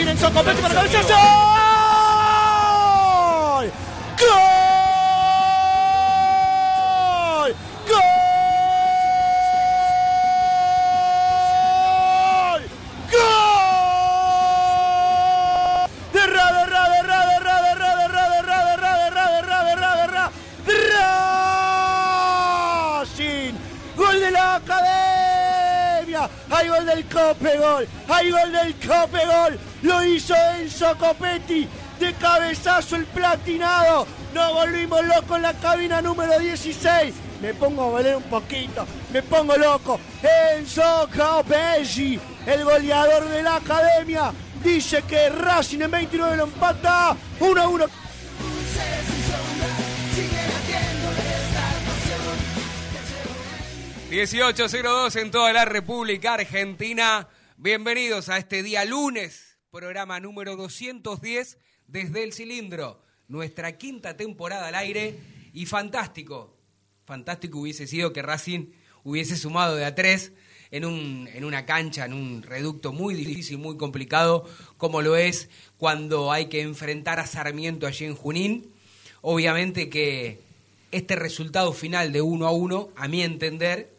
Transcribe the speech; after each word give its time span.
이민석 0.00 0.34
건너뛰면 0.34 0.74
걸쳤죠 0.74 1.53
hizo 30.84 30.98
Copetti. 30.98 31.68
De 31.98 32.12
cabezazo 32.14 32.96
el 32.96 33.06
platinado. 33.06 34.06
Nos 34.34 34.52
volvimos 34.52 35.04
locos 35.04 35.36
en 35.36 35.42
la 35.42 35.54
cabina 35.54 36.02
número 36.02 36.38
16. 36.38 37.14
Me 37.40 37.54
pongo 37.54 37.84
a 37.84 37.90
valer 37.90 38.16
un 38.16 38.22
poquito. 38.24 38.86
Me 39.12 39.22
pongo 39.22 39.56
loco. 39.56 40.00
Enzo 40.56 41.08
Copetti, 41.16 42.18
el 42.46 42.64
goleador 42.64 43.28
de 43.28 43.42
la 43.42 43.56
academia. 43.56 44.32
Dice 44.62 45.02
que 45.02 45.28
Racing 45.28 45.82
en 45.82 45.90
29 45.90 46.36
lo 46.36 46.44
empata. 46.44 47.16
1 47.40 47.62
a 47.62 47.68
1. 47.68 47.86
1802 54.10 55.16
en 55.16 55.30
toda 55.30 55.52
la 55.52 55.64
República 55.64 56.34
Argentina. 56.34 57.28
Bienvenidos 57.56 58.28
a 58.28 58.38
este 58.38 58.62
día 58.62 58.84
lunes, 58.84 59.53
programa 59.74 60.20
número 60.20 60.54
210 60.54 61.58
desde 61.88 62.22
el 62.22 62.32
cilindro. 62.32 63.02
Nuestra 63.26 63.76
quinta 63.76 64.16
temporada 64.16 64.68
al 64.68 64.76
aire 64.76 65.18
y 65.52 65.66
fantástico. 65.66 66.56
Fantástico 67.04 67.58
hubiese 67.58 67.88
sido 67.88 68.12
que 68.12 68.22
Racing 68.22 68.66
hubiese 69.02 69.36
sumado 69.36 69.74
de 69.74 69.84
a 69.84 69.96
tres 69.96 70.30
en, 70.70 70.84
un, 70.84 71.28
en 71.34 71.44
una 71.44 71.66
cancha, 71.66 72.04
en 72.04 72.12
un 72.12 72.44
reducto 72.44 72.92
muy 72.92 73.14
difícil, 73.14 73.58
muy 73.58 73.76
complicado, 73.76 74.48
como 74.76 75.02
lo 75.02 75.16
es 75.16 75.50
cuando 75.76 76.30
hay 76.30 76.46
que 76.46 76.60
enfrentar 76.60 77.18
a 77.18 77.26
Sarmiento 77.26 77.88
allí 77.88 78.04
en 78.04 78.14
Junín. 78.14 78.70
Obviamente 79.22 79.90
que 79.90 80.38
este 80.92 81.16
resultado 81.16 81.72
final 81.72 82.12
de 82.12 82.22
1 82.22 82.46
a 82.46 82.52
1, 82.52 82.90
a 82.94 83.08
mi 83.08 83.22
entender, 83.22 83.92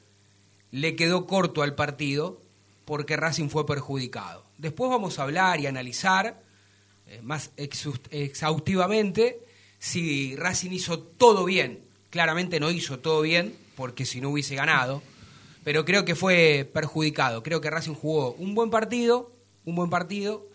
le 0.72 0.96
quedó 0.96 1.28
corto 1.28 1.64
al 1.64 1.76
partido 1.76 2.42
porque 2.86 3.18
Racing 3.18 3.50
fue 3.50 3.66
perjudicado. 3.66 4.45
Después 4.58 4.90
vamos 4.90 5.20
a 5.20 5.24
hablar 5.24 5.60
y 5.60 5.68
analizar 5.68 6.42
eh, 7.08 7.20
más 7.22 7.52
exhaust- 7.58 8.08
exhaustivamente 8.12 9.40
si 9.80 10.36
Racing 10.36 10.72
hizo 10.72 11.00
todo 11.00 11.46
bien. 11.46 11.82
Claramente 12.10 12.60
no 12.60 12.72
hizo 12.72 13.00
todo 13.00 13.22
bien 13.22 13.56
porque 13.76 14.06
si 14.06 14.22
no 14.22 14.30
hubiese 14.30 14.56
ganado, 14.56 15.04
pero 15.64 15.84
creo 15.84 16.06
que 16.06 16.16
fue 16.16 16.70
perjudicado. 16.74 17.44
Creo 17.44 17.60
que 17.62 17.70
Racing 17.70 17.94
jugó 17.96 18.34
un 18.34 18.56
buen 18.56 18.70
partido, 18.70 19.32
un 19.66 19.76
buen 19.76 19.90
partido, 19.90 20.48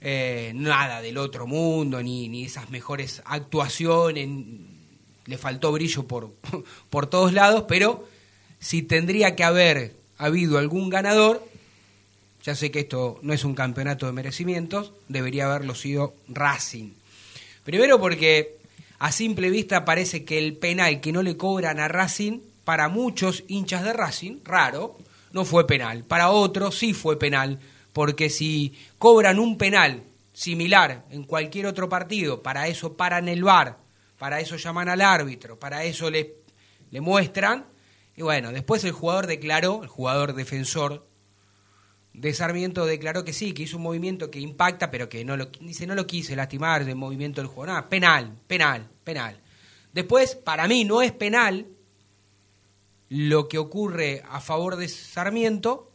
eh, 0.00 0.52
nada 0.54 1.02
del 1.02 1.18
otro 1.18 1.46
mundo, 1.46 2.02
ni, 2.02 2.28
ni 2.28 2.44
esas 2.44 2.70
mejores 2.70 3.20
actuaciones, 3.26 4.28
le 5.26 5.38
faltó 5.38 5.72
brillo 5.72 6.06
por, 6.06 6.32
por 6.90 7.06
todos 7.08 7.32
lados, 7.34 7.64
pero 7.68 8.08
si 8.60 8.82
tendría 8.82 9.36
que 9.36 9.44
haber 9.44 9.94
habido 10.16 10.58
algún 10.58 10.88
ganador, 10.88 11.46
ya 12.48 12.54
sé 12.54 12.70
que 12.70 12.80
esto 12.80 13.18
no 13.20 13.34
es 13.34 13.44
un 13.44 13.54
campeonato 13.54 14.06
de 14.06 14.12
merecimientos, 14.12 14.94
debería 15.06 15.44
haberlo 15.44 15.74
sido 15.74 16.14
Racing. 16.28 16.94
Primero 17.62 18.00
porque 18.00 18.56
a 19.00 19.12
simple 19.12 19.50
vista 19.50 19.84
parece 19.84 20.24
que 20.24 20.38
el 20.38 20.56
penal 20.56 21.02
que 21.02 21.12
no 21.12 21.22
le 21.22 21.36
cobran 21.36 21.78
a 21.78 21.88
Racing, 21.88 22.40
para 22.64 22.88
muchos 22.88 23.44
hinchas 23.48 23.84
de 23.84 23.92
Racing, 23.92 24.38
raro, 24.44 24.96
no 25.32 25.44
fue 25.44 25.66
penal. 25.66 26.04
Para 26.04 26.30
otros 26.30 26.78
sí 26.78 26.94
fue 26.94 27.18
penal, 27.18 27.58
porque 27.92 28.30
si 28.30 28.74
cobran 28.96 29.38
un 29.38 29.58
penal 29.58 30.04
similar 30.32 31.04
en 31.10 31.24
cualquier 31.24 31.66
otro 31.66 31.90
partido, 31.90 32.42
para 32.42 32.66
eso 32.66 32.96
paran 32.96 33.28
el 33.28 33.44
VAR, 33.44 33.76
para 34.18 34.40
eso 34.40 34.56
llaman 34.56 34.88
al 34.88 35.02
árbitro, 35.02 35.58
para 35.58 35.84
eso 35.84 36.10
le, 36.10 36.36
le 36.90 37.02
muestran, 37.02 37.66
y 38.16 38.22
bueno, 38.22 38.52
después 38.52 38.82
el 38.84 38.92
jugador 38.92 39.26
declaró, 39.26 39.82
el 39.82 39.88
jugador 39.90 40.32
defensor 40.32 41.07
de 42.20 42.34
Sarmiento 42.34 42.84
declaró 42.84 43.24
que 43.24 43.32
sí, 43.32 43.52
que 43.52 43.62
hizo 43.62 43.76
un 43.76 43.84
movimiento 43.84 44.30
que 44.30 44.40
impacta, 44.40 44.90
pero 44.90 45.08
que 45.08 45.24
no 45.24 45.36
lo 45.36 45.46
dice 45.60 45.86
no 45.86 45.94
lo 45.94 46.06
quise 46.06 46.34
lastimar 46.34 46.84
del 46.84 46.96
movimiento 46.96 47.40
del 47.40 47.48
jugador. 47.48 47.88
Penal, 47.88 48.36
penal, 48.46 48.88
penal. 49.04 49.40
Después, 49.92 50.34
para 50.34 50.66
mí 50.66 50.84
no 50.84 51.00
es 51.00 51.12
penal 51.12 51.66
lo 53.08 53.48
que 53.48 53.58
ocurre 53.58 54.22
a 54.28 54.40
favor 54.40 54.76
de 54.76 54.88
Sarmiento, 54.88 55.92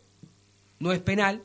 no 0.79 0.93
es 0.93 0.99
penal, 0.99 1.43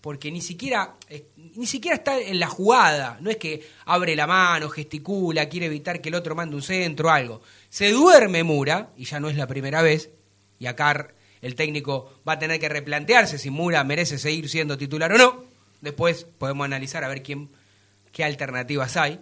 porque 0.00 0.30
ni 0.30 0.40
siquiera, 0.40 0.96
ni 1.36 1.66
siquiera 1.66 1.96
está 1.96 2.18
en 2.18 2.40
la 2.40 2.48
jugada, 2.48 3.18
no 3.20 3.30
es 3.30 3.36
que 3.36 3.68
abre 3.84 4.16
la 4.16 4.26
mano, 4.26 4.70
gesticula, 4.70 5.48
quiere 5.48 5.66
evitar 5.66 6.00
que 6.00 6.08
el 6.08 6.14
otro 6.14 6.34
mande 6.34 6.56
un 6.56 6.62
centro 6.62 7.08
o 7.08 7.10
algo. 7.10 7.42
Se 7.68 7.90
duerme 7.90 8.44
Mura, 8.44 8.92
y 8.96 9.04
ya 9.04 9.20
no 9.20 9.28
es 9.28 9.36
la 9.36 9.46
primera 9.46 9.82
vez, 9.82 10.10
y 10.58 10.66
acá 10.66 11.14
el 11.42 11.54
técnico 11.54 12.20
va 12.28 12.34
a 12.34 12.38
tener 12.38 12.60
que 12.60 12.68
replantearse 12.68 13.38
si 13.38 13.50
Mura 13.50 13.82
merece 13.84 14.18
seguir 14.18 14.48
siendo 14.48 14.76
titular 14.76 15.12
o 15.12 15.18
no. 15.18 15.44
Después 15.80 16.26
podemos 16.38 16.64
analizar 16.64 17.04
a 17.04 17.08
ver 17.08 17.22
quién, 17.22 17.48
qué 18.12 18.24
alternativas 18.24 18.96
hay. 18.96 19.18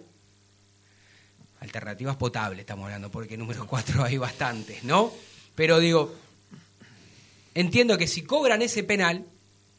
Alternativas 1.61 2.15
potables 2.17 2.61
estamos 2.61 2.85
hablando, 2.85 3.09
porque 3.11 3.37
número 3.37 3.65
4 3.67 4.03
hay 4.03 4.17
bastantes, 4.17 4.83
¿no? 4.83 5.11
Pero 5.55 5.79
digo, 5.79 6.13
entiendo 7.53 7.97
que 7.97 8.07
si 8.07 8.23
cobran 8.23 8.61
ese 8.61 8.83
penal, 8.83 9.25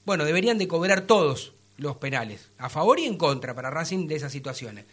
bueno, 0.05 0.25
deberían 0.25 0.59
de 0.59 0.69
cobrar 0.69 1.03
todos 1.03 1.53
los 1.77 1.97
penales, 1.97 2.49
a 2.59 2.69
favor 2.69 2.99
y 3.01 3.07
en 3.07 3.17
contra 3.17 3.55
para 3.55 3.71
Racing 3.71 4.07
de 4.07 4.17
esas 4.17 4.33
situaciones. 4.33 4.85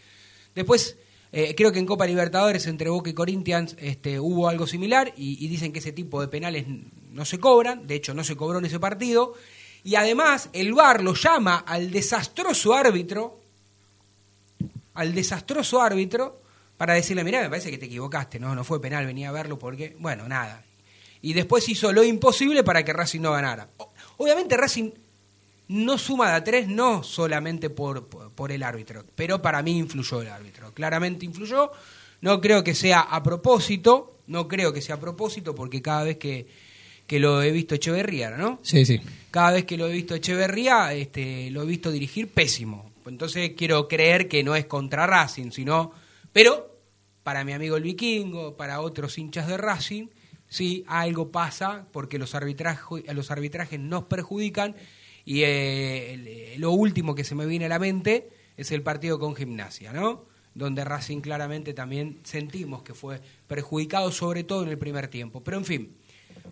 Después, 0.54 0.96
eh, 1.32 1.54
creo 1.54 1.72
que 1.72 1.78
en 1.78 1.86
Copa 1.86 2.06
Libertadores 2.06 2.66
entre 2.66 2.88
Boca 2.88 3.10
y 3.10 3.14
Corinthians 3.14 3.76
este, 3.78 4.18
hubo 4.18 4.48
algo 4.48 4.66
similar 4.66 5.12
y, 5.16 5.44
y 5.44 5.48
dicen 5.48 5.72
que 5.72 5.80
ese 5.80 5.92
tipo 5.92 6.22
de 6.22 6.28
penales 6.28 6.66
no 7.10 7.24
se 7.24 7.38
cobran, 7.38 7.86
de 7.86 7.94
hecho 7.94 8.14
no 8.14 8.24
se 8.24 8.36
cobró 8.36 8.58
en 8.58 8.66
ese 8.66 8.80
partido, 8.80 9.34
y 9.84 9.94
además 9.94 10.50
el 10.52 10.74
VAR 10.74 11.02
lo 11.02 11.14
llama 11.14 11.58
al 11.66 11.90
desastroso 11.90 12.74
árbitro, 12.74 13.40
al 14.94 15.14
desastroso 15.14 15.80
árbitro, 15.80 16.42
para 16.76 16.94
decirle, 16.94 17.24
mirá, 17.24 17.40
me 17.40 17.50
parece 17.50 17.70
que 17.70 17.78
te 17.78 17.86
equivocaste, 17.86 18.38
no, 18.38 18.54
no 18.54 18.64
fue 18.64 18.80
penal, 18.80 19.04
venía 19.04 19.28
a 19.28 19.32
verlo 19.32 19.58
porque, 19.58 19.96
bueno, 19.98 20.28
nada. 20.28 20.64
Y 21.20 21.32
después 21.32 21.68
hizo 21.68 21.92
lo 21.92 22.04
imposible 22.04 22.62
para 22.62 22.84
que 22.84 22.92
Racing 22.92 23.20
no 23.20 23.32
ganara. 23.32 23.68
Obviamente 24.16 24.56
Racing 24.56 24.92
no 25.68 25.98
suma 25.98 26.30
de 26.30 26.36
a 26.36 26.44
tres, 26.44 26.68
no 26.68 27.02
solamente 27.02 27.68
por, 27.68 28.06
por 28.06 28.52
el 28.52 28.62
árbitro, 28.62 29.04
pero 29.14 29.42
para 29.42 29.62
mí 29.62 29.76
influyó 29.76 30.22
el 30.22 30.28
árbitro. 30.28 30.72
Claramente 30.72 31.26
influyó. 31.26 31.70
No 32.20 32.40
creo 32.40 32.64
que 32.64 32.74
sea 32.74 33.00
a 33.00 33.22
propósito, 33.22 34.18
no 34.26 34.48
creo 34.48 34.72
que 34.72 34.80
sea 34.80 34.96
a 34.96 35.00
propósito, 35.00 35.54
porque 35.54 35.82
cada 35.82 36.04
vez 36.04 36.18
que, 36.18 36.48
que 37.08 37.18
lo 37.18 37.42
he 37.42 37.50
visto 37.50 37.74
Echeverría, 37.74 38.30
¿no? 38.30 38.60
Sí, 38.62 38.84
sí. 38.86 39.00
Cada 39.32 39.50
vez 39.52 39.64
que 39.64 39.76
lo 39.76 39.88
he 39.88 39.92
visto 39.92 40.14
Echeverría, 40.14 40.92
este, 40.94 41.50
lo 41.50 41.62
he 41.62 41.66
visto 41.66 41.90
dirigir 41.90 42.28
pésimo. 42.28 42.92
Entonces 43.06 43.52
quiero 43.56 43.88
creer 43.88 44.28
que 44.28 44.44
no 44.44 44.54
es 44.54 44.66
contra 44.66 45.06
Racing, 45.06 45.50
sino. 45.50 45.90
Pero, 46.32 46.78
para 47.24 47.42
mi 47.44 47.52
amigo 47.52 47.76
el 47.76 47.82
vikingo, 47.82 48.56
para 48.56 48.80
otros 48.80 49.16
hinchas 49.18 49.48
de 49.48 49.56
Racing, 49.56 50.08
sí, 50.48 50.84
algo 50.86 51.30
pasa 51.32 51.86
porque 51.92 52.18
los, 52.18 52.34
arbitraje- 52.34 53.12
los 53.14 53.30
arbitrajes 53.30 53.80
nos 53.80 54.04
perjudican. 54.04 54.76
Y 55.24 55.42
eh, 55.42 56.12
el- 56.54 56.60
lo 56.60 56.70
último 56.72 57.14
que 57.14 57.24
se 57.24 57.34
me 57.34 57.46
viene 57.46 57.64
a 57.66 57.68
la 57.70 57.78
mente 57.78 58.28
es 58.56 58.70
el 58.72 58.82
partido 58.82 59.18
con 59.18 59.34
Gimnasia, 59.34 59.92
¿no? 59.92 60.26
Donde 60.54 60.84
Racing 60.84 61.20
claramente 61.20 61.72
también 61.72 62.18
sentimos 62.24 62.82
que 62.82 62.92
fue 62.94 63.20
perjudicado, 63.46 64.10
sobre 64.12 64.44
todo 64.44 64.62
en 64.64 64.68
el 64.70 64.78
primer 64.78 65.08
tiempo. 65.08 65.42
Pero 65.42 65.56
en 65.58 65.64
fin, 65.64 65.96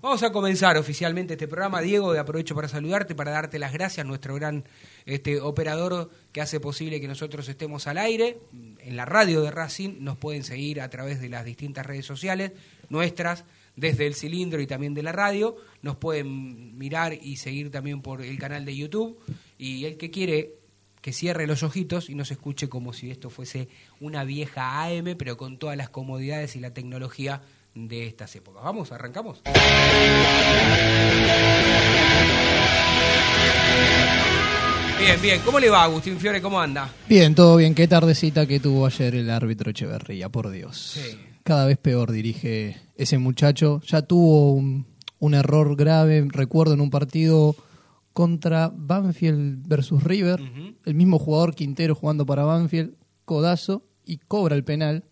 Vamos 0.02 0.22
a 0.22 0.30
comenzar 0.30 0.76
oficialmente 0.76 1.34
este 1.34 1.48
programa. 1.48 1.80
Diego, 1.80 2.12
aprovecho 2.12 2.54
para 2.54 2.68
saludarte, 2.68 3.14
para 3.14 3.30
darte 3.30 3.58
las 3.58 3.72
gracias, 3.72 4.04
nuestro 4.06 4.34
gran 4.34 4.64
este, 5.06 5.40
operador 5.40 6.10
que 6.32 6.40
hace 6.40 6.60
posible 6.60 7.00
que 7.00 7.08
nosotros 7.08 7.48
estemos 7.48 7.86
al 7.86 7.96
aire. 7.98 8.38
En 8.80 8.96
la 8.96 9.06
radio 9.06 9.40
de 9.40 9.50
Racing 9.50 9.96
nos 10.00 10.18
pueden 10.18 10.44
seguir 10.44 10.80
a 10.80 10.90
través 10.90 11.20
de 11.20 11.28
las 11.30 11.44
distintas 11.44 11.86
redes 11.86 12.04
sociales 12.04 12.52
nuestras, 12.90 13.44
desde 13.74 14.06
el 14.06 14.14
cilindro 14.14 14.60
y 14.60 14.66
también 14.66 14.92
de 14.92 15.02
la 15.02 15.12
radio. 15.12 15.56
Nos 15.82 15.96
pueden 15.96 16.76
mirar 16.76 17.14
y 17.14 17.36
seguir 17.36 17.70
también 17.70 18.02
por 18.02 18.22
el 18.22 18.38
canal 18.38 18.64
de 18.64 18.76
YouTube. 18.76 19.18
Y 19.56 19.86
el 19.86 19.96
que 19.96 20.10
quiere 20.10 20.54
que 21.00 21.12
cierre 21.12 21.46
los 21.46 21.62
ojitos 21.62 22.10
y 22.10 22.14
nos 22.14 22.30
escuche 22.30 22.68
como 22.68 22.92
si 22.92 23.10
esto 23.10 23.30
fuese 23.30 23.68
una 24.00 24.24
vieja 24.24 24.82
AM, 24.84 25.16
pero 25.16 25.36
con 25.36 25.58
todas 25.58 25.76
las 25.76 25.88
comodidades 25.88 26.56
y 26.56 26.60
la 26.60 26.74
tecnología 26.74 27.42
de 27.76 28.06
estas 28.06 28.34
épocas. 28.34 28.64
Vamos, 28.64 28.90
arrancamos. 28.90 29.42
Bien, 34.98 35.22
bien. 35.22 35.40
¿Cómo 35.44 35.60
le 35.60 35.68
va, 35.68 35.84
Agustín 35.84 36.18
Fiore? 36.18 36.40
¿Cómo 36.40 36.58
anda? 36.58 36.90
Bien, 37.08 37.34
todo 37.34 37.56
bien. 37.56 37.74
Qué 37.74 37.86
tardecita 37.86 38.46
que 38.46 38.58
tuvo 38.58 38.86
ayer 38.86 39.14
el 39.14 39.30
árbitro 39.30 39.70
Echeverría, 39.70 40.30
por 40.30 40.50
Dios. 40.50 40.76
Sí. 40.94 41.18
Cada 41.44 41.66
vez 41.66 41.76
peor 41.76 42.10
dirige 42.10 42.76
ese 42.96 43.18
muchacho. 43.18 43.80
Ya 43.86 44.02
tuvo 44.02 44.52
un, 44.54 44.86
un 45.18 45.34
error 45.34 45.76
grave, 45.76 46.26
recuerdo, 46.28 46.74
en 46.74 46.80
un 46.80 46.90
partido 46.90 47.54
contra 48.14 48.72
Banfield 48.74 49.68
versus 49.68 50.02
River. 50.02 50.40
El 50.86 50.94
mismo 50.94 51.18
jugador 51.18 51.54
Quintero 51.54 51.94
jugando 51.94 52.24
para 52.24 52.44
Banfield, 52.44 52.94
codazo, 53.26 53.84
y 54.06 54.16
cobra 54.16 54.56
el 54.56 54.64
penal. 54.64 55.04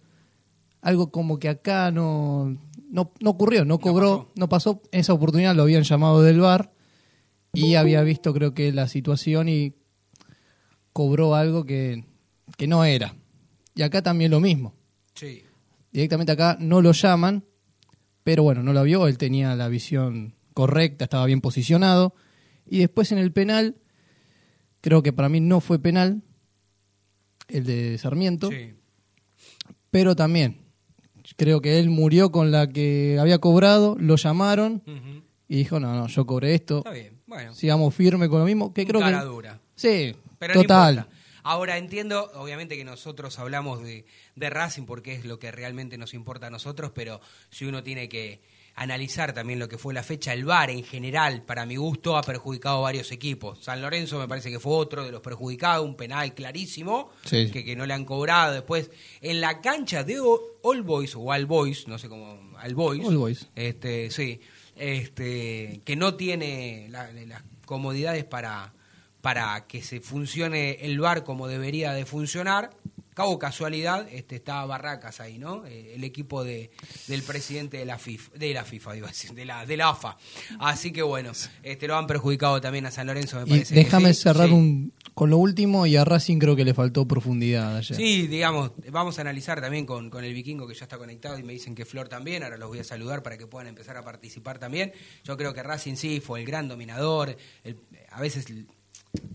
Algo 0.85 1.11
como 1.11 1.39
que 1.39 1.49
acá 1.49 1.91
no, 1.91 2.59
no, 2.91 3.11
no 3.19 3.31
ocurrió, 3.31 3.65
no 3.65 3.79
cobró, 3.81 4.31
no 4.37 4.51
pasó. 4.51 4.83
Esa 4.93 5.15
oportunidad 5.15 5.55
lo 5.57 5.63
habían 5.63 5.83
llamado 5.83 6.23
del 6.23 6.41
VAR 6.41 6.75
y 7.55 7.77
había 7.77 8.03
visto 8.03 8.35
creo 8.35 8.53
que 8.53 8.71
la 8.71 8.87
situación 8.87 9.49
y 9.49 9.73
cobró 10.93 11.35
algo 11.35 11.65
que, 11.65 12.05
que 12.59 12.67
no 12.67 12.85
era. 12.85 13.17
Y 13.75 13.81
acá 13.81 14.03
también 14.03 14.31
lo 14.31 14.41
mismo. 14.41 14.75
Sí. 15.15 15.43
Directamente 15.91 16.33
acá 16.33 16.59
no 16.61 16.83
lo 16.83 16.93
llaman, 16.93 17.45
pero 18.23 18.43
bueno, 18.43 18.63
no 18.63 18.75
lo 18.75 18.83
vio, 18.83 19.07
él 19.09 19.17
tenía 19.17 19.57
la 19.57 19.69
visión 19.69 20.35
correcta, 20.53 21.05
estaba 21.05 21.25
bien 21.25 21.41
posicionado. 21.41 22.15
Y 22.67 22.81
después 22.81 23.11
en 23.11 23.17
el 23.17 23.33
penal, 23.33 23.77
creo 24.83 25.03
que 25.03 25.15
para 25.15 25.31
mí 25.31 25.41
no 25.41 25.61
fue 25.63 25.79
penal, 25.79 26.23
el 27.49 27.65
de 27.65 27.97
Sarmiento, 27.97 28.51
Sí. 28.51 28.75
pero 29.91 30.15
también 30.15 30.61
creo 31.37 31.61
que 31.61 31.79
él 31.79 31.91
murió 31.91 32.31
con 32.31 32.51
la 32.51 32.69
que 32.69 33.19
había 33.21 33.39
cobrado, 33.39 33.97
lo 33.99 34.17
llamaron 34.17 34.83
y 35.49 35.57
dijo, 35.57 35.81
no, 35.81 35.95
no, 35.95 36.07
yo 36.09 36.27
cobré 36.27 36.55
esto, 36.55 36.79
Está 36.79 36.91
bien. 36.91 37.21
Bueno. 37.27 37.55
sigamos 37.55 37.95
firme 37.95 38.29
con 38.29 38.41
lo 38.41 38.45
mismo, 38.45 38.73
que 38.73 38.87
creo 38.87 39.01
cara 39.01 39.21
que... 39.21 39.25
dura. 39.27 39.61
Sí, 39.75 40.15
Pero 40.39 40.55
total. 40.55 41.07
Ahora 41.43 41.77
entiendo, 41.77 42.31
obviamente 42.37 42.77
que 42.77 42.85
nosotros 42.85 43.39
hablamos 43.39 43.83
de, 43.83 44.07
de 44.35 44.51
Racing 44.51 44.85
porque 44.85 45.15
es 45.15 45.27
lo 45.27 45.39
que 45.39 45.51
realmente 45.51 45.99
nos 45.99 46.15
importa 46.15 46.47
a 46.47 46.51
nosotros, 46.51 46.93
pero 46.95 47.21
si 47.51 47.67
uno 47.67 47.83
tiene 47.83 48.09
que 48.09 48.41
analizar 48.77 49.33
también 49.33 49.59
lo 49.61 49.69
que 49.69 49.79
fue 49.79 49.95
la 49.95 50.03
fecha, 50.03 50.33
el 50.33 50.45
VAR 50.45 50.71
en 50.71 50.83
general, 50.85 51.43
para 51.43 51.65
mi 51.65 51.77
gusto, 51.77 52.17
ha 52.17 52.23
perjudicado 52.23 52.79
a 52.79 52.81
varios 52.81 53.13
equipos. 53.13 53.63
San 53.63 53.81
Lorenzo 53.81 54.19
me 54.19 54.27
parece 54.27 54.51
que 54.51 54.59
fue 54.59 54.73
otro 54.75 55.05
de 55.05 55.13
los 55.13 55.21
perjudicados, 55.21 55.87
un 55.87 55.97
penal 55.97 56.35
clarísimo, 56.35 57.11
Sí. 57.25 57.51
que, 57.53 57.65
que 57.65 57.77
no 57.77 57.87
le 57.87 57.95
han 57.95 58.05
cobrado. 58.05 58.53
Después, 58.55 58.91
en 59.21 59.41
la 59.41 59.61
cancha 59.61 60.03
de 60.03 60.19
All 60.63 60.83
Boys 60.83 61.15
o 61.15 61.21
All 61.33 61.47
Boys, 61.47 61.87
no 61.87 61.99
sé 61.99 62.09
cómo, 62.09 62.39
All 62.63 62.75
Boys, 62.75 63.05
All 63.07 63.17
Boys. 63.17 63.49
este, 63.55 64.11
sí, 64.11 64.41
este, 64.77 65.81
que 65.85 65.97
no 65.97 66.15
tiene 66.15 66.89
la- 66.91 67.13
las 67.13 67.43
comodidades 67.67 68.25
para, 68.25 68.73
para 69.21 69.67
que 69.67 69.83
se 69.83 70.01
funcione 70.01 70.79
el 70.85 70.99
bar 70.99 71.25
como 71.25 71.47
debería 71.49 71.93
de 71.93 72.05
funcionar. 72.07 72.71
Cabo 73.15 73.39
casualidad, 73.39 74.07
este 74.11 74.37
está 74.37 74.65
Barracas 74.65 75.21
ahí, 75.21 75.39
¿no? 75.39 75.65
Eh, 75.67 75.95
el 75.95 76.03
equipo 76.05 76.43
de, 76.45 76.71
del 77.07 77.23
presidente 77.23 77.77
de 77.79 77.85
la 77.85 77.97
FIFA, 77.99 78.33
de 78.37 78.53
la 78.53 78.65
FIFA, 78.65 78.97
iba 78.97 79.07
a 79.07 79.11
decir, 79.11 79.33
de 79.35 79.45
la, 79.45 79.65
de 79.67 79.77
la 79.77 79.91
AFA. 79.91 80.17
Así 80.59 80.93
que 80.93 81.03
bueno, 81.03 81.31
este 81.63 81.87
lo 81.87 81.97
han 81.97 82.07
perjudicado 82.09 82.61
también 82.61 82.87
a 82.87 82.91
San 82.91 83.07
Lorenzo, 83.07 83.37
me 83.39 83.45
Y 83.45 83.51
parece. 83.51 83.75
que 83.75 83.81
déjame 83.85 84.13
sí, 84.15 84.23
cerrar 84.23 84.49
sí. 84.49 84.55
un, 84.55 84.93
con 85.15 85.31
lo 85.31 85.39
último 85.39 85.87
y 85.87 85.95
a 85.97 86.05
Racing 86.05 86.39
creo 86.39 86.57
que 86.57 86.65
le 86.65 86.75
faltó 86.75 87.07
profundidad 87.07 87.77
ayer. 87.77 87.97
Sí, 87.97 88.27
digamos, 88.27 88.73
vamos 88.91 89.17
a 89.19 89.21
analizar 89.21 89.61
también 89.61 89.87
con, 89.87 90.11
con 90.11 90.25
el 90.25 90.35
vikingo 90.35 90.67
que 90.67 90.75
ya 90.75 90.85
está 90.85 90.99
conectado 90.99 91.39
y 91.39 91.45
me 91.45 91.53
dicen 91.53 91.75
que 91.77 91.85
Flor 91.85 92.09
también, 92.09 92.43
ahora 92.43 92.57
los 92.57 92.69
voy 92.69 92.81
a 92.81 92.85
saludar 92.85 93.23
para 93.23 93.39
que 93.39 93.47
puedan 93.47 93.69
empezar 93.69 93.97
a 93.97 94.03
participar 94.05 94.59
también. 94.59 94.93
Yo 95.23 95.37
creo 95.37 95.55
que 95.55 95.63
Racing 95.63 95.95
sí 95.95 96.19
fue 96.21 96.41
el 96.41 96.47
gran 96.47 96.67
dominador, 96.67 97.37
el- 97.63 97.79
a 98.11 98.21
veces 98.21 98.47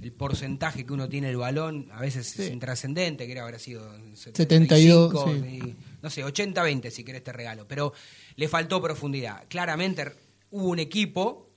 el, 0.01 0.11
porcentaje 0.11 0.85
que 0.85 0.93
uno 0.93 1.07
tiene 1.09 1.29
el 1.29 1.37
balón 1.37 1.89
a 1.91 2.01
veces 2.01 2.39
es 2.39 2.51
intrascendente, 2.51 3.25
que 3.25 3.31
era 3.31 3.43
habrá 3.43 3.59
sido 3.59 3.91
72, 4.15 5.11
75, 5.11 5.25
sí. 5.27 5.47
y, 5.47 5.75
no 6.01 6.09
sé, 6.09 6.23
80-20 6.25 6.89
si 6.89 7.03
querés 7.03 7.23
te 7.23 7.31
regalo, 7.33 7.67
pero 7.67 7.93
le 8.35 8.47
faltó 8.47 8.81
profundidad. 8.81 9.45
Claramente 9.47 10.11
hubo 10.51 10.69
un 10.69 10.79
equipo 10.79 11.49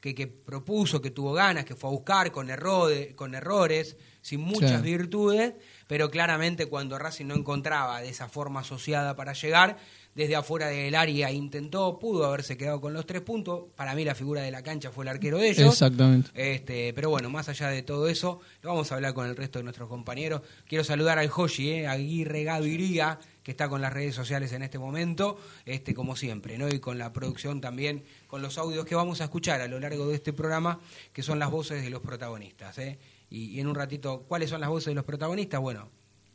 que, 0.00 0.14
que 0.14 0.26
propuso, 0.26 1.00
que 1.02 1.10
tuvo 1.10 1.32
ganas, 1.32 1.64
que 1.64 1.74
fue 1.74 1.90
a 1.90 1.92
buscar 1.92 2.32
con, 2.32 2.48
errores, 2.50 3.14
con 3.14 3.34
errores, 3.34 3.96
sin 4.22 4.40
muchas 4.40 4.80
Sí. 4.82 4.86
virtudes, 4.96 5.54
pero 5.86 6.10
claramente 6.10 6.66
cuando 6.66 6.98
Racing 6.98 7.26
no 7.26 7.34
encontraba 7.34 8.00
de 8.00 8.08
esa 8.08 8.28
forma 8.28 8.60
asociada 8.60 9.14
para 9.16 9.32
llegar, 9.34 9.76
desde 10.14 10.36
afuera 10.36 10.68
del 10.68 10.94
área 10.94 11.30
intentó, 11.30 11.98
pudo 11.98 12.24
haberse 12.24 12.56
quedado 12.56 12.80
con 12.80 12.92
los 12.92 13.06
tres 13.06 13.22
puntos. 13.22 13.64
Para 13.76 13.94
mí 13.94 14.04
la 14.04 14.14
figura 14.14 14.42
de 14.42 14.50
la 14.50 14.62
cancha 14.62 14.90
fue 14.90 15.04
el 15.04 15.08
arquero 15.08 15.38
de 15.38 15.50
ellos. 15.50 15.72
Exactamente. 15.72 16.30
Este, 16.34 16.92
pero 16.94 17.10
bueno, 17.10 17.30
más 17.30 17.48
allá 17.48 17.68
de 17.68 17.82
todo 17.82 18.08
eso, 18.08 18.40
lo 18.62 18.70
vamos 18.70 18.90
a 18.90 18.96
hablar 18.96 19.14
con 19.14 19.26
el 19.26 19.36
resto 19.36 19.58
de 19.58 19.64
nuestros 19.64 19.88
compañeros. 19.88 20.42
Quiero 20.66 20.84
saludar 20.84 21.18
al 21.18 21.28
Joshi, 21.28 21.70
eh, 21.70 21.86
Aguirre 21.86 22.44
Gaviria, 22.44 23.18
que 23.42 23.52
está 23.52 23.68
con 23.68 23.80
las 23.80 23.92
redes 23.92 24.14
sociales 24.14 24.52
en 24.52 24.62
este 24.62 24.78
momento, 24.78 25.38
este, 25.64 25.94
como 25.94 26.16
siempre, 26.16 26.58
¿no? 26.58 26.68
Y 26.68 26.80
con 26.80 26.98
la 26.98 27.12
producción 27.12 27.60
también, 27.60 28.04
con 28.26 28.42
los 28.42 28.58
audios 28.58 28.84
que 28.84 28.94
vamos 28.94 29.20
a 29.20 29.24
escuchar 29.24 29.60
a 29.60 29.68
lo 29.68 29.78
largo 29.80 30.08
de 30.08 30.16
este 30.16 30.32
programa, 30.32 30.80
que 31.12 31.22
son 31.22 31.38
las 31.38 31.50
voces 31.50 31.82
de 31.82 31.90
los 31.90 32.02
protagonistas, 32.02 32.78
¿eh? 32.78 32.98
Y, 33.30 33.44
y 33.50 33.60
en 33.60 33.68
un 33.68 33.76
ratito, 33.76 34.24
¿cuáles 34.26 34.50
son 34.50 34.60
las 34.60 34.70
voces 34.70 34.86
de 34.86 34.94
los 34.94 35.04
protagonistas? 35.04 35.60
Bueno, 35.60 35.88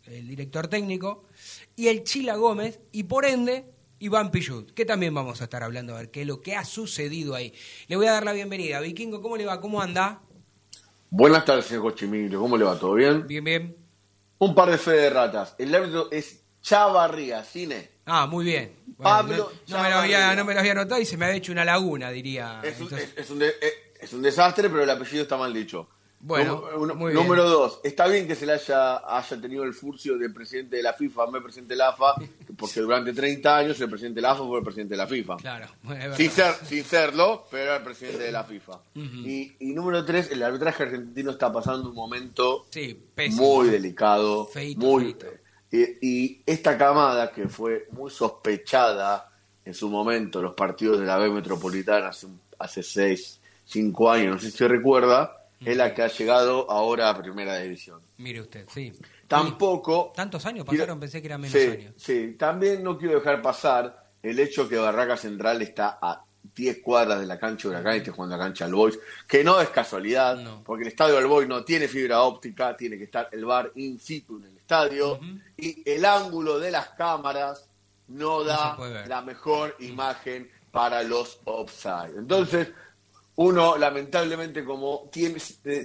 el 0.08 0.28
director 0.28 0.68
técnico 0.68 1.26
y 1.76 1.88
el 1.88 2.04
Chila 2.04 2.36
Gómez, 2.36 2.80
y 2.92 3.04
por 3.04 3.26
ende, 3.26 3.66
Iván 4.00 4.30
Pichut, 4.32 4.72
que 4.72 4.86
también 4.86 5.14
vamos 5.14 5.42
a 5.42 5.46
estar 5.46 5.64
hablando 5.64 5.94
a 5.96 6.00
ver 6.00 6.12
qué 6.12 6.22
es 6.22 6.28
lo 6.28 6.42
que 6.42 6.56
ha 6.56 6.66
sucedido 6.66 7.34
ahí. 7.36 7.54
Le 7.88 7.96
voy 7.96 8.08
a 8.08 8.12
dar 8.12 8.24
la 8.26 8.34
bienvenida. 8.34 8.80
Vikingo, 8.80 9.22
¿cómo 9.22 9.38
le 9.38 9.46
va? 9.46 9.62
¿Cómo 9.62 9.82
anda? 9.82 10.22
Buenas 11.10 11.46
tardes, 11.46 11.66
señor 11.66 11.84
Cochimilio. 11.84 12.42
¿Cmo 12.42 12.58
le 12.58 12.66
va? 12.66 12.78
¿Todo 12.78 12.94
bien? 12.96 13.26
Bien, 13.26 13.44
bien. 13.44 13.76
Un 14.38 14.54
par 14.54 14.70
de 14.70 14.78
fe 14.78 14.92
de 14.92 15.10
ratas. 15.10 15.56
El 15.58 15.74
árbitro 15.74 16.12
es 16.12 16.42
Chavarría, 16.62 17.44
cine. 17.44 17.90
Ah, 18.06 18.28
muy 18.28 18.44
bien. 18.46 18.74
Bueno, 18.86 19.04
Pablo 19.04 19.52
no, 19.68 19.78
no 19.78 19.84
me 19.84 19.90
lo 19.90 19.96
había, 19.98 20.36
no 20.36 20.44
me 20.46 20.54
lo 20.54 20.60
había 20.60 20.74
notado 20.74 21.00
y 21.00 21.06
se 21.06 21.16
me 21.16 21.26
había 21.26 21.38
hecho 21.38 21.52
una 21.52 21.64
laguna, 21.64 22.12
diría. 22.12 22.60
Es 22.64 22.78
un, 22.78 22.84
Entonces, 22.84 23.10
es- 23.16 23.18
es 23.26 23.30
un 23.30 23.40
de- 23.40 23.48
es- 23.62 23.74
es 24.02 24.14
un 24.14 24.22
desastre, 24.22 24.70
pero 24.70 24.84
el 24.84 24.90
apellido 24.90 25.24
está 25.24 25.38
mal 25.38 25.54
dicho. 25.54 25.90
Bueno, 26.28 26.64
Número- 26.76 27.14
bien. 27.14 27.38
Dos, 27.38 27.80
está 27.84 28.08
bien 28.08 28.28
que 28.28 28.34
se 28.34 28.48
le 28.48 28.54
haya, 28.54 28.98
haya 29.18 29.40
tenido 29.40 29.64
el 29.64 29.74
furcio 29.76 30.18
de 30.18 30.30
presidente 30.32 30.78
de 30.78 30.82
la 30.82 30.94
FIFA, 30.94 31.26
el 31.36 31.44
presidente 31.44 31.76
de 31.76 31.78
la 31.78 31.90
AFA, 31.90 32.16
porque 32.58 32.80
durante 32.82 33.14
30 33.14 33.58
años 33.58 33.80
el 33.80 33.90
presidente 33.90 34.16
de 34.18 34.22
la 34.24 34.32
AFA 34.32 34.44
fue 34.44 34.58
el 34.58 34.64
presidente 34.64 34.94
de 34.94 34.98
la 34.98 35.06
FIFA. 35.08 35.38
claro, 35.38 35.68
Sin, 36.18 36.32
ser, 36.32 36.56
sin 36.66 36.84
serlo, 36.84 37.46
pero 37.52 37.64
era 37.64 37.76
el 37.78 37.84
presidente 37.84 38.24
de 38.24 38.32
la 38.32 38.44
FIFA. 38.44 38.80
y, 38.96 39.56
y 39.60 39.74
número 39.74 40.04
tres, 40.04 40.32
el 40.32 40.42
arbitraje 40.42 40.82
argentino 40.84 41.30
está 41.32 41.52
pasando 41.54 41.90
un 41.90 41.96
momento 41.96 42.66
Sí, 42.72 43.00
muy 43.34 43.70
delicado, 43.70 44.48
Feíto, 44.48 44.80
muy. 44.82 45.16
Y, 45.72 45.84
y 46.02 46.42
esta 46.46 46.76
camada 46.78 47.32
que 47.32 47.48
fue 47.50 47.88
muy 47.92 48.10
sospechada 48.10 49.32
en 49.64 49.74
su 49.74 49.90
momento, 49.90 50.42
los 50.42 50.54
partidos 50.54 51.00
de 51.00 51.06
la 51.06 51.18
B 51.18 51.30
Metropolitana 51.30 52.08
hace, 52.10 52.28
hace 52.60 52.82
seis, 52.84 53.40
cinco 53.66 54.10
años, 54.12 54.36
no 54.36 54.40
sé 54.40 54.52
si 54.52 54.58
se 54.58 54.68
recuerda, 54.68 55.45
es 55.60 55.78
la 55.78 55.94
que 55.94 56.02
ha 56.04 56.08
llegado 56.08 56.70
ahora 56.70 57.10
a 57.10 57.18
Primera 57.18 57.58
División. 57.58 58.02
Mire 58.18 58.42
usted, 58.42 58.68
sí. 58.74 58.92
Tampoco... 59.28 60.12
Tantos 60.16 60.46
años 60.46 60.66
pasaron, 60.66 61.00
pensé 61.00 61.22
que 61.22 61.28
eran 61.28 61.42
menos 61.42 61.60
sí, 61.60 61.68
años. 61.68 61.94
Sí, 61.98 62.36
también 62.38 62.84
no 62.84 62.98
quiero 62.98 63.16
dejar 63.16 63.42
pasar 63.42 64.12
el 64.22 64.40
hecho 64.40 64.68
que 64.68 64.78
Barraca 64.78 65.18
Central 65.18 65.62
está 65.62 65.98
a 66.02 66.24
10 66.56 66.82
cuadras 66.82 67.20
de 67.20 67.26
la 67.26 67.40
cancha 67.40 67.68
de 67.68 67.76
Huracán 67.76 67.96
y 67.96 67.98
esté 67.98 68.12
jugando 68.12 68.38
la 68.38 68.44
cancha 68.44 68.66
al 68.66 68.74
Boys, 68.76 69.00
que 69.28 69.44
no 69.44 69.60
es 69.60 69.70
casualidad, 69.70 70.38
No. 70.38 70.64
porque 70.64 70.84
el 70.84 70.90
estadio 70.90 71.16
del 71.16 71.26
Boys 71.28 71.48
no 71.48 71.64
tiene 71.64 71.88
fibra 71.88 72.22
óptica, 72.22 72.78
tiene 72.78 72.98
que 72.98 73.06
estar 73.06 73.30
el 73.32 73.46
bar 73.46 73.72
in 73.76 74.00
situ 74.00 74.38
en 74.38 74.46
el 74.46 74.58
estadio, 74.58 75.20
y 75.58 75.90
el 75.90 76.06
ángulo 76.06 76.60
de 76.60 76.72
las 76.72 76.90
cámaras 76.90 77.68
no 78.08 78.44
da 78.44 78.78
la 79.08 79.22
mejor 79.22 79.76
imagen 79.80 80.50
para 80.72 81.02
los 81.04 81.40
offside. 81.46 82.18
Entonces, 82.18 82.70
uno 83.38 83.78
lamentablemente 83.78 84.64
como 84.64 85.10
tiende, 85.12 85.40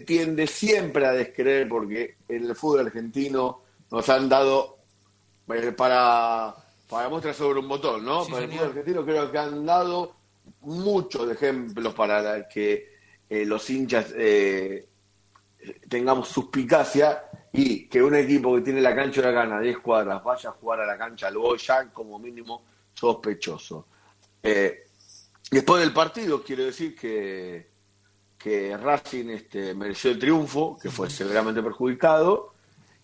tiende 0.06 0.46
siempre 0.46 1.06
a 1.06 1.12
descreer 1.12 1.68
porque 1.68 2.16
en 2.28 2.44
el 2.44 2.54
fútbol 2.54 2.86
argentino 2.86 3.62
nos 3.90 4.08
han 4.08 4.28
dado 4.28 4.78
eh, 5.52 5.72
para 5.72 6.54
para 6.88 7.08
muestra 7.08 7.32
sobre 7.32 7.60
un 7.60 7.68
botón, 7.68 8.04
¿no? 8.04 8.24
Sí, 8.24 8.32
para 8.32 8.44
el 8.44 8.50
fútbol 8.50 8.68
argentino 8.68 9.04
creo 9.04 9.30
que 9.30 9.38
han 9.38 9.64
dado 9.64 10.16
muchos 10.62 11.30
ejemplos 11.30 11.94
para 11.94 12.48
que 12.48 12.98
eh, 13.28 13.44
los 13.44 13.68
hinchas 13.70 14.12
eh, 14.16 14.88
tengamos 15.88 16.28
suspicacia 16.28 17.24
y 17.52 17.88
que 17.88 18.02
un 18.02 18.14
equipo 18.14 18.54
que 18.54 18.62
tiene 18.62 18.80
la 18.80 18.94
cancha 18.94 19.20
de 19.20 19.26
la 19.28 19.32
gana 19.32 19.60
10 19.60 19.78
cuadras 19.78 20.22
vaya 20.22 20.50
a 20.50 20.52
jugar 20.52 20.80
a 20.80 20.86
la 20.86 20.96
cancha 20.96 21.28
al 21.28 21.36
Boy 21.36 21.58
ya 21.58 21.88
como 21.92 22.18
mínimo 22.18 22.64
sospechoso. 22.94 23.86
Eh, 24.42 24.86
después 25.50 25.80
del 25.82 25.92
partido 25.92 26.42
quiero 26.42 26.64
decir 26.64 26.94
que, 26.94 27.70
que 28.38 28.76
Racing 28.76 29.28
este, 29.30 29.74
mereció 29.74 30.10
el 30.10 30.18
triunfo, 30.18 30.78
que 30.80 30.90
fue 30.90 31.10
severamente 31.10 31.62
perjudicado, 31.62 32.54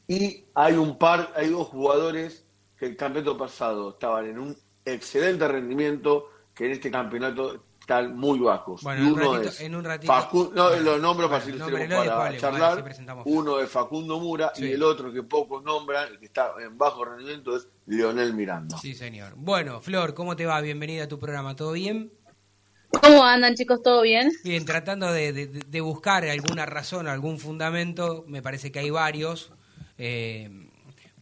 y 0.09 0.45
hay 0.55 0.75
un 0.75 0.99
par, 0.99 1.33
hay 1.37 1.49
dos 1.51 1.69
jugadores 1.69 2.45
que 2.79 2.87
el 2.87 2.97
campeonato 2.97 3.37
pasado 3.37 3.91
estaban 3.91 4.27
en 4.27 4.39
un 4.39 4.57
excelente 4.85 5.49
rendimiento, 5.49 6.31
que 6.55 6.67
en 6.67 6.73
este 6.73 6.91
campeonato 6.91 7.65
están 7.81 8.17
muy 8.17 8.39
bajos. 8.39 8.83
Bueno, 8.83 9.03
Y 9.03 9.07
en 9.07 9.13
un 9.13 9.21
uno 9.21 9.33
ratito- 9.35 9.49
es 9.51 9.61
en 9.61 9.75
un 9.77 9.85
ratito- 9.85 10.13
Facu- 10.13 10.53
no, 10.53 10.71
los 10.77 11.01
nombres 11.01 11.29
Bueno, 11.31 11.97
para, 11.97 12.05
y 12.05 12.09
para 12.09 12.37
charlar. 12.39 12.85
Uno 13.27 13.61
es 13.61 13.71
Facundo 13.71 14.19
Mura 14.19 14.53
Sí. 14.55 14.67
y 14.67 14.73
el 14.73 14.83
otro 14.83 15.13
que 15.13 15.23
pocos 15.23 15.63
nombran, 15.63 16.09
el 16.13 16.19
que 16.19 16.27
está 16.27 16.53
en 16.65 16.77
bajo 16.79 17.05
rendimiento, 17.05 17.57
es 17.57 17.69
Lionel 17.87 18.35
Miranda. 18.35 18.77
Sí, 18.79 18.95
señor. 18.95 19.35
Bueno, 19.37 19.81
Flor, 19.81 20.15
¿cómo 20.15 20.35
te 20.35 20.47
va? 20.47 20.61
Bienvenida 20.61 21.05
a 21.05 21.09
tu 21.09 21.19
programa. 21.19 21.55
¿Todo 21.55 21.73
bien? 21.73 22.13
¿Cómo 22.91 23.25
andan 23.25 23.55
chicos? 23.55 23.83
¿Todo 23.83 24.03
bien? 24.03 24.31
Bien, 24.43 24.65
tratando 24.65 25.13
de, 25.13 25.33
de- 25.33 25.47
de 25.47 25.81
buscar 25.81 26.25
alguna 26.25 26.67
razón, 26.67 27.09
algún 27.09 27.39
fundamento, 27.39 28.25
me 28.29 28.43
parece 28.43 28.71
que 28.71 28.79
hay 28.79 28.91
varios, 28.91 29.53
eh, 29.99 30.51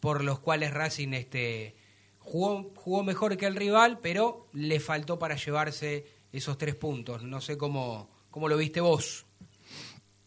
por 0.01 0.23
los 0.23 0.41
cuales 0.41 0.73
Racing 0.75 1.15
este, 1.15 1.75
jugó, 2.19 2.71
jugó 2.77 3.03
mejor 3.03 3.37
que 3.37 3.47
el 3.47 3.57
rival, 3.57 3.99
pero 4.03 4.47
le 4.53 4.79
faltó 4.81 5.19
para 5.19 5.37
llevarse 5.37 6.07
esos 6.33 6.59
tres 6.59 6.75
puntos. 6.75 7.23
No 7.23 7.41
sé 7.41 7.57
cómo, 7.57 8.11
cómo 8.31 8.49
lo 8.49 8.57
viste 8.57 8.81
vos. 8.81 9.25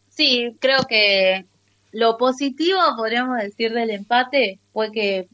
Sí, 0.09 0.55
creo 0.59 0.79
que 0.89 1.45
lo 1.91 2.17
positivo, 2.17 2.79
podríamos 2.95 3.37
decir, 3.37 3.71
del 3.73 3.91
empate 3.91 4.59
fue 4.73 4.91
que 4.91 5.27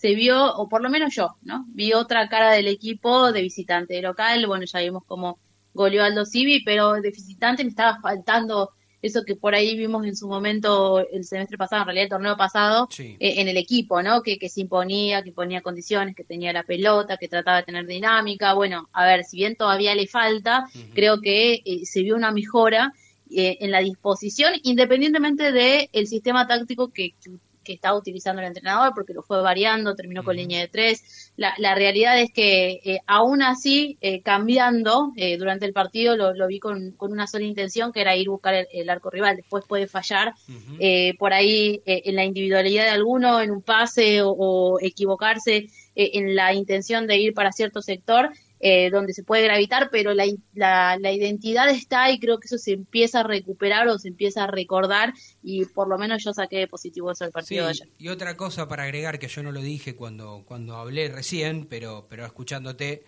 se 0.00 0.14
vio, 0.14 0.54
o 0.56 0.68
por 0.68 0.82
lo 0.82 0.88
menos 0.88 1.14
yo, 1.14 1.36
¿no? 1.42 1.66
Vi 1.68 1.92
otra 1.92 2.28
cara 2.28 2.52
del 2.52 2.68
equipo 2.68 3.32
de 3.32 3.42
visitante. 3.42 3.94
De 3.94 4.02
local, 4.02 4.46
bueno, 4.46 4.64
ya 4.64 4.80
vimos 4.80 5.02
cómo 5.06 5.38
goleó 5.74 6.02
Aldo 6.04 6.24
Civi, 6.24 6.62
pero 6.64 6.94
de 6.94 7.10
visitante 7.10 7.64
me 7.64 7.70
estaba 7.70 8.00
faltando 8.00 8.70
eso 9.02 9.22
que 9.26 9.34
por 9.36 9.54
ahí 9.54 9.76
vimos 9.76 10.04
en 10.06 10.14
su 10.16 10.26
momento 10.28 11.00
el 11.12 11.24
semestre 11.24 11.56
pasado, 11.56 11.82
en 11.82 11.86
realidad 11.86 12.04
el 12.04 12.10
torneo 12.10 12.36
pasado, 12.36 12.86
Sí. 12.90 13.16
eh, 13.18 13.34
en 13.40 13.48
el 13.48 13.56
equipo, 13.56 14.02
¿no? 14.02 14.22
Que, 14.22 14.38
que 14.38 14.48
se 14.48 14.60
imponía, 14.62 15.22
que 15.22 15.32
ponía 15.32 15.60
condiciones, 15.62 16.14
que 16.14 16.24
tenía 16.24 16.52
la 16.52 16.64
pelota, 16.64 17.16
que 17.18 17.28
trataba 17.28 17.58
de 17.58 17.62
tener 17.64 17.86
dinámica. 17.86 18.52
Bueno, 18.54 18.88
a 18.92 19.04
ver, 19.06 19.24
si 19.24 19.36
bien 19.38 19.54
todavía 19.56 19.94
le 19.94 20.06
falta, 20.06 20.64
creo 20.94 21.20
que 21.20 21.60
eh, 21.64 21.84
se 21.84 22.02
vio 22.02 22.14
una 22.16 22.30
mejora 22.30 22.92
eh, 23.30 23.56
en 23.60 23.70
la 23.70 23.80
disposición, 23.80 24.52
independientemente 24.64 25.52
del 25.52 25.88
el 25.92 26.06
sistema 26.06 26.46
táctico 26.46 26.88
que, 26.92 27.12
que, 27.22 27.30
que 27.64 27.72
estaba 27.72 27.98
utilizando 27.98 28.40
el 28.40 28.48
entrenador, 28.48 28.92
porque 28.94 29.12
lo 29.12 29.22
fue 29.22 29.40
variando, 29.42 29.94
terminó 29.94 30.22
con 30.24 30.36
línea 30.36 30.60
de 30.60 30.68
tres. 30.68 31.32
La, 31.36 31.54
la 31.58 31.74
realidad 31.74 32.20
es 32.20 32.30
que 32.32 32.80
eh, 32.84 33.00
aún 33.06 33.42
así, 33.42 33.98
eh, 34.00 34.22
cambiando 34.22 35.12
eh, 35.16 35.36
durante 35.36 35.66
el 35.66 35.72
partido, 35.72 36.16
lo, 36.16 36.34
lo 36.34 36.46
vi 36.46 36.58
con, 36.58 36.92
con 36.92 37.12
una 37.12 37.26
sola 37.26 37.44
intención, 37.44 37.92
que 37.92 38.00
era 38.00 38.16
ir 38.16 38.28
a 38.28 38.30
buscar 38.30 38.54
el, 38.54 38.66
el 38.72 38.90
arco 38.90 39.10
rival. 39.10 39.36
Después 39.36 39.64
puede 39.66 39.86
fallar 39.86 40.34
eh, 40.78 41.14
por 41.18 41.32
ahí 41.32 41.82
eh, 41.86 42.02
en 42.04 42.16
la 42.16 42.24
individualidad 42.24 42.84
de 42.84 42.90
alguno, 42.90 43.40
en 43.40 43.50
un 43.50 43.62
pase 43.62 44.22
o, 44.22 44.30
o 44.30 44.80
equivocarse 44.80 45.66
eh, 45.94 46.10
en 46.14 46.34
la 46.34 46.54
intención 46.54 47.06
de 47.06 47.18
ir 47.18 47.34
para 47.34 47.52
cierto 47.52 47.82
sector 47.82 48.30
eh, 48.60 48.90
donde 48.90 49.14
se 49.14 49.24
puede 49.24 49.44
gravitar, 49.44 49.88
pero 49.90 50.14
la, 50.14 50.24
la, 50.54 50.96
la 50.98 51.12
identidad 51.12 51.68
está 51.70 52.10
y 52.10 52.20
creo 52.20 52.38
que 52.38 52.46
eso 52.46 52.58
se 52.58 52.72
empieza 52.72 53.20
a 53.20 53.22
recuperar 53.24 53.88
o 53.88 53.98
se 53.98 54.08
empieza 54.08 54.44
a 54.44 54.46
recordar 54.48 55.14
y 55.42 55.64
por 55.66 55.88
lo 55.88 55.98
menos 55.98 56.22
yo 56.22 56.32
saqué 56.34 56.68
positivo 56.68 57.10
eso 57.10 57.24
del 57.24 57.32
Sí, 57.32 57.32
partido 57.32 57.64
de 57.64 57.70
ayer. 57.70 57.88
y 57.98 58.08
otra 58.08 58.36
cosa 58.36 58.68
para 58.68 58.84
agregar 58.84 59.18
que 59.18 59.28
yo 59.28 59.42
no 59.42 59.50
lo 59.52 59.62
dije 59.62 59.96
cuando, 59.96 60.44
cuando 60.46 60.76
hablé 60.76 61.08
recién, 61.08 61.66
pero, 61.66 62.06
pero 62.08 62.26
escuchándote, 62.26 63.04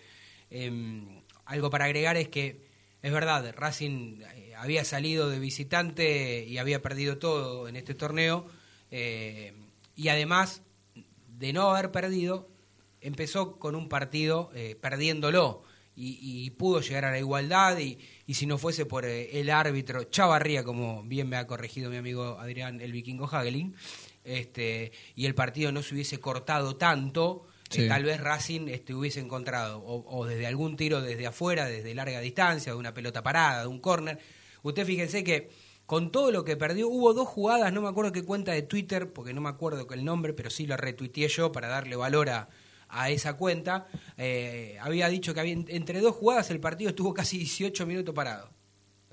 eh, 0.49 1.21
algo 1.45 1.69
para 1.69 1.85
agregar 1.85 2.17
es 2.17 2.29
que 2.29 2.61
es 3.01 3.11
verdad, 3.11 3.53
Racing 3.57 4.21
eh, 4.35 4.53
había 4.55 4.85
salido 4.85 5.29
de 5.29 5.39
visitante 5.39 6.45
y 6.45 6.57
había 6.57 6.81
perdido 6.81 7.17
todo 7.17 7.67
en 7.67 7.75
este 7.75 7.93
torneo, 7.95 8.47
eh, 8.91 9.53
y 9.95 10.07
además 10.07 10.61
de 11.27 11.51
no 11.53 11.69
haber 11.71 11.91
perdido, 11.91 12.47
empezó 13.03 13.57
con 13.59 13.75
un 13.75 13.87
partido 13.89 14.49
eh, 14.55 14.75
perdiéndolo. 14.79 15.63
Y, 15.95 16.17
y 16.19 16.49
pudo 16.49 16.81
llegar 16.81 17.05
a 17.05 17.11
la 17.11 17.19
igualdad 17.19 17.77
y, 17.77 17.99
y 18.25 18.33
si 18.33 18.47
no 18.47 18.57
fuese 18.57 18.83
por 18.87 19.05
eh, 19.05 19.39
el 19.39 19.51
árbitro 19.51 20.05
Chavarría, 20.05 20.63
como 20.63 21.03
bien 21.03 21.29
me 21.29 21.37
ha 21.37 21.45
corregido 21.45 21.91
mi 21.91 21.97
amigo 21.97 22.39
Adrián 22.39 22.81
el 22.81 22.91
vikingo 22.91 23.27
Hagelin, 23.27 23.75
este, 24.23 24.91
y 25.15 25.27
el 25.27 25.35
partido 25.35 25.71
no 25.71 25.83
se 25.83 25.93
hubiese 25.93 26.19
cortado 26.19 26.77
tanto, 26.77 27.45
eh, 27.45 27.53
Sí. 27.69 27.87
tal 27.87 28.03
vez 28.05 28.19
Racing 28.19 28.69
este, 28.69 28.95
hubiese 28.95 29.19
encontrado, 29.19 29.79
o, 29.81 30.03
o 30.19 30.25
desde 30.25 30.47
algún 30.47 30.77
tiro 30.77 30.99
desde 30.99 31.27
afuera, 31.27 31.65
desde 31.67 31.93
larga 31.93 32.21
distancia, 32.21 32.71
de 32.71 32.77
una 32.79 32.95
pelota 32.95 33.21
parada, 33.21 33.61
de 33.61 33.67
un 33.67 33.79
córner. 33.79 34.17
Usted 34.63 34.87
fíjense 34.87 35.23
que 35.23 35.51
con 35.85 36.11
todo 36.11 36.31
lo 36.31 36.43
que 36.43 36.57
perdió, 36.57 36.87
hubo 36.87 37.13
dos 37.13 37.27
jugadas, 37.27 37.71
no 37.71 37.83
me 37.83 37.89
acuerdo 37.89 38.11
qué 38.11 38.23
cuenta 38.23 38.51
de 38.51 38.63
Twitter, 38.63 39.13
porque 39.13 39.33
no 39.33 39.41
me 39.41 39.49
acuerdo 39.49 39.87
el 39.91 40.05
nombre, 40.05 40.33
pero 40.33 40.49
sí 40.49 40.65
lo 40.65 40.75
retuiteé 40.75 41.27
yo 41.27 41.51
para 41.51 41.67
darle 41.67 41.95
valor 41.95 42.29
a, 42.29 42.49
a 42.93 43.09
esa 43.09 43.33
cuenta. 43.35 43.87
Eh, 44.17 44.77
había 44.81 45.07
dicho 45.09 45.33
que 45.33 45.39
había, 45.39 45.53
entre 45.67 45.99
dos 46.01 46.15
jugadas 46.15 46.49
el 46.51 46.59
partido 46.59 46.89
estuvo 46.91 47.13
casi 47.13 47.37
18 47.37 47.85
minutos 47.85 48.13
parado. 48.13 48.49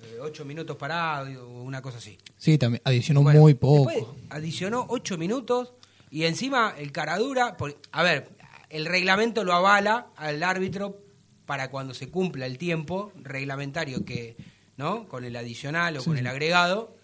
Eh, 0.03 0.19
8 0.21 0.45
minutos 0.45 0.77
parado, 0.77 1.49
una 1.49 1.83
cosa 1.83 1.99
así. 1.99 2.17
Sí, 2.37 2.57
también 2.59 2.81
adicionó 2.85 3.23
Bueno, 3.23 3.41
muy 3.41 3.55
poco. 3.55 4.17
adicionó 4.31 4.87
8 4.89 5.19
minutos 5.19 5.75
y 6.11 6.25
encima 6.25 6.75
el 6.79 6.93
caradura. 6.93 7.57
por- 7.57 7.77
a 7.93 8.03
ver, 8.03 8.29
el 8.71 8.87
reglamento 8.87 9.45
lo 9.45 9.53
avala 9.53 10.09
al 10.17 10.43
árbitro 10.43 10.99
para 11.47 11.71
cuando 11.71 11.95
se 11.95 12.09
cumpla 12.11 12.47
el 12.47 12.57
tiempo 12.59 13.13
reglamentario 13.17 14.05
que, 14.05 14.37
¿no? 14.77 15.09
Con 15.09 15.25
el 15.25 15.35
adicional 15.37 15.97
o 15.99 16.05
con 16.05 16.17
el 16.17 16.27
agregado, 16.27 16.97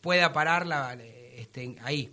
pueda 0.00 0.32
parar 0.32 0.66
la, 0.66 0.94
este, 1.36 1.76
ahí. 1.82 2.12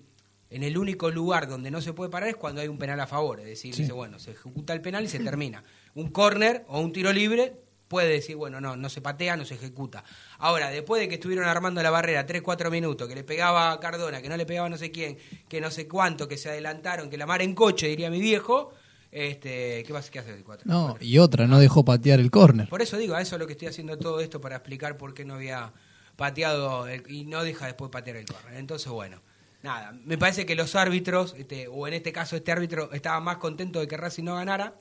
En 0.50 0.64
el 0.64 0.78
único 0.78 1.12
lugar 1.12 1.48
donde 1.48 1.70
no 1.72 1.80
se 1.82 1.94
puede 1.94 2.10
parar 2.10 2.30
es 2.30 2.36
cuando 2.36 2.62
hay 2.62 2.68
un 2.68 2.78
penal 2.80 3.00
a 3.00 3.06
favor. 3.08 3.40
Es 3.40 3.46
decir, 3.46 3.74
Sí. 3.76 3.84
dice, 3.84 3.94
bueno, 3.94 4.18
se 4.20 4.32
ejecuta 4.32 4.74
el 4.74 4.82
penal 4.82 5.04
y 5.04 5.08
se 5.08 5.20
termina. 5.20 5.64
Un 5.96 6.10
córner 6.10 6.66
o 6.68 6.80
un 6.80 6.92
tiro 6.92 7.14
libre 7.14 7.54
puede 7.88 8.10
decir, 8.10 8.36
bueno, 8.36 8.60
no, 8.62 8.76
no 8.76 8.90
se 8.90 9.02
patea, 9.02 9.36
no 9.36 9.46
se 9.46 9.56
ejecuta. 9.56 10.04
Ahora, 10.38 10.70
después 10.70 11.02
de 11.02 11.08
que 11.08 11.16
estuvieron 11.16 11.46
armando 11.48 11.82
la 11.84 11.90
barrera 11.92 12.26
3, 12.26 12.42
4 12.42 12.70
minutos, 12.72 13.08
que 13.08 13.16
le 13.16 13.24
pegaba 13.24 13.72
a 13.72 13.80
Cardona, 13.80 14.22
que 14.22 14.30
no 14.30 14.38
le 14.38 14.46
pegaba 14.46 14.68
a 14.68 14.70
no 14.70 14.78
sé 14.78 14.92
quién, 14.92 15.18
que 15.48 15.60
no 15.62 15.72
sé 15.72 15.88
cuánto, 15.88 16.28
que 16.28 16.38
se 16.38 16.50
adelantaron, 16.50 17.10
que 17.10 17.18
la 17.18 17.26
mar 17.26 17.42
en 17.42 17.54
coche, 17.56 17.88
diría 17.88 18.10
mi 18.12 18.20
viejo, 18.20 18.72
este, 19.12 19.84
¿qué, 19.86 19.92
vas, 19.94 20.10
qué 20.12 20.20
hace 20.20 20.36
el 20.36 20.44
4? 20.44 20.70
No, 20.72 20.98
y 21.00 21.18
otra, 21.18 21.48
no 21.48 21.60
dejó 21.60 21.84
patear 21.84 22.20
el 22.20 22.30
córner. 22.30 22.70
Por 22.70 22.82
eso 22.84 22.96
digo, 22.98 23.16
a 23.16 23.22
eso 23.22 23.36
es 23.36 23.40
lo 23.40 23.48
que 23.48 23.54
estoy 23.54 23.68
haciendo 23.68 23.98
todo 23.98 24.20
esto 24.20 24.40
para 24.40 24.58
explicar 24.58 24.96
por 24.98 25.14
qué 25.16 25.26
no 25.26 25.34
había 25.36 25.74
pateado 26.16 26.88
el- 26.88 27.10
y 27.10 27.26
no 27.26 27.44
deja 27.44 27.66
después 27.66 27.90
patear 27.90 28.18
el 28.18 28.26
córner. 28.26 28.56
Entonces, 28.56 28.92
bueno, 28.92 29.22
nada, 29.64 29.92
me 30.06 30.18
parece 30.18 30.46
que 30.46 30.56
los 30.56 30.76
árbitros, 30.76 31.36
este, 31.38 31.68
o 31.68 31.88
en 31.88 31.94
este 31.94 32.12
caso 32.12 32.36
este 32.36 32.52
árbitro, 32.52 32.92
estaba 32.94 33.20
más 33.20 33.38
contento 33.38 33.80
de 33.80 33.88
que 33.88 33.98
Racing 33.98 34.24
no 34.24 34.36
ganara 34.36 34.76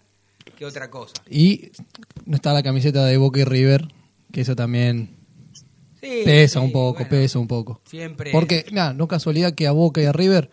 que 0.56 0.64
otra 0.64 0.90
cosa. 0.90 1.14
Y 1.28 1.70
no 2.24 2.36
está 2.36 2.52
la 2.52 2.62
camiseta 2.62 3.04
de 3.04 3.16
Boca 3.16 3.40
y 3.40 3.44
River, 3.44 3.88
que 4.32 4.40
eso 4.42 4.56
también 4.56 5.16
Sí, 6.00 6.22
pesa 6.24 6.60
sí, 6.60 6.64
un 6.66 6.72
poco, 6.72 6.94
bueno, 7.00 7.08
pesa 7.10 7.38
un 7.38 7.48
poco. 7.48 7.80
Siempre. 7.84 8.30
Porque, 8.32 8.64
nada, 8.72 8.92
no 8.94 9.08
casualidad 9.08 9.52
que 9.54 9.66
a 9.66 9.72
Boca 9.72 10.00
y 10.00 10.04
a 10.06 10.12
River 10.12 10.48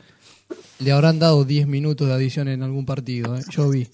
le 0.79 0.91
habrán 0.91 1.19
dado 1.19 1.45
10 1.45 1.67
minutos 1.67 2.07
de 2.07 2.13
adición 2.13 2.47
en 2.47 2.63
algún 2.63 2.85
partido, 2.85 3.35
¿eh? 3.37 3.41
yo 3.51 3.69
vi. 3.69 3.87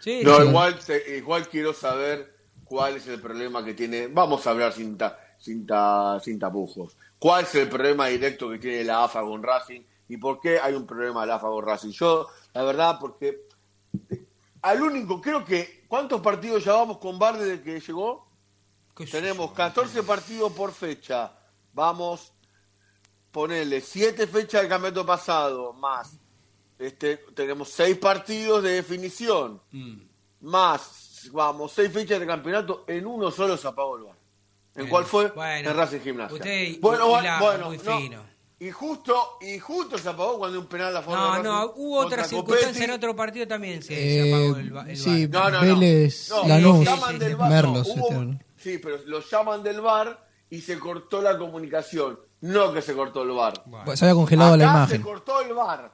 Sí, 0.00 0.20
No, 0.24 0.40
sí. 0.40 0.48
igual, 0.48 0.76
igual 1.18 1.48
quiero 1.48 1.74
saber 1.74 2.34
cuál 2.64 2.96
es 2.96 3.06
el 3.08 3.20
problema 3.20 3.64
que 3.64 3.74
tiene. 3.74 4.06
Vamos 4.06 4.46
a 4.46 4.50
hablar 4.50 4.72
sin, 4.72 4.96
ta- 4.96 5.18
sin, 5.38 5.66
ta- 5.66 6.18
sin 6.24 6.38
tapujos. 6.38 6.96
¿Cuál 7.22 7.44
es 7.44 7.54
el 7.54 7.68
problema 7.68 8.08
directo 8.08 8.50
que 8.50 8.58
tiene 8.58 8.82
la 8.82 9.04
AFA 9.04 9.20
con 9.20 9.40
Racing? 9.44 9.82
¿Y 10.08 10.16
por 10.16 10.40
qué 10.40 10.58
hay 10.58 10.74
un 10.74 10.84
problema 10.84 11.20
de 11.20 11.28
la 11.28 11.36
AFA 11.36 11.46
con 11.46 11.64
Racing? 11.64 11.90
Yo, 11.92 12.26
la 12.52 12.64
verdad, 12.64 12.98
porque 13.00 13.46
eh, 14.10 14.24
al 14.62 14.82
único, 14.82 15.20
creo 15.20 15.44
que. 15.44 15.84
¿Cuántos 15.86 16.20
partidos 16.20 16.64
llevamos 16.64 16.98
con 16.98 17.20
Bar 17.20 17.38
desde 17.38 17.62
que 17.62 17.78
llegó? 17.78 18.26
Tenemos 19.08 19.50
yo. 19.50 19.54
14 19.54 20.02
partidos 20.02 20.52
por 20.52 20.72
fecha. 20.72 21.32
Vamos, 21.72 22.32
ponerle 23.30 23.80
7 23.80 24.26
fechas 24.26 24.62
del 24.62 24.68
campeonato 24.68 25.06
pasado, 25.06 25.72
más. 25.74 26.18
Este, 26.76 27.18
tenemos 27.36 27.68
6 27.68 27.98
partidos 27.98 28.64
de 28.64 28.72
definición 28.72 29.60
Mm. 29.70 30.00
más, 30.40 31.30
vamos, 31.32 31.70
seis 31.70 31.92
fechas 31.92 32.18
de 32.18 32.26
campeonato, 32.26 32.82
en 32.88 33.06
uno 33.06 33.30
solo 33.30 33.56
se 33.56 33.68
apagó 33.68 33.96
el 33.96 34.02
bar. 34.06 34.21
¿En 34.74 34.88
Bueno, 34.88 34.90
cuál 34.90 35.04
fue? 35.04 35.28
bueno. 35.30 35.70
en 35.70 35.76
Racing 35.76 36.00
Gimnasia. 36.00 36.34
Usted 36.34 36.80
bueno, 36.80 37.08
bueno, 37.08 37.38
bueno, 37.40 37.66
muy 37.66 37.78
no. 37.78 37.98
fino. 37.98 38.32
Y 38.58 38.70
justo, 38.70 39.38
y 39.40 39.58
justo 39.58 39.98
se 39.98 40.08
apagó 40.08 40.38
cuando 40.38 40.60
un 40.60 40.66
penal 40.66 40.96
a 40.96 41.02
favor 41.02 41.18
de 41.18 41.24
No, 41.24 41.30
Racing 41.32 41.44
no, 41.44 41.72
hubo 41.82 41.98
otra 41.98 42.24
circunstancia 42.24 42.68
Copetti. 42.68 42.84
en 42.84 42.90
otro 42.92 43.16
partido 43.16 43.48
también 43.48 43.82
se, 43.82 43.92
Eh, 43.94 44.22
se 44.22 44.32
apagó 44.32 44.56
el, 44.56 44.90
el 44.90 44.96
sí, 44.96 45.26
bar. 45.26 45.52
No, 45.52 45.58
no, 45.60 45.64
no. 45.66 45.80
Vélez, 45.80 46.28
No, 46.30 46.46
Lanús, 46.48 46.78
lo 46.78 46.82
llaman 46.84 47.18
del 47.18 47.36
bar, 47.36 47.50
Merlos, 47.50 47.88
no, 47.88 47.94
hubo- 47.94 48.22
este, 48.32 48.44
sí, 48.56 48.78
pero 48.78 48.98
lo 49.06 49.20
llaman 49.20 49.62
del 49.64 49.80
bar 49.80 50.26
y 50.48 50.60
se 50.60 50.78
cortó 50.78 51.20
la 51.20 51.36
comunicación. 51.36 52.20
No 52.42 52.72
que 52.72 52.82
se 52.82 52.94
cortó 52.94 53.22
el 53.24 53.30
bar. 53.32 53.52
Bueno. 53.66 53.84
Pues 53.84 53.98
se 53.98 54.04
había 54.04 54.14
congelado 54.14 54.56
la 54.56 54.64
imagen. 54.64 54.96
se 54.98 55.02
cortó 55.02 55.40
el 55.40 55.52
bar. 55.54 55.92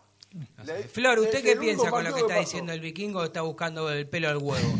Flor, 0.93 1.19
¿usted 1.21 1.43
qué 1.43 1.57
piensa 1.57 1.91
con 1.91 2.05
lo 2.05 2.13
que 2.15 2.21
está 2.21 2.39
diciendo 2.39 2.73
el 2.73 2.81
vikingo? 2.81 3.25
Está 3.25 3.41
buscando 3.43 3.91
el 3.91 4.07
pelo 4.09 4.29
al 4.29 4.37
huevo. 4.37 4.79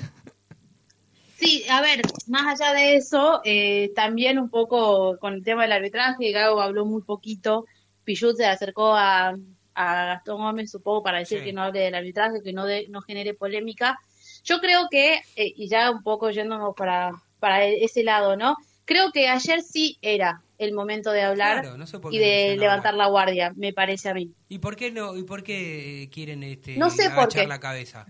Sí, 1.39 1.65
a 1.71 1.81
ver, 1.81 2.03
más 2.27 2.61
allá 2.61 2.73
de 2.75 2.97
eso, 2.97 3.41
eh, 3.45 3.93
también 3.95 4.39
un 4.39 4.51
poco 4.51 5.17
con 5.19 5.35
el 5.35 5.45
tema 5.45 5.63
del 5.63 5.73
arbitraje, 5.73 6.33
Gago 6.33 6.61
habló 6.61 6.85
muy 6.85 7.03
poquito, 7.03 7.65
Pichut 8.05 8.37
se 8.37 8.45
acercó 8.47 8.93
a, 8.97 9.35
a 9.75 10.05
Gastón 10.07 10.39
Gómez, 10.39 10.71
supongo, 10.71 11.03
para 11.05 11.19
decir 11.19 11.39
Sí. 11.39 11.45
que 11.45 11.53
no 11.53 11.63
hable 11.63 11.81
del 11.81 11.95
arbitraje, 11.95 12.43
que 12.43 12.53
no, 12.53 12.67
de- 12.67 12.87
no 12.89 13.01
genere 13.03 13.35
polémica. 13.35 13.99
Yo 14.43 14.59
creo 14.59 14.89
que, 14.91 15.15
eh, 15.37 15.53
y 15.57 15.69
ya 15.69 15.91
un 15.93 16.03
poco 16.03 16.31
yéndonos 16.31 16.75
para, 16.77 17.13
para 17.39 17.65
ese 17.65 18.03
lado, 18.03 18.37
¿no? 18.37 18.57
Creo 18.85 19.13
que 19.13 19.29
ayer 19.29 19.63
sí 19.63 19.97
era 20.03 20.43
el 20.57 20.73
momento 20.73 21.13
de 21.13 21.23
hablar 21.23 21.61
Claro, 21.61 21.77
no 21.79 21.87
sé 21.87 22.01
por 22.01 22.13
y 22.13 22.19
de 22.19 22.57
levantar 22.57 22.95
la 22.95 23.07
guardia, 23.07 23.53
me 23.55 23.73
parece 23.73 24.09
a 24.09 24.15
mí. 24.15 24.33
¿Y 24.49 24.59
por 24.59 24.75
qué 24.75 24.91
no? 24.91 25.15
¿Y 25.17 25.23
por 25.23 25.45
qué 25.45 26.09
quieren 26.13 26.43
este 26.43 26.77
No 26.79 26.91
sé 26.91 27.05
por 27.11 27.13
agachar 27.21 27.43
qué. 27.43 27.47
la 27.49 27.61
cabeza? 27.61 28.07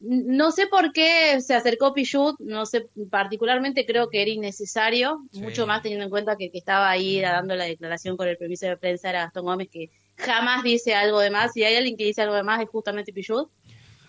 No 0.00 0.52
sé 0.52 0.66
por 0.66 0.92
qué 0.92 1.40
se 1.40 1.54
acercó 1.54 1.94
Pichut, 1.94 2.38
no 2.40 2.66
sé, 2.66 2.86
particularmente 3.10 3.86
creo 3.86 4.08
que 4.10 4.20
era 4.22 4.30
innecesario, 4.30 5.22
Sí. 5.32 5.40
mucho 5.40 5.66
más 5.66 5.82
teniendo 5.82 6.04
en 6.04 6.10
cuenta 6.10 6.36
que, 6.36 6.50
que 6.50 6.58
estaba 6.58 6.90
ahí 6.90 7.20
dando 7.20 7.56
la 7.56 7.64
declaración 7.64 8.16
con 8.16 8.28
el 8.28 8.36
permiso 8.36 8.66
de 8.66 8.76
prensa 8.76 9.08
era 9.10 9.22
Gastón 9.24 9.44
Gómez, 9.46 9.68
que 9.70 9.90
jamás 10.16 10.62
dice 10.62 10.94
algo 10.94 11.20
de 11.20 11.30
más, 11.30 11.52
si 11.54 11.64
hay 11.64 11.76
alguien 11.76 11.96
que 11.96 12.04
dice 12.04 12.22
algo 12.22 12.34
de 12.34 12.42
más 12.42 12.60
es 12.62 12.68
justamente 12.68 13.12
Pichut. 13.12 13.48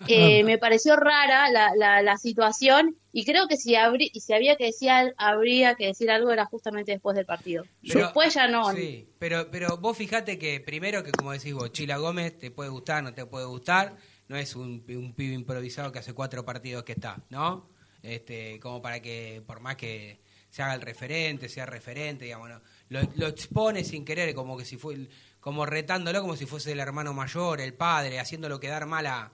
Eh, 0.06 0.44
me 0.44 0.58
pareció 0.58 0.94
rara 0.94 1.50
la, 1.50 1.72
la, 1.74 2.02
la 2.02 2.16
situación 2.18 2.94
y 3.12 3.24
creo 3.24 3.48
que 3.48 3.56
si, 3.56 3.74
habrí- 3.74 4.10
y 4.12 4.20
si 4.20 4.32
había 4.32 4.54
que 4.54 4.66
decir, 4.66 4.90
habría 5.16 5.74
que 5.74 5.86
decir 5.86 6.08
algo 6.08 6.30
era 6.30 6.44
justamente 6.44 6.92
después 6.92 7.16
del 7.16 7.26
partido. 7.26 7.64
Pero- 7.82 8.04
después 8.04 8.32
ya 8.32 8.46
no. 8.46 8.70
Sí, 8.72 9.08
pero, 9.18 9.50
pero 9.50 9.76
vos 9.78 9.96
fijate 9.96 10.38
que 10.38 10.60
primero 10.60 11.02
que 11.02 11.10
como 11.10 11.32
decís 11.32 11.52
vos, 11.52 11.72
Chila 11.72 11.96
Gómez 11.96 12.38
te 12.38 12.52
puede 12.52 12.70
gustar, 12.70 13.02
no 13.02 13.12
te 13.12 13.26
puede 13.26 13.46
gustar, 13.46 13.96
no 14.28 14.36
es 14.36 14.54
un, 14.56 14.84
un 14.88 15.14
pibe 15.14 15.34
improvisado 15.34 15.90
que 15.92 15.98
hace 16.00 16.12
cuatro 16.12 16.44
partidos 16.44 16.84
que 16.84 16.92
está, 16.92 17.18
¿no? 17.30 17.68
Este, 18.02 18.60
como 18.60 18.80
para 18.80 19.00
que, 19.00 19.42
por 19.46 19.60
más 19.60 19.76
que 19.76 20.20
se 20.50 20.62
haga 20.62 20.74
el 20.74 20.80
referente, 20.80 21.48
sea 21.48 21.66
referente, 21.66 22.24
digamos, 22.26 22.48
¿no? 22.48 22.60
lo, 22.90 23.00
lo 23.16 23.26
expone 23.26 23.84
sin 23.84 24.04
querer, 24.04 24.34
como 24.34 24.56
que 24.56 24.64
si 24.64 24.76
fue, 24.76 25.08
como 25.40 25.66
retándolo 25.66 26.20
como 26.20 26.36
si 26.36 26.46
fuese 26.46 26.72
el 26.72 26.80
hermano 26.80 27.12
mayor, 27.12 27.60
el 27.60 27.74
padre, 27.74 28.18
haciéndolo 28.20 28.58
quedar 28.60 28.86
mal 28.86 29.06
a, 29.06 29.30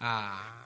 a, 0.00 0.64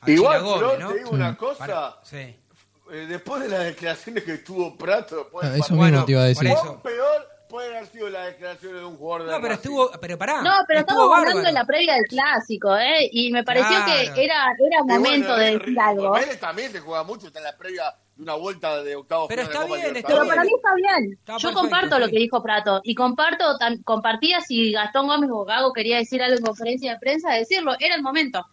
a 0.00 0.10
Igual, 0.10 0.40
Chila 0.42 0.50
Gómez, 0.50 0.88
te 0.88 0.98
digo 0.98 1.10
una 1.10 1.36
cosa. 1.36 1.58
Para- 1.58 1.96
sí. 2.04 2.16
eh, 2.16 3.06
después 3.08 3.42
de 3.42 3.48
las 3.48 3.64
declaraciones 3.64 4.24
que 4.24 4.38
tuvo 4.38 4.76
Prato, 4.76 5.16
después 5.16 5.46
Ah, 5.46 5.50
del 5.50 5.60
eso 5.60 5.68
partido, 5.68 5.78
Bueno, 5.78 5.92
mismo 5.98 6.06
te 6.06 6.12
iba 6.12 6.22
a 6.22 6.26
decir. 6.26 6.46
eso. 6.48 6.82
peor 6.82 7.28
pueden 7.54 7.76
haber 7.76 7.86
sido 7.88 8.08
las 8.10 8.26
declaraciones 8.26 8.80
de 8.80 8.84
un 8.84 8.96
jugador 8.96 9.26
de 9.26 9.32
No, 9.32 9.36
pero 9.40 9.54
Racing. 9.54 9.70
estuvo, 9.70 9.90
pero 10.00 10.18
pará. 10.18 10.42
No, 10.42 10.50
pero 10.66 10.80
estamos 10.80 11.02
hablando 11.04 11.26
bárbaro. 11.26 11.46
de 11.46 11.52
la 11.52 11.64
previa 11.64 11.94
del 11.94 12.04
clásico, 12.06 12.76
¿eh? 12.76 13.08
Y 13.12 13.30
me 13.30 13.44
pareció 13.44 13.68
Claro. 13.84 14.14
que 14.14 14.24
era, 14.24 14.44
era 14.58 14.82
momento 14.82 15.28
bueno, 15.28 15.36
de 15.36 15.48
eh, 15.50 15.58
decir 15.58 15.78
algo. 15.80 16.10
Vélez 16.12 16.40
también 16.40 16.72
se 16.72 16.80
juega 16.80 17.04
mucho, 17.04 17.28
está 17.28 17.38
en 17.38 17.44
la 17.44 17.56
previa 17.56 17.84
de 18.16 18.22
una 18.22 18.34
vuelta 18.34 18.82
de 18.82 18.96
octavos 18.96 19.28
Pero 19.28 19.42
está 19.42 19.64
bien, 19.66 19.96
está 19.96 20.08
Pero 20.08 20.26
para 20.26 20.42
mí 20.42 20.50
está 20.56 20.74
bien. 20.74 21.12
Está 21.12 21.32
Yo 21.34 21.38
perfecto, 21.48 21.60
comparto 21.60 21.94
sí. 21.96 22.00
lo 22.02 22.08
que 22.08 22.16
dijo 22.18 22.42
Prato 22.42 22.80
y 22.82 22.94
comparto 22.96 23.56
tam- 23.58 23.82
compartía 23.84 24.40
si 24.40 24.72
Gastón 24.72 25.06
Gómez 25.06 25.30
o 25.32 25.44
Gago 25.44 25.72
quería 25.72 25.98
decir 25.98 26.22
algo 26.22 26.36
en 26.36 26.44
conferencia 26.44 26.92
de 26.92 26.98
prensa, 26.98 27.32
decirlo, 27.32 27.74
era 27.78 27.94
el 27.94 28.02
momento. 28.02 28.44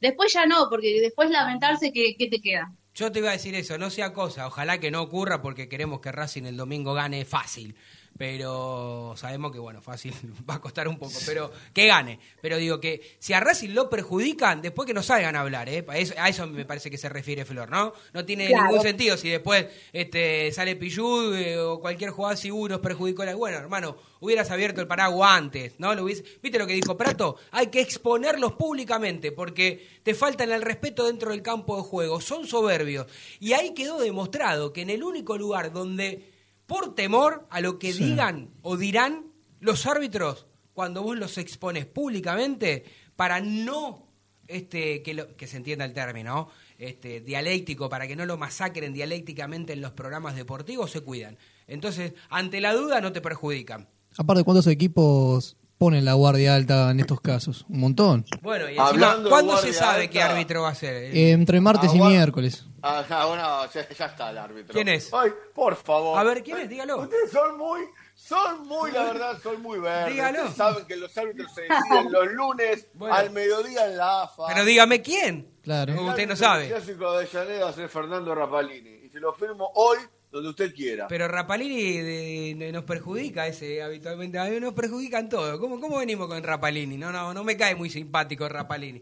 Después 0.00 0.32
ya 0.32 0.46
no, 0.46 0.68
porque 0.70 1.00
después 1.00 1.30
lamentarse 1.30 1.92
que, 1.92 2.16
que 2.18 2.26
te 2.28 2.40
queda. 2.40 2.72
Yo 2.94 3.12
te 3.12 3.18
iba 3.18 3.28
a 3.28 3.32
decir 3.32 3.54
eso, 3.54 3.76
no 3.76 3.90
sea 3.90 4.14
cosa, 4.14 4.46
ojalá 4.46 4.78
que 4.80 4.90
no 4.90 5.02
ocurra 5.02 5.42
porque 5.42 5.68
queremos 5.68 6.00
que 6.00 6.12
Racing 6.12 6.44
el 6.44 6.56
domingo 6.56 6.94
gane 6.94 7.26
fácil. 7.26 7.76
Pero 8.18 9.14
sabemos 9.16 9.52
que, 9.52 9.58
bueno, 9.58 9.80
fácil 9.82 10.12
va 10.48 10.54
a 10.54 10.60
costar 10.60 10.88
un 10.88 10.98
poco, 10.98 11.12
pero 11.26 11.50
que 11.72 11.86
gane. 11.86 12.18
Pero 12.40 12.56
digo 12.56 12.80
que 12.80 13.16
si 13.18 13.32
a 13.32 13.40
Racing 13.40 13.70
lo 13.70 13.88
perjudican, 13.90 14.62
después 14.62 14.86
que 14.86 14.94
no 14.94 15.02
salgan 15.02 15.36
a 15.36 15.40
hablar, 15.40 15.68
¿eh? 15.68 15.84
A 15.88 15.98
eso, 15.98 16.14
a 16.18 16.28
eso 16.28 16.46
me 16.46 16.64
parece 16.64 16.90
que 16.90 16.98
se 16.98 17.08
refiere 17.08 17.44
Flor, 17.44 17.70
¿no? 17.70 17.92
No 18.12 18.24
tiene 18.24 18.48
Claro. 18.48 18.64
ningún 18.68 18.82
sentido 18.82 19.16
si 19.16 19.28
después 19.28 19.66
este, 19.92 20.50
sale 20.52 20.76
Pillú 20.76 21.34
eh, 21.34 21.58
o 21.58 21.80
cualquier 21.80 22.10
jugador 22.10 22.36
si 22.38 22.50
uno 22.50 22.80
perjudicó. 22.80 23.24
La... 23.24 23.34
Bueno, 23.34 23.58
hermano, 23.58 23.96
hubieras 24.20 24.50
abierto 24.50 24.80
el 24.80 24.86
paraguas 24.86 25.30
antes, 25.36 25.74
¿no? 25.78 25.94
Lo 25.94 26.04
hubiese- 26.04 26.24
¿Viste 26.42 26.58
lo 26.58 26.66
que 26.66 26.74
dijo 26.74 26.96
Prato? 26.96 27.36
Hay 27.50 27.68
que 27.68 27.80
exponerlos 27.80 28.52
públicamente 28.52 29.32
porque 29.32 29.86
te 30.02 30.14
faltan 30.14 30.50
el 30.52 30.62
respeto 30.62 31.06
dentro 31.06 31.30
del 31.30 31.42
campo 31.42 31.76
de 31.76 31.82
juego. 31.82 32.20
Son 32.20 32.46
soberbios. 32.46 33.06
Y 33.40 33.52
ahí 33.52 33.74
quedó 33.74 33.98
demostrado 34.00 34.72
que 34.72 34.82
en 34.82 34.90
el 34.90 35.02
único 35.02 35.36
lugar 35.36 35.72
donde, 35.72 36.30
por 36.66 36.94
temor 36.94 37.46
a 37.50 37.60
lo 37.60 37.78
que 37.78 37.92
Sí. 37.92 38.04
digan 38.04 38.50
o 38.62 38.76
dirán 38.76 39.26
los 39.60 39.86
árbitros, 39.86 40.46
cuando 40.74 41.02
vos 41.02 41.16
los 41.16 41.38
expones 41.38 41.86
públicamente, 41.86 42.84
para 43.16 43.40
no 43.40 44.04
este 44.48 45.02
que, 45.02 45.14
lo- 45.14 45.36
que 45.36 45.46
se 45.48 45.56
entienda 45.56 45.84
el 45.84 45.92
término 45.92 46.48
este 46.78 47.20
dialéctico 47.20 47.88
para 47.88 48.06
que 48.06 48.14
no 48.14 48.26
lo 48.26 48.36
masacren 48.38 48.92
dialécticamente 48.92 49.72
en 49.72 49.80
los 49.80 49.90
programas 49.90 50.36
deportivos 50.36 50.92
se 50.92 51.00
cuidan 51.00 51.36
entonces 51.66 52.12
ante 52.28 52.60
la 52.60 52.72
duda 52.72 53.00
no 53.00 53.12
te 53.12 53.20
perjudican 53.20 53.88
Aparte, 54.16 54.44
¿cuántos 54.44 54.68
equipos 54.68 55.56
ponen 55.78 56.04
la 56.04 56.14
guardia 56.14 56.54
alta 56.54 56.90
en 56.90 57.00
estos 57.00 57.20
casos? 57.20 57.64
Un 57.68 57.80
montón. 57.80 58.24
bueno 58.42 58.64
y 58.66 58.70
encima 58.70 58.88
Hablando 58.88 59.28
¿cuándo 59.30 59.56
se 59.58 59.72
sabe 59.72 60.02
alta, 60.02 60.10
qué 60.12 60.22
árbitro 60.22 60.62
va 60.62 60.70
a 60.70 60.74
ser 60.74 60.94
Eh, 61.14 61.30
entre 61.32 61.60
martes 61.60 61.92
y 61.92 61.96
Agua- 61.96 62.08
miércoles. 62.10 62.64
Ajá, 62.82 63.24
bueno, 63.26 63.64
ya, 63.72 63.88
ya 63.88 64.06
está 64.06 64.30
el 64.30 64.38
árbitro. 64.38 64.72
¿Quién 64.72 64.88
es? 64.88 65.12
Ay, 65.12 65.30
por 65.54 65.74
favor. 65.74 66.18
A 66.18 66.22
ver, 66.22 66.42
¿quién 66.44 66.58
es? 66.58 66.68
Dígalo. 66.68 67.00
Ustedes 67.00 67.32
son 67.32 67.58
muy, 67.58 67.80
son 68.14 68.68
muy, 68.68 68.92
la 68.92 69.04
verdad, 69.04 69.38
son 69.42 69.60
muy 69.60 69.80
verdes. 69.80 70.14
Dígalo. 70.14 70.38
Ustedes 70.40 70.56
saben 70.56 70.84
que 70.86 70.96
los 70.96 71.18
árbitros 71.18 71.52
se 71.52 71.62
deciden 71.62 72.12
los 72.12 72.26
lunes 72.28 72.86
Bueno. 72.94 73.14
al 73.14 73.30
mediodía 73.30 73.86
en 73.86 73.96
la 73.96 74.22
AFA. 74.22 74.44
pero 74.48 74.64
dígame 74.64 75.02
quién 75.02 75.48
Claro. 75.62 75.96
Como 75.96 76.10
usted 76.10 76.26
no 76.26 76.32
El 76.34 76.38
sabe 76.38 76.68
clásico 76.68 77.12
de 77.12 77.18
Avellaneda 77.26 77.64
va 77.64 77.70
a 77.70 77.72
ser 77.72 77.88
Fernando 77.88 78.34
Rapalini. 78.36 79.00
Y 79.04 79.08
se 79.08 79.18
lo 79.18 79.32
firmo 79.34 79.68
hoy, 79.74 79.98
donde 80.30 80.50
usted 80.50 80.74
quiera. 80.74 81.06
pero 81.08 81.28
Rapalini 81.28 81.98
de- 81.98 82.54
de- 82.58 82.72
nos 82.72 82.84
perjudica 82.84 83.46
ese 83.46 83.82
habitualmente 83.82 84.38
a 84.38 84.44
mí 84.44 84.58
nos 84.60 84.74
perjudican 84.74 85.28
todo 85.28 85.58
¿Cómo, 85.58 85.80
cómo 85.80 85.98
venimos 85.98 86.26
con 86.28 86.42
Rapalini 86.42 86.96
no 86.98 87.10
no 87.12 87.32
no 87.32 87.44
me 87.44 87.56
cae 87.56 87.74
muy 87.74 87.88
simpático 87.90 88.48
Rapalini 88.48 89.00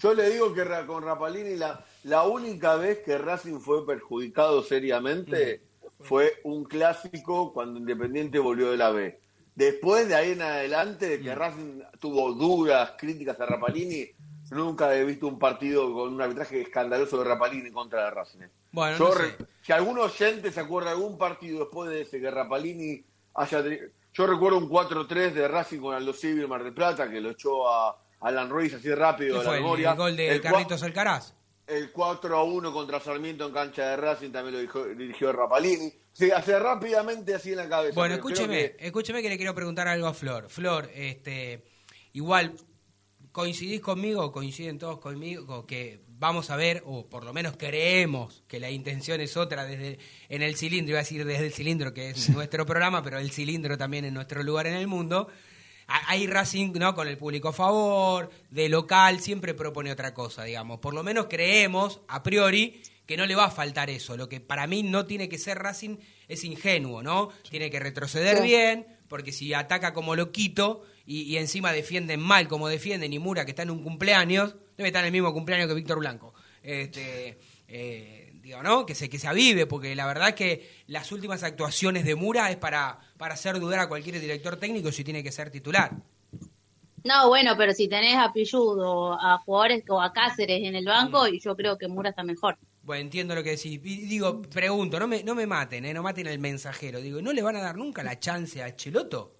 Yo 0.00 0.12
le 0.12 0.28
digo 0.30 0.52
que 0.52 0.64
ra- 0.64 0.86
con 0.86 1.02
Rapalini 1.04 1.56
la, 1.56 1.84
la 2.02 2.24
única 2.24 2.76
vez 2.76 2.98
que 3.04 3.16
Racing 3.16 3.60
fue 3.60 3.86
perjudicado 3.86 4.62
seriamente 4.62 5.62
Mm. 6.00 6.02
fue 6.02 6.32
un 6.44 6.64
clásico 6.64 7.52
cuando 7.54 7.78
Independiente 7.78 8.38
volvió 8.38 8.70
de 8.72 8.76
la 8.76 8.90
B. 8.90 9.18
Después 9.54 10.08
de 10.08 10.16
ahí 10.16 10.32
en 10.32 10.42
adelante, 10.42 11.08
de 11.08 11.18
Mm. 11.18 11.22
que 11.22 11.34
Racing 11.34 11.80
tuvo 12.00 12.32
duras 12.34 12.92
críticas 12.98 13.40
a 13.40 13.46
Rapalini, 13.46 14.08
nunca 14.50 14.94
he 14.94 15.04
visto 15.04 15.28
un 15.28 15.38
partido 15.38 15.94
con 15.94 16.12
un 16.12 16.20
arbitraje 16.20 16.60
escandaloso 16.60 17.18
de 17.18 17.24
Rapalini 17.24 17.70
contra 17.70 18.04
de 18.04 18.10
Racing. 18.10 18.40
Bueno, 18.74 18.98
Yo 18.98 19.08
no 19.08 19.14
re- 19.14 19.30
sé. 19.38 19.46
Si 19.62 19.72
algún 19.72 19.98
oyente 19.98 20.50
se 20.52 20.60
acuerda 20.60 20.90
de 20.90 20.96
algún 20.96 21.16
partido 21.16 21.60
después 21.60 21.88
de 21.90 22.02
ese 22.02 22.20
que 22.20 22.30
Rapalini 22.30 23.04
haya. 23.34 23.62
Yo 24.12 24.26
recuerdo 24.26 24.58
un 24.58 24.68
4-3 24.68 25.32
de 25.32 25.48
Racing 25.48 25.80
con 25.80 25.94
Aldo 25.94 26.12
Civil 26.12 26.46
Mar 26.48 26.62
del 26.64 26.74
Plata, 26.74 27.08
que 27.10 27.20
lo 27.20 27.30
echó 27.30 27.68
a 27.72 27.96
Alan 28.20 28.50
Ruiz 28.50 28.74
así 28.74 28.92
rápido 28.94 29.34
¿Qué 29.34 29.38
de 29.40 29.44
la 29.46 29.56
el, 29.56 29.62
memoria. 29.62 29.90
el 29.92 29.96
gol 29.96 30.16
de 30.16 30.28
El 30.30 30.40
Carlitos 30.40 30.82
Alcaraz 30.82 31.34
el 31.66 31.92
4 31.92 32.36
a 32.36 32.42
1 32.44 32.72
contra 32.74 33.00
Sarmiento 33.00 33.46
en 33.46 33.52
cancha 33.54 33.88
de 33.88 33.96
Racing 33.96 34.30
también 34.30 34.54
lo 34.54 34.60
dijo- 34.60 34.84
dirigió 34.84 35.32
Rapalini. 35.32 35.90
Sí, 36.12 36.30
hace 36.30 36.58
rápidamente 36.58 37.34
así 37.34 37.52
en 37.52 37.56
la 37.56 37.68
cabeza. 37.70 37.94
Bueno, 37.94 38.16
escúcheme, 38.16 38.72
que- 38.76 38.86
escúcheme 38.86 39.22
que 39.22 39.30
le 39.30 39.36
quiero 39.38 39.54
preguntar 39.54 39.88
algo 39.88 40.06
a 40.06 40.12
Flor. 40.12 40.50
Flor, 40.50 40.90
este, 40.94 41.64
igual, 42.12 42.52
¿coincidís 43.32 43.80
conmigo? 43.80 44.30
¿Coinciden 44.30 44.78
todos 44.78 44.98
conmigo? 44.98 45.64
Que 45.66 46.03
vamos 46.18 46.50
a 46.50 46.56
ver, 46.56 46.82
o 46.86 47.06
por 47.06 47.24
lo 47.24 47.32
menos 47.32 47.56
creemos 47.56 48.42
que 48.48 48.60
la 48.60 48.70
intención 48.70 49.20
es 49.20 49.36
otra 49.36 49.64
desde 49.64 49.98
en 50.28 50.42
el 50.42 50.56
cilindro, 50.56 50.90
iba 50.90 51.00
a 51.00 51.02
decir 51.02 51.24
desde 51.24 51.46
el 51.46 51.52
cilindro, 51.52 51.92
que 51.92 52.10
es 52.10 52.30
nuestro 52.30 52.64
programa, 52.66 53.02
pero 53.02 53.18
el 53.18 53.30
cilindro 53.30 53.76
también 53.76 54.04
es 54.04 54.12
nuestro 54.12 54.42
lugar 54.42 54.66
en 54.66 54.74
el 54.74 54.86
mundo. 54.86 55.28
Hay 55.86 56.26
Racing, 56.26 56.72
¿no? 56.74 56.94
Con 56.94 57.08
el 57.08 57.18
público 57.18 57.48
a 57.48 57.52
favor, 57.52 58.30
de 58.50 58.70
local, 58.70 59.20
siempre 59.20 59.52
propone 59.52 59.92
otra 59.92 60.14
cosa, 60.14 60.44
digamos. 60.44 60.78
Por 60.80 60.94
lo 60.94 61.02
menos 61.02 61.26
creemos, 61.28 62.00
a 62.08 62.22
priori, 62.22 62.80
que 63.06 63.18
no 63.18 63.26
le 63.26 63.34
va 63.34 63.46
a 63.46 63.50
faltar 63.50 63.90
eso. 63.90 64.16
Lo 64.16 64.28
que 64.28 64.40
para 64.40 64.66
mí 64.66 64.82
no 64.82 65.04
tiene 65.04 65.28
que 65.28 65.36
ser 65.36 65.58
Racing 65.58 65.98
es 66.26 66.42
ingenuo, 66.44 67.02
¿no? 67.02 67.28
Tiene 67.50 67.70
que 67.70 67.80
retroceder 67.80 68.42
bien, 68.42 68.86
porque 69.08 69.30
si 69.30 69.52
ataca 69.52 69.92
como 69.92 70.16
loquito 70.16 70.84
y, 71.06 71.22
y 71.22 71.36
encima 71.36 71.72
defienden 71.72 72.20
mal 72.20 72.48
como 72.48 72.68
defienden, 72.68 73.12
y 73.12 73.18
Mura, 73.18 73.44
que 73.44 73.50
está 73.50 73.62
en 73.62 73.70
un 73.70 73.82
cumpleaños, 73.82 74.56
debe 74.76 74.88
estar 74.88 75.02
en 75.02 75.06
el 75.06 75.12
mismo 75.12 75.32
cumpleaños 75.32 75.68
que 75.68 75.74
Víctor 75.74 75.98
Blanco. 75.98 76.34
Este, 76.62 77.38
eh, 77.68 78.32
digo, 78.42 78.62
¿no? 78.62 78.86
Que 78.86 78.94
se, 78.94 79.08
que 79.08 79.18
se 79.18 79.26
avive, 79.26 79.66
porque 79.66 79.94
la 79.94 80.06
verdad 80.06 80.30
es 80.30 80.34
que 80.34 80.70
las 80.86 81.12
últimas 81.12 81.42
actuaciones 81.42 82.04
de 82.04 82.14
Mura 82.14 82.50
es 82.50 82.56
para, 82.56 82.98
para 83.16 83.34
hacer 83.34 83.58
dudar 83.60 83.80
a 83.80 83.88
cualquier 83.88 84.20
director 84.20 84.56
técnico 84.56 84.92
si 84.92 85.04
tiene 85.04 85.22
que 85.22 85.32
ser 85.32 85.50
titular. 85.50 85.92
No, 87.04 87.28
bueno, 87.28 87.54
pero 87.58 87.74
si 87.74 87.86
tenés 87.86 88.16
a 88.16 88.32
Pillud 88.32 88.80
o 88.82 89.12
a 89.12 89.36
jugadores 89.38 89.84
o 89.88 90.00
a 90.00 90.10
Cáceres 90.12 90.62
en 90.62 90.74
el 90.74 90.86
banco, 90.86 91.28
y 91.28 91.38
yo 91.38 91.54
creo 91.54 91.76
que 91.76 91.86
Mura 91.86 92.10
está 92.10 92.22
mejor. 92.22 92.56
Bueno, 92.82 93.02
entiendo 93.02 93.34
lo 93.34 93.42
que 93.42 93.50
decís. 93.50 93.72
Y 93.72 93.78
digo, 93.78 94.40
pregunto, 94.42 94.98
no 94.98 95.06
me, 95.06 95.22
no 95.22 95.34
me 95.34 95.46
maten, 95.46 95.84
¿eh? 95.84 95.92
no 95.92 96.02
maten 96.02 96.28
al 96.28 96.38
mensajero. 96.38 97.00
Digo, 97.00 97.20
¿no 97.20 97.32
le 97.32 97.42
van 97.42 97.56
a 97.56 97.60
dar 97.60 97.76
nunca 97.76 98.02
la 98.02 98.18
chance 98.18 98.62
a 98.62 98.74
Cheloto? 98.74 99.33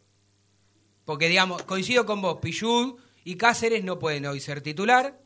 Porque, 1.05 1.29
digamos, 1.29 1.63
coincido 1.63 2.07
con 2.07 2.23
vos, 2.23 2.39
Pillud 2.41 2.97
y 3.25 3.37
Cáceres 3.37 3.85
no 3.85 3.99
pueden 3.99 4.27
hoy 4.27 4.41
ser 4.41 4.61
titular. 4.63 5.19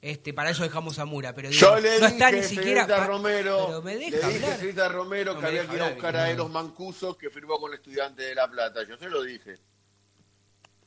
Este, 0.00 0.32
para 0.34 0.50
eso 0.50 0.64
dejamos 0.64 0.98
a 0.98 1.04
Mura, 1.04 1.32
pero 1.32 1.48
Yo 1.50 1.76
le 1.78 1.90
no 2.00 2.06
dije 2.06 2.06
está 2.08 2.30
ni 2.32 2.38
a 2.40 2.42
siquiera. 2.42 2.86
Pa- 2.88 3.06
Romero, 3.06 3.66
pero 3.68 3.82
me 3.82 3.94
le 3.94 4.10
dije 4.10 4.88
Romero 4.88 5.34
No 5.34 5.40
que 5.40 5.46
había 5.46 5.64
que 5.68 5.76
ir 5.76 5.82
a 5.82 5.90
buscar 5.90 6.16
a 6.16 6.28
Eros 6.28 6.50
Mancuso 6.50 7.16
que 7.16 7.30
firmó 7.30 7.58
con 7.60 7.72
Estudiantes 7.72 8.26
de 8.26 8.34
La 8.34 8.50
Plata. 8.50 8.80
Yo 8.88 8.96
se 8.96 9.08
lo 9.08 9.22
dije. 9.22 9.58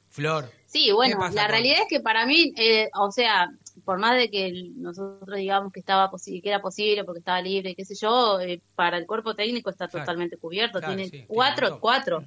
Flor. 0.09 0.49
Sí, 0.65 0.85
¿Qué 0.87 0.93
bueno, 0.93 1.17
pasa 1.17 1.35
la 1.35 1.41
con- 1.43 1.51
realidad 1.51 1.77
es 1.83 1.87
que 1.89 1.99
para 2.01 2.25
mí, 2.25 2.53
eh, 2.57 2.89
o 2.93 3.11
sea, 3.11 3.49
por 3.83 3.99
más 3.99 4.15
de 4.17 4.29
que 4.29 4.71
nosotros 4.75 5.37
digamos 5.37 5.71
que 5.73 5.79
estaba 5.81 6.09
que 6.25 6.41
era 6.43 6.61
posible 6.61 7.03
porque 7.03 7.19
estaba 7.19 7.41
libre, 7.41 7.75
qué 7.75 7.83
sé 7.85 7.95
yo, 7.95 8.39
eh, 8.39 8.61
para 8.75 8.97
el 8.97 9.05
cuerpo 9.05 9.33
técnico 9.35 9.69
está 9.69 9.87
totalmente 9.87 10.37
cubierto. 10.37 10.79
tiene 10.81 11.25
cuatro, 11.27 11.79
cuatro. 11.79 12.23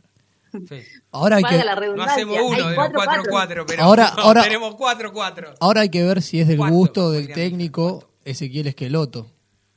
Ahora 1.11 1.37
hay 1.37 1.45
que... 1.45 1.65
no 1.97 2.03
hacemos 2.03 2.39
uno 2.41 2.69
de 2.69 2.77
4-4, 2.77 3.65
pero 3.67 3.83
ahora, 3.83 4.07
ahora, 4.07 4.43
tenemos 4.43 4.75
4-4. 4.75 5.55
Ahora 5.61 5.81
hay 5.83 5.89
que 5.89 6.03
ver 6.03 6.23
si 6.23 6.41
es 6.41 6.49
del 6.49 6.59
gusto 6.59 7.11
del 7.11 7.33
técnico 7.33 8.11
Ezequiel 8.25 8.67
Esqueloto. 8.69 9.31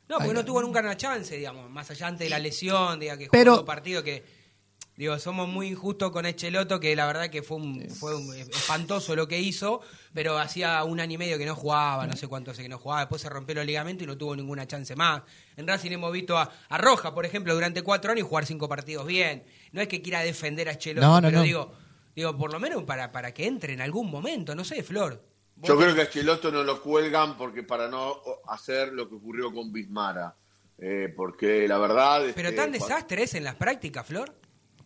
No, 0.10 0.18
porque 0.18 0.34
no 0.34 0.44
tuvo 0.44 0.62
nunca 0.62 0.82
una 0.82 0.98
chance, 0.98 1.38
digamos, 1.38 1.70
más 1.70 1.90
allá 1.90 2.08
antes 2.08 2.26
de 2.26 2.30
la 2.30 2.40
lesión, 2.40 3.00
diga, 3.00 3.18
que 3.18 3.30
pero, 3.32 3.54
jugó 3.54 3.66
partido 3.66 4.04
que 4.04 4.41
Digo, 5.02 5.18
somos 5.18 5.48
muy 5.50 5.70
injustos 5.70 6.12
con 6.12 6.28
Echeloto, 6.28 6.80
que 6.80 6.96
la 6.96 7.08
verdad 7.08 7.32
que 7.32 7.42
fue, 7.42 7.58
un, 7.58 7.90
fue 7.90 8.14
espantoso 8.40 9.16
lo 9.16 9.28
que 9.28 9.40
hizo, 9.40 9.82
pero 10.14 10.38
hacía 10.38 10.84
un 10.84 11.00
año 11.00 11.16
y 11.16 11.18
medio 11.18 11.40
que 11.40 11.46
no 11.48 11.56
jugaba, 11.56 12.06
no 12.06 12.16
sé 12.16 12.28
cuánto 12.28 12.52
hace 12.52 12.62
que 12.62 12.70
no 12.70 12.78
jugaba, 12.78 13.02
después 13.02 13.20
se 13.20 13.28
rompió 13.28 13.56
los 13.56 13.66
ligamentos 13.66 14.04
y 14.04 14.06
no 14.06 14.16
tuvo 14.16 14.36
ninguna 14.36 14.68
chance 14.68 14.96
más. 14.96 15.24
En 15.58 15.68
Racing 15.68 15.90
hemos 15.90 16.12
visto 16.12 16.38
a, 16.38 16.52
Roja, 16.78 17.16
por 17.16 17.26
ejemplo, 17.26 17.56
durante 17.56 17.82
cuatro 17.82 18.12
años 18.12 18.28
jugar 18.28 18.46
cinco 18.46 18.70
partidos 18.70 19.08
bien. 19.08 19.44
No 19.72 19.82
es 19.82 19.88
que 19.88 20.04
quiera 20.04 20.20
defender 20.20 20.70
a 20.70 20.74
Echeloto, 20.74 21.20
pero 21.20 21.42
digo, 21.42 21.72
digo, 22.16 22.38
por 22.38 22.54
lo 22.54 22.60
menos 22.60 22.84
para, 22.84 23.12
para 23.12 23.34
que 23.34 23.48
entre 23.48 23.74
en 23.74 23.82
algún 23.82 24.12
momento, 24.12 24.54
no 24.54 24.64
sé, 24.64 24.84
Flor. 24.84 25.20
Yo 25.64 25.80
creo 25.80 25.96
que 25.96 26.02
a 26.02 26.04
Echeloto 26.04 26.52
no 26.52 26.64
lo 26.64 26.80
cuelgan 26.80 27.40
porque 27.40 27.64
para 27.64 27.88
no 27.88 28.22
hacer 28.48 28.94
lo 28.94 29.10
que 29.10 29.16
ocurrió 29.16 29.52
con 29.52 29.74
Bismara. 29.74 30.36
Eh, 30.78 31.12
porque 31.16 31.68
la 31.68 31.80
verdad 31.80 32.24
Pero 32.36 32.54
tan 32.54 32.72
desastre 32.72 33.24
es 33.24 33.34
en 33.34 33.44
las 33.44 33.56
prácticas, 33.56 34.06
Flor. 34.06 34.41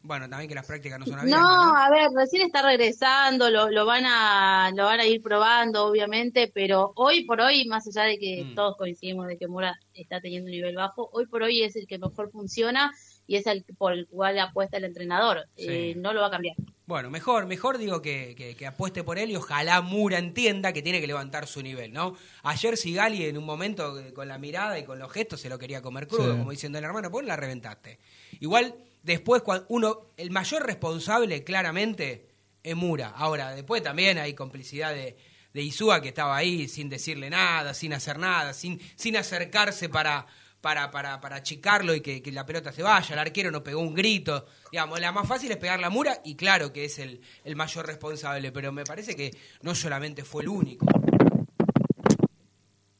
Bueno, 0.05 0.29
también 0.29 0.47
que 0.47 0.55
las 0.55 0.67
prácticas 0.67 0.99
no 0.99 1.05
son 1.05 1.19
abiertas. 1.19 1.41
No, 1.41 1.75
a 1.75 1.89
ver, 1.89 2.09
recién 2.15 2.43
está 2.43 2.61
regresando, 2.61 3.49
lo, 3.49 3.71
lo, 3.71 3.85
van 3.85 4.05
a 4.05 4.71
lo 4.75 4.85
van 4.85 4.99
a 4.99 5.05
ir 5.05 5.21
probando, 5.21 5.85
obviamente, 5.85 6.51
pero 6.53 6.93
hoy 6.95 7.25
por 7.25 7.41
hoy, 7.41 7.65
más 7.65 7.87
allá 7.87 8.03
de 8.03 8.19
que 8.19 8.43
mm. 8.43 8.55
todos 8.55 8.77
coincidimos 8.77 9.27
de 9.27 9.37
que 9.37 9.47
Mura 9.47 9.79
está 9.95 10.21
teniendo 10.21 10.45
un 10.45 10.51
nivel 10.51 10.75
bajo, 10.75 11.09
hoy 11.11 11.25
por 11.25 11.41
hoy 11.41 11.63
es 11.63 11.75
el 11.75 11.87
que 11.87 11.97
mejor 11.97 12.29
funciona 12.29 12.91
y 13.27 13.37
es 13.37 13.47
el 13.47 13.63
por 13.77 13.93
el 13.93 14.07
cual 14.07 14.37
apuesta 14.39 14.77
el 14.77 14.83
entrenador. 14.83 15.47
Eh, 15.57 15.95
no 15.97 16.13
lo 16.13 16.21
va 16.21 16.27
a 16.27 16.31
cambiar. 16.31 16.55
Bueno, 16.85 17.09
mejor, 17.09 17.47
mejor 17.47 17.79
digo 17.79 18.01
que, 18.01 18.35
que, 18.35 18.67
apueste 18.67 19.03
por 19.03 19.17
él 19.17 19.31
y 19.31 19.35
ojalá 19.35 19.81
Mura 19.81 20.19
entienda 20.19 20.71
que 20.71 20.83
tiene 20.83 21.01
que 21.01 21.07
levantar 21.07 21.47
su 21.47 21.63
nivel, 21.63 21.91
¿no? 21.91 22.15
Ayer 22.43 22.77
Sigali 22.77 23.25
en 23.25 23.39
un 23.39 23.45
momento 23.45 23.95
con 24.13 24.27
la 24.27 24.37
mirada 24.37 24.77
y 24.77 24.83
con 24.83 24.99
los 24.99 25.11
gestos 25.11 25.41
se 25.41 25.49
lo 25.49 25.57
quería 25.57 25.81
comer 25.81 26.07
crudo, 26.07 26.37
como 26.37 26.51
diciendo 26.51 26.77
el 26.77 26.83
hermano, 26.83 27.09
pues 27.09 27.25
la 27.25 27.35
reventaste. 27.35 27.97
Igual 28.39 28.75
Después, 29.05 29.43
uno, 29.67 30.07
el 30.17 30.31
mayor 30.31 30.65
responsable, 30.65 31.43
claramente, 31.43 32.27
es 32.63 32.75
Mura. 32.75 33.09
Ahora, 33.15 33.51
después 33.51 33.83
también 33.83 34.17
hay 34.17 34.33
complicidad 34.33 34.95
de, 34.95 35.15
de 35.53 36.01
que 36.01 36.07
estaba 36.07 36.35
ahí 36.35 36.67
sin 36.67 36.89
decirle 36.89 37.29
nada, 37.29 37.75
sin 37.75 37.93
hacer 37.93 38.17
nada, 38.17 38.51
sin, 38.53 38.81
sin 38.95 39.15
acercarse 39.15 39.89
para, 39.89 40.25
para, 40.59 40.89
para, 40.89 41.21
para 41.21 41.35
achicarlo 41.35 41.93
y 41.93 42.01
que, 42.01 42.31
la 42.31 42.47
pelota 42.47 42.71
se 42.71 42.81
vaya. 42.81 43.13
El 43.13 43.19
arquero 43.19 43.51
no 43.51 43.61
pegó 43.61 43.79
un 43.79 43.93
grito. 43.93 44.47
Digamos, 44.71 44.99
la 44.99 45.11
más 45.11 45.27
fácil 45.27 45.51
es 45.51 45.57
pegar 45.57 45.79
la 45.79 45.91
Mura 45.91 46.19
y 46.25 46.33
claro 46.33 46.73
que 46.73 46.85
es 46.85 46.97
el, 46.97 47.21
el 47.43 47.55
mayor 47.55 47.85
responsable, 47.85 48.51
pero 48.51 48.71
me 48.71 48.85
parece 48.85 49.15
que 49.15 49.37
no 49.61 49.75
solamente 49.75 50.23
fue 50.23 50.41
el 50.41 50.49
único. 50.49 50.87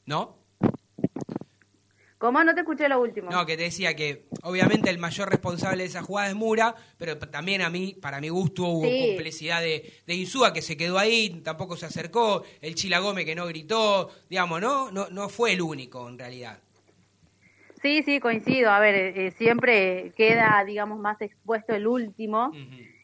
¿No? 0.06 0.45
¿Cómo? 2.18 2.44
No 2.44 2.54
te 2.54 2.62
escuché 2.62 2.88
lo 2.88 3.02
último. 3.02 3.30
No, 3.30 3.46
que 3.46 3.58
te 3.58 3.64
decía 3.64 3.96
que 3.96 4.26
obviamente 4.44 4.90
el 4.90 4.98
mayor 4.98 5.30
responsable 5.30 5.84
de 5.84 5.90
esa 5.90 6.02
jugada 6.02 6.30
es 6.30 6.36
Mura, 6.36 6.74
pero 6.98 7.18
también 7.18 7.62
a 7.62 7.70
mí, 7.70 7.96
para 8.02 8.22
mi 8.22 8.30
gusto, 8.30 8.64
hubo 8.64 8.90
complicidad 9.08 9.62
de, 9.62 9.94
de 10.08 10.16
Insúa 10.16 10.54
que 10.54 10.62
se 10.62 10.78
quedó 10.78 10.98
ahí, 10.98 11.42
tampoco 11.44 11.76
se 11.76 11.86
acercó, 11.86 12.44
el 12.62 12.76
Chila 12.76 13.00
Gómez 13.00 13.26
que 13.26 13.36
no 13.36 13.46
gritó, 13.48 14.10
digamos, 14.30 14.62
¿no? 14.62 14.92
No, 14.92 15.10
no 15.10 15.28
fue 15.28 15.54
el 15.54 15.62
único 15.62 16.08
en 16.08 16.18
realidad. 16.18 16.60
Sí, 17.82 18.02
sí, 18.02 18.20
coincido. 18.20 18.72
A 18.72 18.80
ver, 18.80 18.96
eh, 18.96 19.32
siempre 19.38 20.12
queda, 20.18 20.64
digamos, 20.66 20.98
más 20.98 21.22
expuesto 21.22 21.76
el 21.76 21.86
último. 21.86 22.52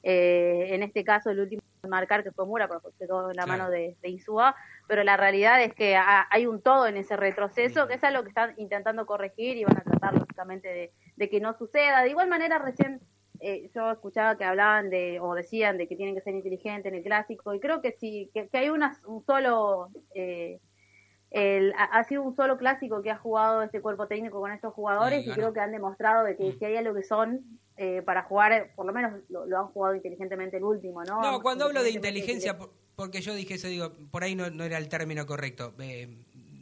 Eh, 0.01 0.69
en 0.71 0.81
este 0.81 1.03
caso, 1.03 1.29
el 1.29 1.39
último 1.39 1.60
marcar 1.87 2.23
que 2.23 2.31
fue 2.31 2.45
Mura, 2.45 2.67
porque 2.67 2.89
quedó 2.97 3.31
en 3.31 3.37
la 3.37 3.45
mano 3.45 3.69
de, 3.69 3.97
de 4.01 4.09
Insúa 4.09 4.55
pero 4.91 5.05
la 5.05 5.15
realidad 5.15 5.63
es 5.63 5.73
que 5.73 5.95
hay 5.95 6.45
un 6.47 6.61
todo 6.61 6.85
en 6.85 6.97
ese 6.97 7.15
retroceso, 7.15 7.87
que 7.87 7.93
es 7.93 8.03
algo 8.03 8.23
que 8.23 8.27
están 8.27 8.53
intentando 8.57 9.05
corregir 9.05 9.55
y 9.55 9.63
van 9.63 9.77
a 9.77 9.83
tratar 9.83 10.15
lógicamente 10.15 10.91
de, 11.15 11.29
que 11.29 11.39
no 11.39 11.53
suceda. 11.53 12.03
De 12.03 12.09
igual 12.09 12.27
manera, 12.27 12.59
recién 12.59 12.99
eh, 13.39 13.69
yo 13.73 13.89
escuchaba 13.89 14.37
que 14.37 14.43
hablaban 14.43 14.89
de, 14.89 15.21
o 15.21 15.33
decían 15.33 15.77
de 15.77 15.87
que 15.87 15.95
tienen 15.95 16.13
que 16.13 16.19
ser 16.19 16.35
inteligentes 16.35 16.91
en 16.91 16.97
el 16.97 17.03
clásico, 17.05 17.53
y 17.53 17.61
creo 17.61 17.81
que 17.81 17.93
sí, 17.93 18.29
que, 18.33 18.49
hay 18.51 18.69
una, 18.69 18.99
un 19.05 19.23
solo... 19.23 19.87
Eh, 20.13 20.59
el, 21.29 21.73
ha 21.77 22.03
sido 22.03 22.23
un 22.23 22.35
solo 22.35 22.57
clásico 22.57 23.01
que 23.01 23.11
ha 23.11 23.17
jugado 23.17 23.61
este 23.61 23.79
cuerpo 23.79 24.07
técnico 24.07 24.41
con 24.41 24.51
estos 24.51 24.73
jugadores 24.73 25.25
y 25.25 25.31
creo 25.31 25.53
que 25.53 25.61
han 25.61 25.71
demostrado 25.71 26.25
de 26.25 26.35
que 26.35 26.49
mm. 26.49 26.59
si 26.59 26.65
hay 26.65 26.75
algo 26.75 26.93
que 26.93 27.03
son 27.03 27.45
eh, 27.83 28.03
para 28.03 28.21
jugar, 28.21 28.73
por 28.75 28.85
lo 28.85 28.93
menos 28.93 29.23
lo, 29.29 29.57
han 29.57 29.65
jugado 29.69 29.95
inteligentemente 29.95 30.57
el 30.57 30.63
último, 30.63 31.03
¿no? 31.03 31.19
No, 31.19 31.41
cuando 31.41 31.65
hablo 31.65 31.81
de 31.81 31.89
inteligencia, 31.89 32.55
porque 32.95 33.21
yo 33.21 33.33
dije 33.33 33.55
eso, 33.55 33.67
digo, 33.67 33.91
por 34.11 34.23
ahí 34.23 34.35
no, 34.35 34.45
era 34.63 34.77
el 34.77 34.87
término 34.87 35.25
correcto. 35.25 35.73
Eh, 35.79 36.07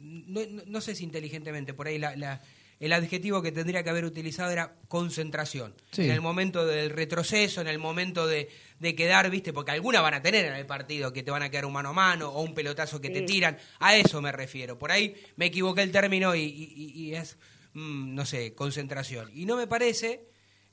no, 0.00 0.80
sé 0.80 0.94
si 0.94 1.04
inteligentemente, 1.04 1.74
por 1.74 1.88
ahí 1.88 1.98
la, 1.98 2.40
el 2.80 2.94
adjetivo 2.94 3.42
que 3.42 3.52
tendría 3.52 3.84
que 3.84 3.90
haber 3.90 4.06
utilizado 4.06 4.50
era 4.50 4.76
concentración. 4.88 5.74
En 5.98 6.10
el 6.10 6.22
momento 6.22 6.64
del 6.64 6.88
retroceso, 6.88 7.60
en 7.60 7.66
el 7.66 7.78
momento 7.78 8.26
de, 8.26 8.48
quedar, 8.96 9.28
¿viste? 9.28 9.52
Porque 9.52 9.72
alguna 9.72 10.00
van 10.00 10.14
a 10.14 10.22
tener 10.22 10.46
en 10.46 10.54
el 10.54 10.64
partido 10.64 11.12
que 11.12 11.22
te 11.22 11.30
van 11.30 11.42
a 11.42 11.50
quedar 11.50 11.66
un 11.66 11.74
mano 11.74 11.90
a 11.90 11.92
mano 11.92 12.30
o 12.30 12.40
un 12.40 12.54
pelotazo 12.54 12.98
que 12.98 13.10
te 13.10 13.20
tiran. 13.20 13.58
A 13.78 13.94
eso 13.94 14.22
me 14.22 14.32
refiero. 14.32 14.78
Por 14.78 14.90
ahí 14.90 15.14
me 15.36 15.46
equivoqué 15.46 15.82
el 15.82 15.92
término 15.92 16.34
y, 16.34 17.12
es, 17.14 17.36
mm, 17.74 18.14
no 18.14 18.24
sé, 18.24 18.54
concentración. 18.54 19.30
Y 19.34 19.44
no 19.44 19.58
me 19.58 19.66
parece, 19.66 20.29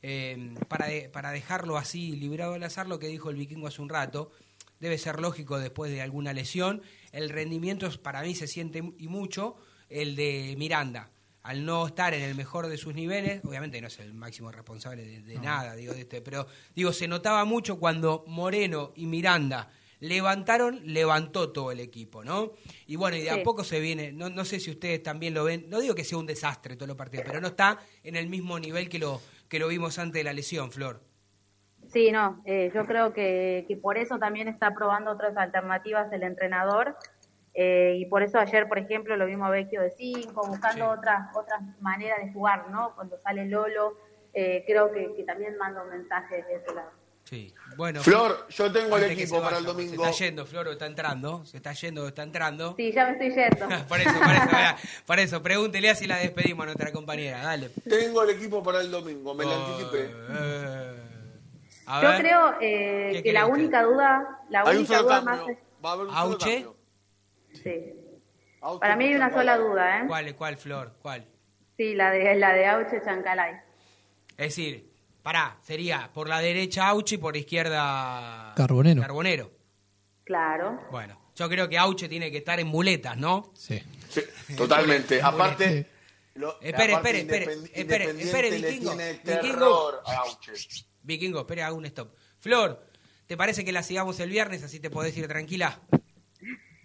eh, 0.10 0.56
para, 0.70 0.88
para 1.12 1.32
dejarlo 1.32 1.78
así, 1.78 2.16
librado 2.16 2.54
al 2.54 2.64
azar, 2.64 2.88
lo 2.88 2.98
que 2.98 3.08
dijo 3.08 3.30
el 3.30 3.36
vikingo 3.36 3.68
hace 3.68 3.82
un 3.82 3.90
rato 3.90 4.32
debe 4.80 4.98
ser 4.98 5.20
lógico 5.20 5.60
después 5.60 5.92
de 5.92 6.02
alguna 6.02 6.32
lesión. 6.34 6.82
El 7.12 7.30
rendimiento 7.30 7.90
para 8.02 8.22
mí 8.22 8.36
se 8.36 8.48
siente 8.48 8.80
y 8.98 9.08
mucho 9.08 9.58
el 9.90 10.16
de 10.16 10.56
Miranda. 10.58 11.10
Al 11.44 11.66
no 11.66 11.88
estar 11.88 12.14
en 12.14 12.24
el 12.24 12.36
mejor 12.36 12.68
de 12.68 12.78
sus 12.78 12.94
niveles, 12.94 13.44
obviamente 13.44 13.80
no 13.82 13.88
es 13.88 14.00
el 14.00 14.14
máximo 14.14 14.52
responsable 14.52 15.22
de, 15.22 15.40
nada, 15.40 15.76
digo, 15.76 15.94
de 15.94 16.02
este, 16.02 16.22
pero 16.22 16.46
digo, 16.76 16.92
se 16.92 17.08
notaba 17.08 17.46
mucho 17.46 17.80
cuando 17.80 18.26
Moreno 18.28 18.92
y 18.96 19.06
Miranda 19.06 19.72
levantaron, 20.00 20.82
levantó 20.84 21.52
todo 21.52 21.72
el 21.72 21.80
equipo, 21.80 22.24
¿no? 22.24 22.52
Y 22.86 22.96
bueno, 22.96 23.18
y 23.18 23.22
de 23.22 23.32
a 23.32 23.44
poco 23.44 23.64
se 23.64 23.80
viene, 23.80 24.12
no, 24.12 24.30
no 24.30 24.46
sé 24.46 24.60
si 24.60 24.72
ustedes 24.72 25.02
también 25.04 25.34
lo 25.34 25.44
ven, 25.44 25.70
no 25.70 25.80
digo 25.80 25.96
que 25.96 26.04
sea 26.04 26.18
un 26.18 26.26
desastre 26.26 26.76
todos 26.76 26.88
los 26.88 26.98
partidos, 26.98 27.26
pero 27.28 27.42
no 27.42 27.48
está 27.48 27.80
en 28.04 28.16
el 28.16 28.28
mismo 28.28 28.60
nivel 28.60 28.90
que 28.90 29.00
lo, 29.00 29.22
que 29.50 29.60
lo 29.60 29.68
vimos 29.68 29.98
antes 30.00 30.20
de 30.20 30.24
la 30.24 30.34
lesión, 30.34 30.72
Flor. 30.72 31.02
Sí, 31.88 32.12
no, 32.12 32.42
eh, 32.46 32.70
yo 32.74 32.86
creo 32.86 33.14
que, 33.14 33.80
por 33.82 33.98
eso 33.98 34.20
también 34.20 34.48
está 34.48 34.74
probando 34.74 35.12
otras 35.12 35.38
alternativas 35.38 36.12
el 36.12 36.24
entrenador 36.24 36.98
eh, 37.54 37.96
y 37.98 38.06
por 38.06 38.24
eso 38.24 38.38
ayer, 38.38 38.68
por 38.68 38.78
ejemplo, 38.78 39.16
lo 39.16 39.26
vimos 39.26 39.48
a 39.48 39.52
Vecchio 39.52 39.82
de 39.82 39.92
5, 39.92 40.48
buscando 40.48 40.90
otras 40.90 41.36
otras 41.36 41.62
maneras 41.80 42.20
de 42.24 42.32
jugar, 42.32 42.70
¿no? 42.70 42.94
Cuando 42.94 43.18
sale 43.18 43.46
Lolo, 43.46 43.98
eh, 44.34 44.64
creo 44.68 44.92
que, 44.92 45.24
también 45.24 45.58
manda 45.58 45.82
un 45.82 45.90
mensaje 45.90 46.44
de 46.44 46.56
ese 46.56 46.76
lado. 46.76 46.92
Sí, 47.28 47.54
bueno. 47.76 48.02
Flor, 48.02 48.48
yo 48.48 48.72
tengo 48.72 48.96
el 48.96 49.12
equipo 49.12 49.42
para 49.42 49.58
el 49.58 49.66
domingo. 49.66 50.02
Se 50.02 50.10
está 50.10 50.26
yendo, 50.26 50.46
Flor, 50.46 50.70
está 50.70 50.86
entrando. 50.86 51.46
Se 51.46 51.58
está 51.58 51.74
yendo, 51.74 52.08
está 52.08 52.24
entrando. 52.24 52.74
Sí, 52.78 52.94
ya 52.94 53.06
me 53.06 53.12
estoy 53.12 53.30
yendo. 53.32 53.68
por 53.90 54.00
eso, 54.00 54.14
por 54.18 54.34
eso, 54.34 54.78
por 55.06 55.20
eso, 55.20 55.44
pregúntele 55.44 55.90
así 55.90 56.08
la 56.08 56.20
despedimos 56.20 56.64
a 56.64 56.66
nuestra 56.68 56.94
compañera. 56.94 57.44
Dale. 57.44 57.70
Tengo 57.90 58.24
el 58.24 58.30
equipo 58.30 58.64
para 58.64 58.80
el 58.80 58.90
domingo, 58.90 59.34
me 59.34 59.44
lo 59.44 59.66
anticipé. 59.66 60.10
Yo 62.02 62.18
creo 62.18 62.56
eh, 62.62 63.22
que 63.22 63.34
la 63.34 63.46
única 63.46 63.84
duda, 63.84 64.42
la 64.50 64.64
única 64.64 65.02
duda 65.02 65.22
más 65.22 65.42
es... 65.50 65.58
¿Auche? 65.84 66.66
Sí. 67.62 67.94
Para 68.80 68.96
mí 68.96 69.06
hay 69.06 69.16
una 69.16 69.34
sola 69.34 69.58
duda, 69.58 70.00
¿eh? 70.00 70.04
¿Cuál, 70.08 70.34
cuál, 70.36 70.56
Flor? 70.56 70.94
¿Cuál? 71.02 71.28
Sí, 71.76 71.94
la 71.94 72.10
de, 72.12 72.36
la 72.36 72.54
de 72.54 72.68
Auche 72.68 73.02
Chancalay. 73.04 73.56
Es 74.38 74.56
decir, 74.56 74.87
pará, 75.28 75.58
sería 75.62 76.10
por 76.14 76.30
la 76.30 76.40
derecha 76.40 76.88
Auche 76.88 77.16
y 77.16 77.18
por 77.18 77.36
izquierda... 77.36 78.54
Carbonero. 78.56 79.02
Carbonero. 79.02 79.52
Claro. 80.24 80.88
Bueno, 80.90 81.20
yo 81.36 81.50
creo 81.50 81.68
que 81.68 81.78
Auche 81.78 82.08
tiene 82.08 82.32
que 82.32 82.38
estar 82.38 82.58
en 82.62 82.68
muletas, 82.68 83.18
¿no? 83.18 83.52
Sí. 83.54 83.78
totalmente. 84.56 85.22
aparte... 85.22 85.86
espere, 86.62 86.94
espere, 86.94 87.20
espere, 87.20 87.44
espere, 87.74 88.22
espere, 88.22 88.52
Vikingo. 88.52 88.96
Vikingo. 88.96 90.02
Vikingo, 91.04 91.40
espera, 91.42 91.68
hago 91.68 91.76
un 91.76 91.88
stop. 91.88 92.16
Flor, 92.40 92.88
¿te 93.26 93.36
parece 93.36 93.66
que 93.66 93.74
la 93.74 93.84
sigamos 93.84 94.22
el 94.22 94.30
viernes? 94.30 94.64
Así 94.64 94.80
te 94.80 94.90
podés 94.90 95.18
ir 95.18 95.28
tranquila. 95.28 95.82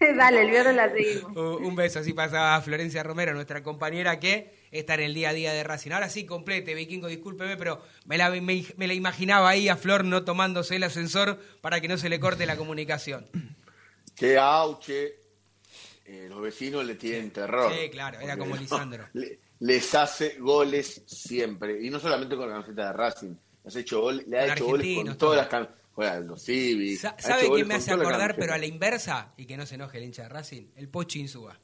Dale, 0.16 0.42
el 0.42 0.50
viernes 0.50 0.74
la 0.74 0.90
seguimos. 0.90 1.61
un 1.61 1.76
beso, 1.76 2.00
así 2.00 2.12
pasaba 2.12 2.61
Florencia 2.61 3.05
Romero, 3.05 3.35
nuestra 3.35 3.62
compañera 3.62 4.18
que 4.18 4.62
está 4.72 4.94
en 4.94 5.00
el 5.00 5.14
día 5.14 5.28
a 5.28 5.32
día 5.32 5.52
de 5.52 5.62
Racing. 5.62 5.92
Ahora 5.92 6.08
sí, 6.11 6.26
complete, 6.26 6.74
Vikingo, 6.74 7.06
discúlpeme, 7.06 7.56
pero 7.56 7.80
me 8.06 8.18
la, 8.18 8.30
me, 8.30 8.64
la 8.76 8.94
imaginaba 8.94 9.48
ahí 9.50 9.68
a 9.68 9.76
Flor 9.76 10.04
no 10.04 10.24
tomándose 10.24 10.74
el 10.76 10.82
ascensor 10.82 11.38
para 11.61 11.80
que 11.80 11.87
no 11.88 11.96
se 11.98 12.08
le 12.08 12.18
corte 12.18 12.44
la 12.46 12.56
comunicación. 12.56 13.28
Que 14.14 14.37
Auche 14.38 15.14
eh, 16.04 16.26
los 16.28 16.42
vecinos 16.42 16.85
le 16.85 16.96
tienen 16.96 17.30
terror. 17.30 17.72
Sí, 17.72 17.88
claro, 17.90 18.20
era 18.20 18.37
como 18.37 18.54
no, 18.54 18.61
Lisandro. 18.61 19.08
le- 19.14 19.38
les 19.61 19.94
hace 19.94 20.37
goles 20.38 21.02
siempre. 21.06 21.82
Y 21.82 21.88
no 21.88 21.98
solamente 21.98 22.37
con 22.37 22.48
la 22.48 22.56
camiseta 22.56 22.88
de 22.88 22.92
Racing. 22.92 23.35
Les 23.64 23.76
ha 23.76 23.80
hecho 23.80 24.00
goles, 24.02 24.26
le 24.28 24.38
ha 24.38 24.42
Con 24.42 24.52
hecho 24.52 24.66
goles 24.66 24.96
con 24.96 25.16
todas 25.18 25.37
las 25.38 25.48
camisetas. 25.48 25.82
En 25.96 26.26
los 26.26 26.42
Civi. 26.44 26.96
Sa- 26.96 27.11
ha 27.11 27.12
hecho 27.14 27.28
¿Sabe 27.28 27.50
quién 27.50 27.68
me 27.68 27.74
hace 27.74 27.92
acordar, 27.92 28.35
pero 28.37 28.52
a 28.54 28.58
la 28.58 28.66
inversa? 28.66 29.32
Y 29.37 29.46
que 29.46 29.56
no 29.56 29.64
se 29.66 29.74
enoje 29.76 29.98
el 29.98 30.04
hincha 30.04 30.22
de 30.24 30.28
Racing. 30.30 30.64
El 30.76 30.88
Pocho 30.88 31.18
Insúa. 31.18 31.58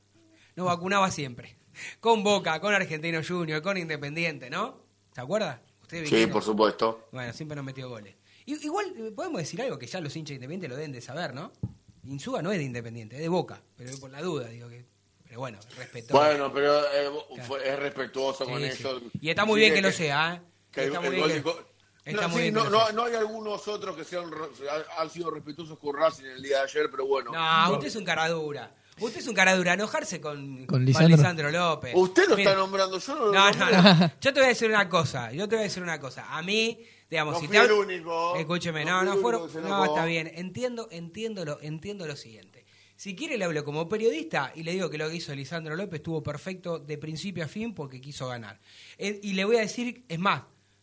Nos 0.56 0.66
vacunaba 0.66 1.10
siempre. 1.10 1.56
Con 2.00 2.22
Boca, 2.22 2.60
con 2.60 2.74
Argentino 2.74 3.20
Junior, 3.26 3.62
con 3.62 3.76
Independiente, 3.76 4.50
¿no? 4.50 4.82
¿Se 5.14 5.20
acuerda? 5.20 5.62
¿Usted 5.82 6.06
Sí, 6.06 6.26
por 6.26 6.42
supuesto. 6.42 7.08
Bueno, 7.12 7.32
siempre 7.32 7.56
nos 7.56 7.64
metió 7.64 7.88
goles. 7.88 8.14
Igual 8.46 8.94
eh, 8.96 9.12
podemos 9.14 9.40
decir 9.40 9.60
algo 9.60 9.78
que 9.78 9.86
ya 9.86 10.00
los 10.00 10.14
hinchas 10.16 10.30
de 10.30 10.34
Independiente 10.36 10.68
lo 10.68 10.76
deben 10.76 10.92
de 10.92 11.00
saber, 11.00 11.34
¿no? 11.34 11.52
Insúa 12.04 12.40
no 12.42 12.52
es 12.52 12.58
de 12.58 12.64
Independiente, 12.64 13.16
es 13.16 13.22
de 13.22 13.28
Boca. 13.28 13.62
Pero 13.76 13.96
por 13.98 14.10
la 14.10 14.22
duda, 14.22 14.48
digo 14.48 14.68
que. 14.68 14.86
Pero 15.24 15.40
bueno, 15.40 15.58
respeto. 15.76 16.14
Bueno, 16.14 16.50
pero 16.52 16.80
eh, 16.92 17.10
es 17.64 17.78
respetuoso 17.78 18.46
con 18.46 18.58
Sí, 18.58 18.64
eso. 18.64 19.00
Y 19.20 19.28
está 19.28 19.44
muy 19.44 19.60
bien 19.60 19.74
que 19.74 19.82
lo 19.82 19.92
sea, 19.92 20.34
¿eh? 20.34 20.40
que 20.70 20.84
Está 20.84 21.00
muy 22.28 22.42
bien 22.42 22.54
no, 22.54 22.64
no, 22.64 22.70
no- 22.70 22.84
sea. 22.86 22.92
no 22.92 23.04
hay 23.04 23.14
algunos 23.14 23.68
otros 23.68 23.94
que 23.94 24.04
sean 24.04 24.30
han, 24.96 25.10
sido 25.10 25.30
respetuosos 25.30 25.78
con 25.78 25.94
Racing 25.94 26.24
el 26.24 26.42
día 26.42 26.58
de 26.58 26.62
ayer, 26.64 26.90
pero 26.90 27.06
bueno. 27.06 27.32
No, 27.32 27.72
usted 27.74 27.88
es 27.88 27.96
un 27.96 28.04
cara 28.04 28.28
dura. 28.28 28.74
Usted 29.00 29.20
es 29.20 29.26
un 29.26 29.34
cara 29.34 29.54
dura. 29.56 29.74
Enojarse 29.74 30.20
con, 30.20 30.66
Con 30.66 30.84
Lisandro. 30.84 31.50
López. 31.50 31.92
Usted 31.94 32.28
lo 32.28 32.36
está 32.36 32.54
nombrando, 32.54 32.98
yo 32.98 33.14
no 33.14 33.26
lo 33.26 33.32
No, 33.32 33.50
no, 33.52 33.70
no. 33.70 34.12
Yo 34.20 34.32
te 34.32 34.40
voy 34.40 34.44
a 34.44 34.48
decir 34.48 34.68
una 34.68 34.88
cosa. 34.88 35.32
Yo 35.32 35.48
te 35.48 35.56
voy 35.56 35.62
a 35.62 35.68
decir 35.68 35.82
una 35.82 35.98
cosa. 36.00 36.26
A 36.36 36.42
mí, 36.42 36.78
digamos, 37.10 37.34
No 37.34 37.40
si 37.40 37.46
fui 37.46 37.56
te 37.56 37.64
el 37.64 37.72
único. 37.72 38.36
Escúcheme, 38.36 38.84
No 38.84 39.02
no, 39.04 39.16
fueron. 39.18 39.42
único 39.42 39.60
No, 39.60 39.84
está 39.84 40.04
bien. 40.04 40.30
Entiendo, 40.34 40.88
entiendo 40.90 41.44
lo, 41.44 41.60
entiendo 41.60 42.06
lo 42.06 42.16
siguiente. 42.16 42.64
Si 42.96 43.14
quiere 43.14 43.38
le 43.38 43.44
hablo 43.44 43.64
como 43.64 43.88
periodista 43.88 44.52
y 44.56 44.64
le 44.64 44.72
digo 44.72 44.90
que 44.90 44.98
lo 44.98 45.08
que 45.08 45.14
hizo 45.16 45.32
Lisandro 45.34 45.76
López 45.76 45.98
estuvo 46.00 46.20
perfecto 46.22 46.80
de 46.80 46.98
principio 46.98 47.44
a 47.44 47.48
fin 47.48 47.72
porque 47.72 48.00
quiso 48.00 48.26
ganar. 48.26 48.58
Eh, 48.96 49.20
Y 49.22 49.34
le 49.34 49.44
voy 49.44 49.56
a 49.56 49.60
decir, 49.60 50.04
es 50.08 50.18
más, 50.18 50.42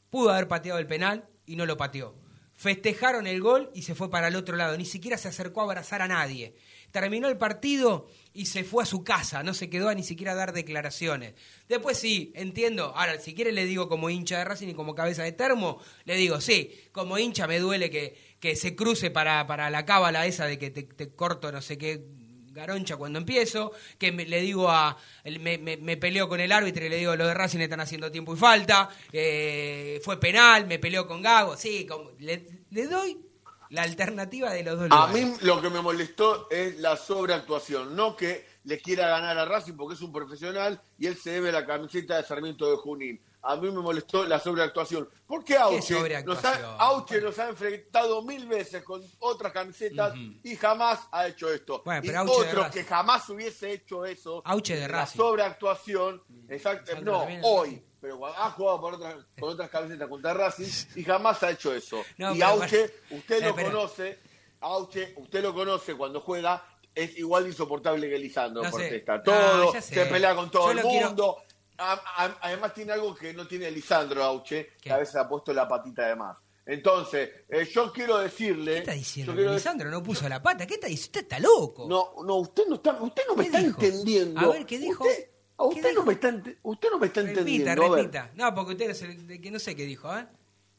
pudo 0.10 0.30
haber 0.30 0.48
pateado 0.48 0.80
el 0.80 0.88
penal 0.88 1.28
y 1.46 1.58
no 1.58 1.66
lo 1.66 1.76
pateó. 1.76 2.16
Festejaron 2.54 3.28
el 3.28 3.42
gol 3.42 3.70
y 3.74 3.82
se 3.82 3.96
fue 3.96 4.10
para 4.10 4.30
el 4.30 4.38
otro 4.38 4.56
lado. 4.56 4.78
Ni 4.78 4.86
siquiera 4.86 5.18
se 5.18 5.28
acercó 5.28 5.60
a 5.60 5.64
abrazar 5.66 6.02
a 6.02 6.08
nadie. 6.08 6.56
Terminó 6.96 7.28
el 7.28 7.38
partido 7.38 8.08
y 8.34 8.46
se 8.46 8.64
fue 8.64 8.84
a 8.84 8.86
su 8.86 9.04
casa. 9.04 9.44
No 9.44 9.54
se 9.54 9.70
quedó 9.70 9.90
a 9.90 9.94
ni 9.96 10.02
siquiera 10.02 10.34
dar 10.34 10.54
declaraciones. 10.54 11.34
Después 11.68 11.98
sí, 12.00 12.32
entiendo. 12.36 12.94
Ahora, 12.96 13.20
si 13.20 13.36
quiere 13.36 13.52
le 13.52 13.66
digo 13.66 13.90
como 13.90 14.10
hincha 14.10 14.38
de 14.38 14.46
Racing 14.46 14.70
y 14.70 14.74
como 14.76 14.96
cabeza 14.96 15.22
de 15.24 15.34
termo, 15.34 15.82
le 16.06 16.16
digo, 16.16 16.40
sí, 16.40 16.72
como 16.94 17.18
hincha 17.18 17.48
me 17.48 17.60
duele 17.60 17.90
que, 17.90 18.16
que 18.40 18.56
se 18.56 18.78
cruce 18.78 19.12
para, 19.12 19.46
para 19.46 19.70
la 19.70 19.86
cábala 19.86 20.26
esa 20.26 20.46
de 20.46 20.58
que 20.58 20.70
te, 20.72 20.88
corto 21.14 21.52
no 21.52 21.62
sé 21.62 21.78
qué 21.78 22.06
garoncha 22.54 22.96
cuando 22.96 23.20
empiezo, 23.20 23.74
que 23.98 24.14
me- 24.14 24.26
le 24.26 24.40
digo 24.40 24.70
a, 24.72 24.98
me, 25.42 25.58
me, 25.58 25.98
peleo 25.98 26.30
con 26.30 26.40
el 26.40 26.54
árbitro 26.54 26.86
y 26.86 26.90
le 26.90 26.96
digo, 26.96 27.14
lo 27.18 27.28
de 27.28 27.34
Racing 27.34 27.60
están 27.60 27.82
haciendo 27.82 28.10
tiempo 28.10 28.34
y 28.34 28.38
falta, 28.38 28.88
eh, 29.12 30.00
fue 30.02 30.18
penal, 30.18 30.66
me 30.66 30.80
peleo 30.80 31.06
con 31.06 31.22
Gago, 31.22 31.58
sí, 31.58 31.86
como- 31.86 32.12
le 32.20 32.88
doy 32.88 33.25
la 33.70 33.84
alternativa 33.84 34.52
de 34.52 34.64
los 34.64 34.80
dos 34.80 34.90
A 34.92 35.08
mí 35.08 35.34
lo 35.42 35.62
que 35.62 35.70
me 35.70 35.82
molestó 35.82 36.48
es 36.50 36.80
la 36.80 36.98
sobreactuación, 36.98 37.96
no 37.96 38.16
que 38.16 38.46
le 38.64 38.80
quiera 38.80 39.08
ganar 39.08 39.38
a 39.38 39.46
Racing 39.46 39.74
porque 39.74 39.96
es 39.96 40.02
un 40.02 40.12
profesional 40.12 40.82
y 40.98 41.08
él 41.08 41.18
se 41.18 41.32
debe 41.32 41.52
la 41.52 41.66
camiseta 41.66 42.18
de 42.18 42.24
Sarmiento 42.24 42.70
de 42.70 42.78
Junín. 42.78 43.22
A 43.48 43.56
mí 43.58 43.70
me 43.70 43.80
molestó 43.80 44.26
la 44.26 44.40
sobreactuación. 44.40 45.08
Porque 45.28 45.56
Auche 45.56 45.94
nos, 45.94 46.00
sobreactuación? 46.00 46.54
ha, 46.64 46.78
Auche 46.78 47.22
nos 47.22 47.38
ha 47.38 47.50
enfrentado 47.50 48.24
mil 48.24 48.48
veces 48.48 48.84
con 48.84 49.04
otras 49.20 49.54
camisetas 49.54 50.16
y 50.44 50.56
jamás 50.56 51.02
ha 51.12 51.28
hecho 51.28 51.54
esto. 51.54 51.84
Bueno, 51.86 52.02
y 52.04 52.16
Auche 52.16 52.34
otro 52.34 52.72
que 52.72 52.84
jamás 52.84 53.30
hubiese 53.30 53.72
hecho 53.72 54.04
eso, 54.04 54.42
Auche 54.46 54.76
de 54.76 54.88
la 54.88 55.00
Racing. 55.00 55.18
sobreactuación, 55.18 56.24
exacto, 56.50 56.92
Sandro 56.92 57.28
no, 57.30 57.48
hoy, 57.48 57.84
pero 58.06 58.26
ha 58.28 58.52
jugado 58.52 58.80
por 58.82 58.94
otras, 58.96 59.16
con 59.40 59.50
otras 59.50 59.70
camisetas 59.70 60.08
contra 60.08 60.34
Racing 60.34 60.68
y 60.96 61.04
jamás 61.04 61.42
ha 61.44 61.52
hecho 61.52 61.74
eso. 61.74 62.04
No, 62.18 62.36
y 62.36 62.42
Auche, 62.42 62.92
usted 63.12 63.44
lo 63.44 63.56
pero- 63.56 63.72
conoce, 63.72 64.20
Auche, 64.62 65.14
usted 65.18 65.42
lo 65.44 65.54
conoce 65.54 65.96
cuando 65.96 66.22
juega, 66.22 66.64
es 66.94 67.18
igual 67.18 67.44
de 67.44 67.50
insoportable 67.50 68.10
que 68.10 68.18
Lisandro 68.18 68.64
No. 68.64 68.70
Protesta 68.72 69.18
No, 69.18 69.24
todo, 69.24 69.72
sé. 69.74 69.82
se 69.82 70.06
pelea 70.06 70.36
con 70.36 70.50
todo 70.52 70.72
Yo 70.74 70.80
el 70.80 70.86
quiero- 70.86 71.08
mundo. 71.08 71.38
A- 71.78 72.02
a- 72.24 72.38
además 72.42 72.74
tiene 72.74 72.94
algo 72.94 73.14
que 73.14 73.34
no 73.34 73.46
tiene 73.48 73.70
Lisandro 73.70 74.24
Auche, 74.24 74.68
¿Qué? 74.78 74.84
que 74.84 74.92
a 74.94 74.98
veces 74.98 75.16
ha 75.18 75.28
puesto 75.28 75.52
la 75.54 75.68
patita 75.68 76.08
de 76.08 76.16
más. 76.16 76.38
Entonces, 76.66 77.30
eh, 77.50 77.70
yo 77.72 77.92
quiero 77.92 78.18
decirle... 78.18 78.72
¿Qué 78.74 78.78
está 78.80 78.92
diciendo? 78.94 79.34
yo 79.36 79.54
Lisandro 79.54 79.90
no 79.92 80.02
puso 80.02 80.28
la 80.30 80.42
pata. 80.42 80.66
¿Qué 80.66 80.76
está 80.76 80.88
diciendo? 80.88 81.20
Usted 81.20 81.22
está 81.22 81.40
loco. 81.40 81.86
No, 81.88 82.14
no, 82.24 82.36
usted 82.38 82.64
no 82.68 82.76
está, 82.76 82.94
usted 82.94 83.24
no 83.28 83.36
me 83.36 83.44
¿Qué 83.44 83.48
está 83.50 83.60
dijo? 83.60 83.82
entendiendo. 83.82 84.40
A 84.40 84.48
ver, 84.54 84.66
¿qué 84.66 84.80
dijo? 84.80 85.04
Usted, 85.04 85.14
a 85.24 85.26
¿Qué 85.28 85.35
usted 85.58 85.94
no 85.94 86.04
me 86.06 86.14
está, 86.14 86.34
usted 86.64 86.90
no 86.92 87.00
me 87.00 87.08
está 87.08 87.22
repita, 87.22 87.40
entendiendo. 87.42 87.84
a 87.84 87.90
ver. 87.90 87.98
repita. 87.98 88.32
No, 88.36 88.54
porque 88.56 88.72
usted 88.74 88.90
es 88.92 89.02
el 89.02 89.42
que 89.42 89.52
no 89.52 89.60
sé 89.60 89.76
qué 89.76 89.86
dijo, 89.86 90.16
¿eh? 90.18 90.28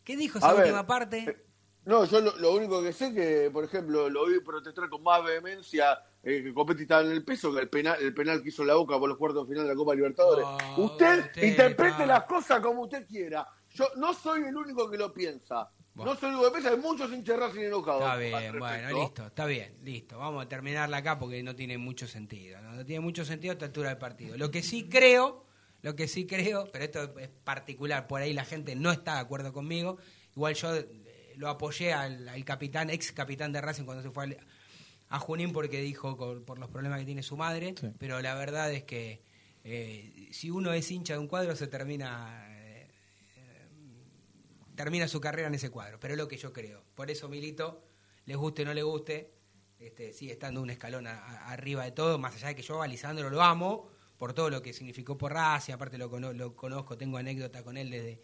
¿Qué 0.05 0.17
dijo 0.17 0.39
A 0.39 0.41
esa 0.41 0.53
ver, 0.53 0.63
última 0.63 0.87
parte? 0.87 1.19
eh, 1.29 1.45
No, 1.85 2.05
yo 2.05 2.21
lo, 2.21 2.37
lo 2.37 2.55
único 2.55 2.83
que 2.83 2.93
sé 2.93 3.13
que, 3.15 3.51
por 3.53 3.65
ejemplo, 3.65 4.09
lo 4.11 4.27
vi 4.27 4.41
protestar 4.41 4.89
con 4.89 5.03
más 5.03 5.25
vehemencia 5.25 5.99
eh, 6.23 6.43
que 6.43 6.53
Copetti 6.55 6.83
estaba 6.83 7.03
en 7.03 7.13
el 7.13 7.25
peso 7.25 7.53
que 7.55 7.61
el 7.61 7.69
penal, 7.69 7.97
el 8.01 8.13
penal 8.15 8.43
que 8.43 8.49
hizo 8.49 8.65
la 8.65 8.75
Boca 8.75 8.99
por 8.99 9.09
los 9.09 9.17
cuartos 9.19 9.47
de 9.47 9.53
final 9.55 9.65
de 9.67 9.73
la 9.75 9.77
Copa 9.77 9.95
Libertadores. 9.95 10.45
Usted, 10.77 11.27
usted 11.27 11.43
interprete 11.43 12.05
las 12.07 12.25
cosas 12.25 12.61
como 12.61 12.83
usted 12.83 13.07
quiera. 13.07 13.47
Yo 13.75 13.87
no 13.97 14.13
soy 14.15 14.43
el 14.45 14.57
único 14.57 14.91
que 14.91 14.97
lo 14.99 15.13
piensa. 15.13 15.71
Bueno. 15.97 16.13
No 16.15 16.21
soy 16.21 16.29
el 16.29 16.35
único 16.37 16.49
que 16.53 16.59
piensa, 16.61 16.71
hay 16.71 16.81
muchos 16.81 17.13
hinchas 17.13 17.37
de 17.41 17.47
Racing 17.47 17.61
enojados. 17.63 18.03
Está 18.03 18.17
bien, 18.17 18.59
bueno, 18.59 19.01
listo, 19.03 19.27
está 19.27 19.47
bien, 19.47 19.75
listo. 19.83 20.19
Vamos 20.19 20.45
a 20.45 20.49
terminarla 20.49 20.99
acá 20.99 21.19
porque 21.19 21.43
no 21.43 21.57
tiene 21.57 21.79
mucho 21.79 22.07
sentido. 22.07 22.61
No, 22.61 22.73
No 22.73 22.85
tiene 22.87 23.01
mucho 23.01 23.25
sentido 23.25 23.53
a 23.53 23.55
esta 23.55 23.65
altura 23.67 23.89
del 23.89 23.99
partido. 23.99 24.37
Lo 24.37 24.51
que 24.51 24.63
sí 24.63 24.89
creo, 24.89 25.47
lo 25.83 25.97
que 25.97 26.07
sí 26.07 26.27
creo, 26.27 26.69
pero 26.71 26.85
esto 26.85 27.19
es 27.19 27.29
particular, 27.45 28.07
por 28.07 28.21
ahí 28.21 28.33
la 28.35 28.45
gente 28.45 28.77
no 28.77 28.93
está 28.93 29.15
de 29.15 29.21
acuerdo 29.21 29.53
conmigo. 29.53 29.97
Igual 30.37 30.55
yo 30.55 30.75
eh, 30.77 31.33
lo 31.37 31.49
apoyé 31.49 31.93
al, 31.95 32.29
al 32.29 32.45
capitán, 32.45 32.91
ex 32.91 33.13
capitán 33.13 33.53
de 33.53 33.61
Racing 33.63 33.85
cuando 33.85 34.03
se 34.03 34.11
fue 34.11 34.25
al- 34.25 34.39
a 35.09 35.19
Junín 35.19 35.53
porque 35.53 35.81
dijo 35.81 36.17
con- 36.17 36.45
por 36.45 36.59
los 36.59 36.69
problemas 36.69 36.99
que 36.99 37.07
tiene 37.07 37.23
su 37.23 37.37
madre. 37.37 37.75
Sí. 37.81 37.89
Pero 37.99 38.21
la 38.21 38.35
verdad 38.35 38.73
es 38.73 38.85
que 38.85 39.23
eh, 39.65 40.29
si 40.33 40.51
uno 40.51 40.73
es 40.73 40.91
hincha 40.91 41.15
de 41.15 41.21
un 41.21 41.27
cuadro 41.29 41.57
se 41.57 41.67
termina 41.69 42.56
termina 44.77 45.09
su 45.09 45.21
carrera 45.21 45.49
en 45.49 45.55
ese 45.55 45.71
cuadro, 45.71 45.99
pero 45.99 46.15
es 46.15 46.19
lo 46.19 46.29
que 46.29 46.37
yo 46.37 46.53
creo. 46.53 46.85
Por 46.95 47.11
eso 47.11 47.29
Milito, 47.29 47.83
les 48.27 48.37
guste 48.37 48.63
o 48.63 48.65
no 48.67 48.75
le 48.75 48.83
guste, 48.83 49.33
este, 49.81 50.13
sigue 50.13 50.33
estando 50.33 50.61
un 50.63 50.71
escalón 50.71 51.07
a- 51.07 51.19
a- 51.19 51.53
arriba 51.53 51.85
de 51.85 51.93
todo, 51.93 52.19
más 52.19 52.35
allá 52.37 52.49
de 52.49 52.57
que 52.57 52.63
yo 52.63 52.83
a 52.83 52.87
Lisandro 52.87 53.29
lo 53.31 53.43
amo, 53.43 53.91
por 54.17 54.33
todo 54.33 54.49
lo 54.49 54.63
que 54.63 54.73
significó 54.73 55.19
por 55.19 55.33
Racing, 55.35 55.75
aparte 55.75 55.99
lo, 55.99 56.09
lo 56.33 56.57
conozco, 56.57 56.97
tengo 56.97 57.19
anécdota 57.19 57.63
con 57.63 57.77
él 57.77 57.91
desde, 57.91 58.23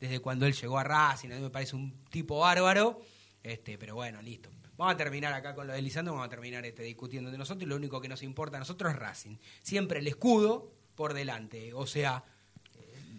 desde 0.00 0.20
cuando 0.20 0.46
él 0.46 0.54
llegó 0.54 0.78
a 0.78 0.84
Racing, 0.84 1.30
a 1.32 1.34
mí 1.36 1.42
me 1.42 1.50
parece 1.50 1.76
un 1.76 2.04
tipo 2.10 2.38
bárbaro, 2.38 3.00
este, 3.42 3.76
pero 3.76 3.94
bueno, 3.94 4.22
listo. 4.22 4.48
Vamos 4.78 4.94
a 4.94 4.96
terminar 4.96 5.32
acá 5.34 5.54
con 5.54 5.66
lo 5.66 5.74
de 5.74 5.82
Lisandro, 5.82 6.14
vamos 6.14 6.26
a 6.26 6.30
terminar 6.30 6.64
este, 6.64 6.82
discutiendo 6.82 7.30
de 7.30 7.36
nosotros, 7.38 7.62
y 7.62 7.66
lo 7.66 7.76
único 7.76 8.00
que 8.00 8.08
nos 8.08 8.22
importa 8.22 8.56
a 8.56 8.60
nosotros 8.60 8.90
es 8.92 8.98
Racing. 8.98 9.36
Siempre 9.62 9.98
el 10.00 10.08
escudo 10.08 10.72
por 10.94 11.12
delante, 11.12 11.74
o 11.74 11.86
sea, 11.86 12.24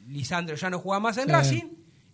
Lisandro 0.08 0.56
ya 0.56 0.70
no 0.70 0.80
juega 0.80 1.00
más 1.00 1.18
en 1.18 1.26
Sí. 1.26 1.32
Racing. 1.32 1.64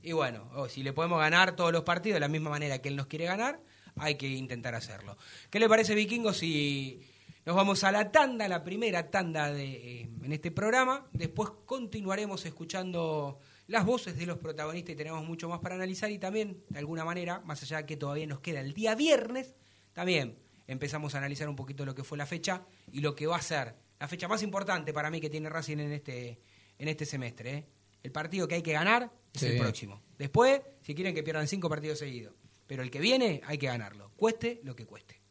Y 0.03 0.13
bueno, 0.13 0.49
si 0.69 0.83
le 0.83 0.93
podemos 0.93 1.19
ganar 1.19 1.55
todos 1.55 1.71
los 1.71 1.83
partidos 1.83 2.15
de 2.15 2.19
la 2.21 2.27
misma 2.27 2.49
manera 2.49 2.79
que 2.79 2.89
él 2.89 2.95
nos 2.95 3.07
quiere 3.07 3.25
ganar, 3.25 3.59
hay 3.97 4.15
que 4.15 4.27
intentar 4.27 4.75
hacerlo. 4.75 5.17
¿Qué 5.49 5.59
le 5.59 5.69
parece, 5.69 5.95
Vikingo, 5.95 6.33
si 6.33 7.01
nos 7.45 7.55
vamos 7.55 7.83
a 7.83 7.91
la 7.91 8.11
tanda, 8.11 8.47
la 8.47 8.63
primera 8.63 9.09
tanda 9.09 9.51
de, 9.51 10.01
eh, 10.01 10.09
en 10.23 10.31
este 10.31 10.51
programa? 10.51 11.07
Después 11.13 11.49
continuaremos 11.65 12.45
escuchando 12.45 13.39
las 13.67 13.85
voces 13.85 14.17
de 14.17 14.25
los 14.25 14.37
protagonistas 14.37 14.93
y 14.93 14.97
tenemos 14.97 15.23
mucho 15.23 15.47
más 15.47 15.59
para 15.59 15.75
analizar 15.75 16.09
y 16.11 16.17
también, 16.17 16.63
de 16.69 16.79
alguna 16.79 17.05
manera, 17.05 17.41
más 17.45 17.61
allá 17.63 17.85
que 17.85 17.95
todavía 17.97 18.27
nos 18.27 18.39
queda 18.39 18.59
el 18.61 18.73
día 18.73 18.95
viernes, 18.95 19.55
también 19.93 20.37
empezamos 20.67 21.15
a 21.15 21.19
analizar 21.19 21.47
un 21.47 21.55
poquito 21.55 21.85
lo 21.85 21.93
que 21.93 22.03
fue 22.03 22.17
la 22.17 22.25
fecha 22.25 22.63
y 22.91 23.01
lo 23.01 23.15
que 23.15 23.27
va 23.27 23.37
a 23.37 23.41
ser 23.41 23.75
la 24.01 24.07
fecha 24.07 24.27
más 24.27 24.41
importante 24.41 24.93
para 24.93 25.11
mí 25.11 25.21
que 25.21 25.29
tiene 25.29 25.47
Racing 25.47 25.77
en 25.77 25.91
este, 25.91 26.39
en 26.79 26.87
este 26.87 27.05
semestre. 27.05 27.53
¿eh? 27.53 27.67
El 28.03 28.11
partido 28.11 28.47
que 28.47 28.55
hay 28.55 28.61
que 28.61 28.73
ganar 28.73 29.11
es 29.33 29.43
el 29.43 29.57
próximo. 29.57 30.01
Después, 30.17 30.61
si 30.81 30.95
quieren 30.95 31.13
que 31.13 31.23
pierdan 31.23 31.47
cinco 31.47 31.69
partidos 31.69 31.99
seguidos. 31.99 32.33
Pero 32.67 32.83
el 32.83 32.91
que 32.91 32.99
viene 32.99 33.41
hay 33.45 33.57
que 33.57 33.67
ganarlo, 33.67 34.11
cueste 34.15 34.61
lo 34.63 34.75
que 34.75 34.85
cueste. 34.85 35.21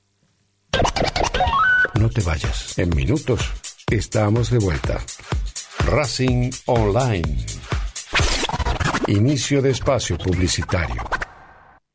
No 1.98 2.10
te 2.10 2.20
vayas. 2.20 2.78
En 2.78 2.94
minutos 2.94 3.40
estamos 3.90 4.50
de 4.50 4.58
vuelta. 4.58 5.04
Racing 5.86 6.50
Online. 6.66 7.46
Inicio 9.08 9.60
de 9.60 9.70
espacio 9.70 10.16
publicitario. 10.18 11.09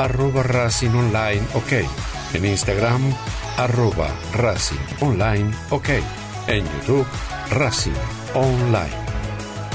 arroba 0.00 0.42
Racing 0.42 0.94
Online 0.94 1.46
OK. 1.52 1.72
En 2.32 2.44
Instagram, 2.46 3.14
arroba 3.58 4.08
Racing 4.32 4.80
Online 5.00 5.54
OK. 5.68 5.88
En 6.46 6.64
YouTube, 6.64 7.06
Racing 7.50 7.92
Online. 8.34 8.96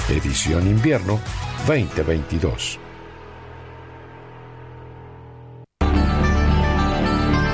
Edición 0.09 0.67
Invierno 0.67 1.19
2022. 1.67 2.79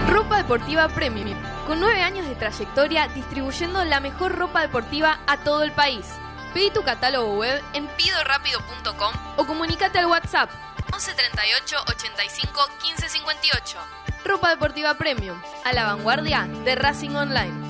Ropa 0.07 0.37
deportiva 0.37 0.87
Premium. 0.89 1.37
Con 1.67 1.81
nueve 1.81 2.01
años 2.01 2.25
de 2.25 2.35
trayectoria 2.35 3.09
distribuyendo 3.09 3.83
la 3.83 3.99
mejor 3.99 4.37
ropa 4.37 4.61
deportiva 4.61 5.19
a 5.27 5.43
todo 5.43 5.63
el 5.63 5.73
país. 5.73 6.05
Pedí 6.53 6.69
tu 6.71 6.83
catálogo 6.83 7.37
web 7.37 7.61
en 7.73 7.87
pidorapido.com 7.87 9.13
o 9.37 9.45
comunícate 9.45 9.99
al 9.99 10.05
WhatsApp 10.05 10.49
11 10.93 11.13
38 11.13 11.77
85 11.87 12.67
15 12.81 13.09
58. 13.09 13.77
Ropa 14.25 14.49
deportiva 14.49 14.93
Premium, 14.95 15.41
a 15.63 15.71
la 15.73 15.85
vanguardia 15.85 16.47
de 16.65 16.75
Racing 16.75 17.11
Online. 17.11 17.69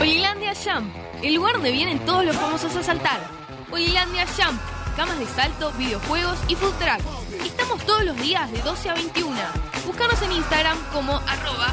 Olilandia 0.00 0.52
Jump, 0.54 0.92
el 1.22 1.34
lugar 1.34 1.54
donde 1.54 1.70
vienen 1.70 2.04
todos 2.04 2.24
los 2.24 2.36
famosos 2.36 2.74
a 2.74 2.82
saltar. 2.82 3.20
Olilandia 3.70 4.26
Jump, 4.26 4.60
camas 4.96 5.18
de 5.20 5.26
salto, 5.26 5.70
videojuegos 5.72 6.38
y 6.48 6.56
food 6.56 6.74
track. 6.78 7.00
Estamos 7.44 7.80
todos 7.86 8.04
los 8.04 8.16
días 8.16 8.50
de 8.50 8.60
12 8.60 8.90
a 8.90 8.94
21. 8.94 9.36
Búscanos 9.86 10.20
en 10.22 10.32
Instagram 10.32 10.78
como 10.92 11.16
arroba 11.16 11.72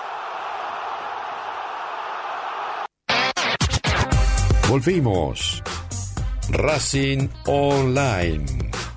Volvimos. 4.71 5.61
Racing 6.49 7.27
Online. 7.45 8.45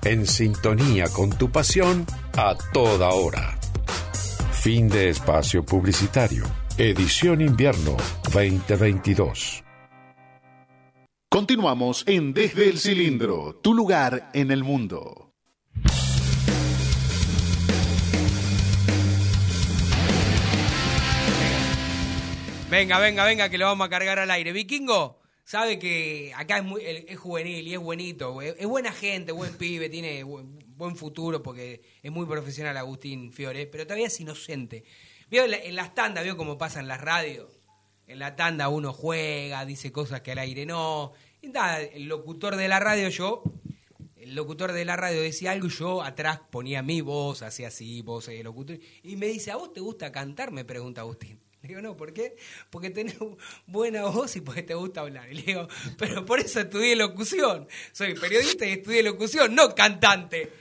En 0.05 0.25
sintonía 0.25 1.09
con 1.09 1.37
tu 1.37 1.51
pasión 1.51 2.05
a 2.37 2.55
toda 2.71 3.09
hora. 3.09 3.59
Fin 4.53 4.87
de 4.87 5.09
espacio 5.09 5.65
publicitario. 5.65 6.45
Edición 6.77 7.41
invierno 7.41 7.97
2022. 8.31 9.65
Continuamos 11.27 12.05
en 12.07 12.33
Desde 12.33 12.69
el 12.69 12.79
Cilindro, 12.79 13.59
tu 13.61 13.73
lugar 13.73 14.29
en 14.33 14.51
el 14.51 14.63
mundo. 14.63 15.33
Venga, 22.71 22.97
venga, 22.99 23.25
venga, 23.25 23.49
que 23.49 23.57
lo 23.57 23.65
vamos 23.65 23.87
a 23.87 23.89
cargar 23.89 24.19
al 24.19 24.31
aire. 24.31 24.53
Vikingo, 24.53 25.24
sabe 25.45 25.79
que 25.79 26.33
acá 26.35 26.57
es, 26.57 26.63
muy, 26.63 26.81
es 26.83 27.17
juvenil 27.17 27.65
y 27.67 27.73
es 27.73 27.79
buenito, 27.79 28.41
es 28.41 28.65
buena 28.65 28.91
gente, 28.91 29.31
buen 29.31 29.53
pibe, 29.57 29.89
tiene 29.89 30.23
buen, 30.23 30.95
futuro 30.97 31.41
porque 31.41 31.81
es 32.03 32.11
muy 32.11 32.25
profesional 32.25 32.75
Agustín 32.75 33.31
Fiore, 33.31 33.67
pero 33.67 33.85
todavía 33.85 34.07
es 34.07 34.19
inocente. 34.19 34.83
Vio 35.29 35.45
en 35.45 35.75
las 35.75 35.95
tandas, 35.95 36.23
vio 36.23 36.35
cómo 36.35 36.57
pasa 36.57 36.79
en 36.79 36.87
las 36.87 36.99
radios. 36.99 37.59
En 38.07 38.19
la 38.19 38.35
tanda 38.35 38.69
uno 38.69 38.93
juega, 38.93 39.65
dice 39.65 39.91
cosas 39.91 40.21
que 40.21 40.33
al 40.33 40.39
aire 40.39 40.65
no. 40.65 41.13
Y 41.41 41.47
nada, 41.47 41.81
el 41.81 42.05
locutor 42.05 42.55
de 42.55 42.67
la 42.67 42.79
radio, 42.79 43.09
yo, 43.09 43.41
el 44.15 44.35
locutor 44.35 44.73
de 44.73 44.85
la 44.85 44.95
radio 44.95 45.21
decía 45.21 45.51
algo 45.51 45.67
y 45.67 45.71
yo 45.71 46.03
atrás 46.03 46.41
ponía 46.51 46.83
mi 46.83 47.01
voz, 47.01 47.41
hacía 47.41 47.69
así, 47.69 48.01
voz 48.03 48.27
de 48.27 48.43
locutor. 48.43 48.77
Y 49.01 49.15
me 49.15 49.27
dice, 49.27 49.51
¿a 49.51 49.55
vos 49.55 49.73
te 49.73 49.79
gusta 49.79 50.11
cantar? 50.11 50.51
Me 50.51 50.65
pregunta 50.65 51.01
Agustín. 51.01 51.39
Le 51.65 51.75
digo, 51.75 51.81
no, 51.81 51.97
¿por 51.97 52.13
qué? 52.13 52.35
Porque 52.69 52.89
tenés 52.89 53.15
buena 53.67 54.03
voz 54.03 54.35
y 54.35 54.41
porque 54.41 54.63
te 54.63 54.73
gusta 54.73 55.01
hablar. 55.01 55.31
Y 55.31 55.35
le 55.35 55.41
digo, 55.41 55.67
pero 55.97 56.25
por 56.25 56.39
eso 56.39 56.59
estudié 56.59 56.95
locución. 56.95 57.67
Soy 57.91 58.13
periodista 58.15 58.65
y 58.65 58.73
estudié 58.73 59.03
locución, 59.03 59.53
no 59.55 59.73
cantante. 59.73 60.51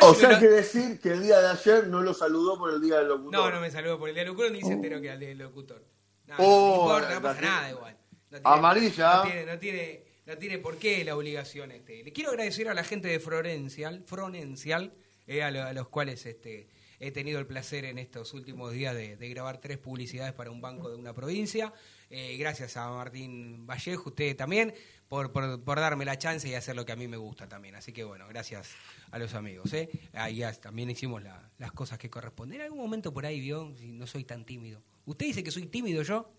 o 0.00 0.14
sea, 0.14 0.38
que 0.38 0.48
decir 0.48 0.98
que 1.00 1.10
el 1.10 1.22
día 1.22 1.40
de 1.40 1.48
ayer 1.48 1.88
no 1.88 2.00
lo 2.00 2.14
saludó 2.14 2.58
por 2.58 2.72
el 2.72 2.80
día 2.80 2.98
del 2.98 3.08
locutor. 3.08 3.32
No, 3.32 3.50
no 3.50 3.60
me 3.60 3.70
saludó 3.70 3.98
por 3.98 4.08
el 4.08 4.14
día 4.14 4.24
del 4.24 4.32
locutor 4.32 4.52
ni 4.52 4.62
se 4.62 4.72
enteró 4.72 5.00
que 5.00 5.06
era 5.06 5.14
el 5.14 5.20
día 5.20 5.28
del 5.28 5.38
locutor. 5.38 5.84
No, 6.26 6.34
oh, 6.38 6.76
no, 6.76 6.94
importa, 6.94 7.14
no 7.14 7.22
pasa 7.22 7.40
nada 7.40 7.70
igual. 7.70 7.96
amarilla. 8.44 9.16
No 9.16 9.58
tiene, 9.58 10.04
no, 10.26 10.38
tiene, 10.38 10.58
por 10.58 10.78
qué 10.78 11.04
la 11.04 11.16
obligación. 11.16 11.70
este 11.70 12.02
Le 12.02 12.12
quiero 12.12 12.30
agradecer 12.30 12.68
a 12.68 12.74
la 12.74 12.84
gente 12.84 13.08
de 13.08 13.20
Florencial, 13.20 14.02
Fronencial 14.06 14.94
eh, 15.26 15.42
a, 15.42 15.72
los 15.72 15.88
cuales 15.88 16.24
este 16.26 16.68
he 17.06 17.10
tenido 17.10 17.38
el 17.38 17.46
placer 17.46 17.84
en 17.84 17.98
estos 17.98 18.32
últimos 18.32 18.72
días 18.72 18.94
de, 18.94 19.16
grabar 19.28 19.58
tres 19.58 19.76
publicidades 19.76 20.32
para 20.32 20.50
un 20.50 20.62
banco 20.62 20.88
de 20.88 20.96
una 20.96 21.12
provincia. 21.12 21.72
Eh, 22.08 22.36
gracias 22.38 22.78
a 22.78 22.88
Martín 22.90 23.66
Vallejo, 23.66 24.08
usted 24.08 24.34
también, 24.34 24.72
por, 25.08 25.30
por, 25.30 25.80
darme 25.80 26.06
la 26.06 26.16
chance 26.16 26.48
y 26.48 26.54
hacer 26.54 26.74
lo 26.76 26.86
que 26.86 26.92
a 26.92 26.96
mí 26.96 27.06
me 27.06 27.18
gusta 27.18 27.46
también. 27.46 27.74
Así 27.74 27.92
que 27.92 28.04
bueno, 28.04 28.26
gracias 28.28 28.70
a 29.10 29.18
los 29.18 29.34
amigos. 29.34 29.70
¿eh? 29.74 29.90
Ahí 30.14 30.42
también 30.62 30.88
hicimos 30.88 31.22
las 31.58 31.72
cosas 31.72 31.98
que 31.98 32.08
corresponden. 32.08 32.60
En 32.60 32.66
algún 32.66 32.80
momento 32.80 33.12
por 33.12 33.26
ahí 33.26 33.38
vio, 33.38 33.74
si 33.76 33.92
no 33.92 34.06
soy 34.06 34.24
tan 34.24 34.46
tímido. 34.46 34.80
¿Usted 35.04 35.26
dice 35.26 35.44
que 35.44 35.50
soy 35.50 35.66
tímido 35.66 36.02
yo? 36.02 36.32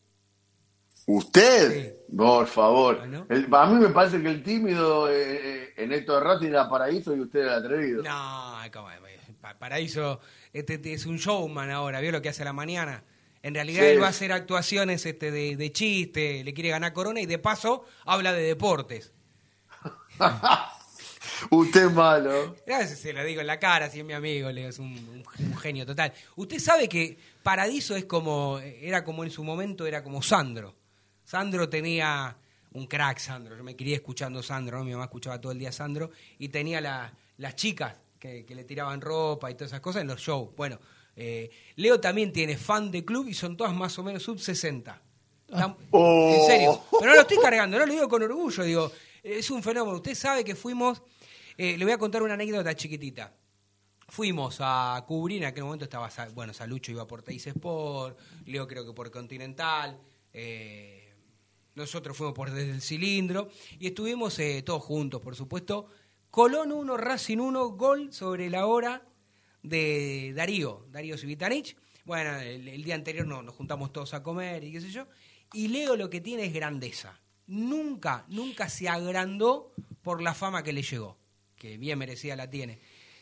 ¿Usted? 1.06 1.96
Por 2.18 2.48
favor. 2.48 3.02
¿Ah, 3.02 3.64
a 3.64 3.68
mí 3.68 3.80
me 3.80 3.90
parece 3.90 4.20
que 4.20 4.30
el 4.30 4.42
tímido 4.42 5.08
eh, 5.12 5.74
en 5.78 5.92
esto 5.92 6.16
de 6.16 6.22
Racing 6.22 6.48
era 6.48 6.68
paraíso 6.68 7.16
y 7.16 7.20
usted 7.20 7.42
era 7.42 7.58
atrevido. 7.58 8.02
No, 8.02 8.58
¿cómo? 8.74 8.90
paraíso 9.54 10.20
este, 10.56 10.94
es 10.94 11.06
un 11.06 11.18
showman 11.18 11.70
ahora, 11.70 12.00
¿vio 12.00 12.14
lo 12.14 12.22
que 12.22 12.30
hace 12.30 12.44
a 12.44 12.46
la 12.46 12.54
mañana? 12.54 13.04
En 13.44 13.54
realidad 13.54 13.86
él 13.86 14.02
va 14.02 14.08
a 14.08 14.12
hacer 14.12 14.32
actuaciones 14.32 15.06
este, 15.06 15.30
de, 15.32 15.72
chiste, 15.74 16.46
le 16.46 16.54
quiere 16.54 16.70
ganar 16.70 16.94
corona 16.94 17.20
y 17.20 17.26
de 17.26 17.38
paso 17.38 17.86
habla 18.06 18.32
de 18.32 18.42
deportes. 18.42 19.12
Usted 21.52 21.88
es 21.88 21.92
malo. 21.92 22.56
Gracias, 22.66 23.00
se 23.00 23.12
lo 23.12 23.22
digo 23.26 23.42
en 23.42 23.48
la 23.48 23.60
cara, 23.60 23.90
si 23.90 24.00
es 24.00 24.06
mi 24.06 24.14
amigo, 24.14 24.48
es 24.50 24.80
un, 24.80 25.26
genio 25.62 25.86
total. 25.86 26.14
Usted 26.38 26.60
sabe 26.60 26.88
que 26.88 27.18
Paradiso 27.44 27.98
es 27.98 28.06
como, 28.06 28.60
era 28.60 29.04
como 29.04 29.26
en 29.26 29.32
su 29.32 29.44
momento, 29.44 29.86
era 29.86 30.04
como 30.04 30.24
Sandro. 30.24 30.74
Sandro 31.26 31.68
tenía 31.68 32.38
un 32.72 32.88
crack, 32.88 33.18
Sandro. 33.18 33.58
Yo 33.58 33.64
me 33.64 33.76
quería 33.76 33.96
escuchando 33.98 34.42
Sandro, 34.42 34.86
mi 34.86 34.94
mamá 34.94 35.04
escuchaba 35.04 35.42
todo 35.42 35.52
el 35.52 35.60
día 35.60 35.74
Sandro, 35.74 36.12
y 36.40 36.48
tenía 36.48 36.80
las 37.38 37.56
chicas 37.56 38.05
que, 38.20 38.46
le 38.48 38.64
tiraban 38.64 39.02
ropa 39.02 39.52
y 39.52 39.56
todas 39.56 39.72
esas 39.72 39.82
cosas 39.82 40.02
en 40.02 40.08
los 40.08 40.20
shows. 40.20 40.56
Bueno, 40.56 40.80
eh, 41.16 41.50
Leo 41.76 42.00
también 42.00 42.34
tiene 42.34 42.58
fan 42.58 42.92
de 42.92 43.06
club 43.06 43.28
y 43.28 43.34
son 43.34 43.56
todas 43.56 43.74
más 43.74 43.98
o 44.00 44.04
menos 44.04 44.24
sub 44.24 44.40
60. 44.40 45.02
Oh. 45.92 46.34
En 46.34 46.46
serio. 46.46 46.82
Pero 46.92 47.12
no 47.12 47.16
lo 47.16 47.22
estoy 47.22 47.38
cargando, 47.38 47.78
no 47.78 47.86
lo 47.86 47.92
digo 47.92 48.10
con 48.10 48.24
orgullo, 48.24 48.64
digo, 48.64 48.92
es 49.24 49.50
un 49.52 49.62
fenómeno. 49.64 49.98
Usted 49.98 50.16
sabe 50.16 50.44
que 50.44 50.56
fuimos, 50.56 51.02
eh, 51.58 51.78
le 51.78 51.86
voy 51.86 51.94
a 51.94 51.98
contar 51.98 52.24
una 52.24 52.34
anécdota 52.34 52.76
chiquitita. 52.76 53.34
Fuimos 54.08 54.58
a 54.60 55.04
cubrir, 55.08 55.42
en 55.42 55.48
aquel 55.48 55.64
momento 55.64 55.86
estaba, 55.86 56.10
bueno, 56.34 56.54
Salucho 56.54 56.92
iba 56.92 57.08
por 57.08 57.24
Teis 57.24 57.48
Sport, 57.48 58.20
Leo 58.46 58.68
creo 58.68 58.86
que 58.86 58.94
por 58.94 59.10
Continental, 59.10 60.00
eh, 60.32 61.12
nosotros 61.74 62.16
fuimos 62.16 62.36
por 62.36 62.52
desde 62.52 62.72
el 62.72 62.82
cilindro 62.82 63.50
y 63.80 63.88
estuvimos 63.88 64.40
todos 64.64 64.84
juntos, 64.84 65.22
por 65.22 65.36
supuesto, 65.36 65.88
Colón 66.36 66.74
1, 66.74 66.98
Racing 66.98 67.38
1, 67.38 67.70
gol 67.78 68.12
sobre 68.12 68.50
la 68.50 68.66
hora 68.66 69.02
de 69.64 70.34
Darío, 70.36 70.86
Darío 70.92 71.18
Civitanich. 71.18 71.78
Bueno, 72.04 72.38
el, 72.42 72.84
día 72.84 72.96
anterior 72.96 73.26
nos, 73.26 73.42
nos 73.42 73.56
juntamos 73.56 73.94
todos 73.94 74.14
a 74.14 74.22
comer 74.22 74.66
y 74.66 74.74
qué 74.74 74.82
sé 74.82 74.90
yo. 74.90 75.08
Y 75.54 75.70
Leo 75.70 75.96
lo 75.96 76.10
que 76.10 76.20
tiene 76.20 76.44
es 76.44 76.54
grandeza. 76.54 77.22
Nunca, 77.48 78.26
nunca 78.28 78.68
se 78.68 78.90
agrandó 78.90 79.72
por 80.02 80.22
la 80.22 80.34
fama 80.34 80.62
que 80.62 80.74
le 80.74 80.82
llegó, 80.82 81.18
que 81.56 81.78
bien 81.78 81.98
merecida 81.98 82.36
la 82.36 82.50
tiene. 82.50 82.82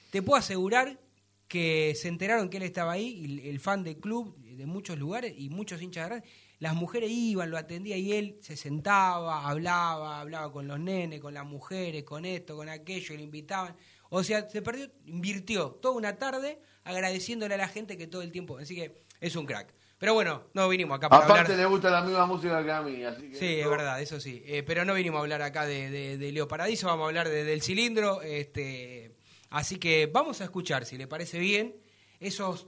Te 0.10 0.24
puedo 0.24 0.40
asegurar 0.40 1.00
que 1.48 1.94
se 1.94 2.08
enteraron 2.08 2.50
que 2.50 2.58
él 2.58 2.64
estaba 2.64 2.94
ahí, 2.94 3.44
el, 3.46 3.60
fan 3.60 3.84
del 3.84 3.98
club 3.98 4.36
de 4.40 4.66
muchos 4.66 4.98
lugares 4.98 5.36
y 5.38 5.50
muchos 5.50 5.84
hinchas 5.84 6.10
de 6.10 6.24
las 6.64 6.76
mujeres 6.76 7.12
iban, 7.12 7.52
lo 7.52 7.58
atendía 7.58 7.98
y 7.98 8.14
él 8.14 8.38
se 8.40 8.56
sentaba, 8.56 9.50
hablaba, 9.50 10.22
hablaba 10.22 10.50
con 10.50 10.66
los 10.66 10.80
nenes, 10.80 11.20
con 11.20 11.34
las 11.34 11.46
mujeres, 11.46 12.06
con 12.06 12.24
esto, 12.24 12.56
con 12.56 12.70
aquello, 12.70 13.18
le 13.18 13.22
invitaban. 13.22 13.76
O 14.10 14.24
sea, 14.24 14.50
se 14.50 14.62
perdió, 14.62 14.90
invirtió 15.06 15.72
toda 15.72 15.94
una 15.94 16.16
tarde 16.16 16.62
agradeciéndole 16.86 17.56
a 17.56 17.58
la 17.58 17.68
gente 17.68 17.98
que 17.98 18.08
todo 18.08 18.22
el 18.22 18.32
tiempo. 18.32 18.58
Así 18.60 18.76
que 18.76 19.04
es 19.20 19.36
un 19.36 19.46
crack. 19.46 19.74
Pero 19.98 20.14
bueno, 20.14 20.44
no 20.54 20.70
vinimos 20.70 20.96
acá 20.96 21.10
para 21.10 21.26
Aparte 21.26 21.58
le 21.58 21.66
gusta 21.66 21.90
la 21.90 22.02
misma 22.02 22.26
música 22.28 22.64
que 22.64 22.72
a 22.72 22.82
mí, 22.82 23.04
así 23.04 23.32
que... 23.32 23.36
Sí, 23.36 23.60
es 23.60 23.70
verdad, 23.70 24.02
eso 24.02 24.22
sí. 24.22 24.42
Eh, 24.46 24.64
pero 24.64 24.86
no 24.86 24.94
vinimos 24.94 25.20
a 25.20 25.24
hablar 25.24 25.42
acá 25.42 25.66
de, 25.66 26.18
Leo 26.32 26.48
Paradiso, 26.48 26.88
vamos 26.88 27.04
a 27.04 27.08
hablar 27.08 27.28
del 27.28 27.62
cilindro. 27.62 28.22
Este, 28.22 29.18
así 29.50 29.80
que 29.80 30.06
vamos 30.06 30.40
a 30.40 30.46
escuchar, 30.46 30.86
si 30.86 30.98
le 30.98 31.08
parece 31.08 31.40
bien, 31.40 31.76
esos 32.22 32.68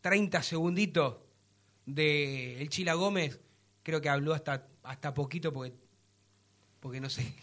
30 0.00 0.42
segunditos 0.42 1.25
de 1.86 2.60
El 2.60 2.68
Chila 2.68 2.94
Gómez, 2.94 3.40
creo 3.82 4.00
que 4.00 4.08
habló 4.08 4.34
hasta, 4.34 4.68
hasta 4.82 5.14
poquito 5.14 5.52
porque, 5.52 5.72
porque 6.80 7.00
no 7.00 7.08
sé. 7.08 7.34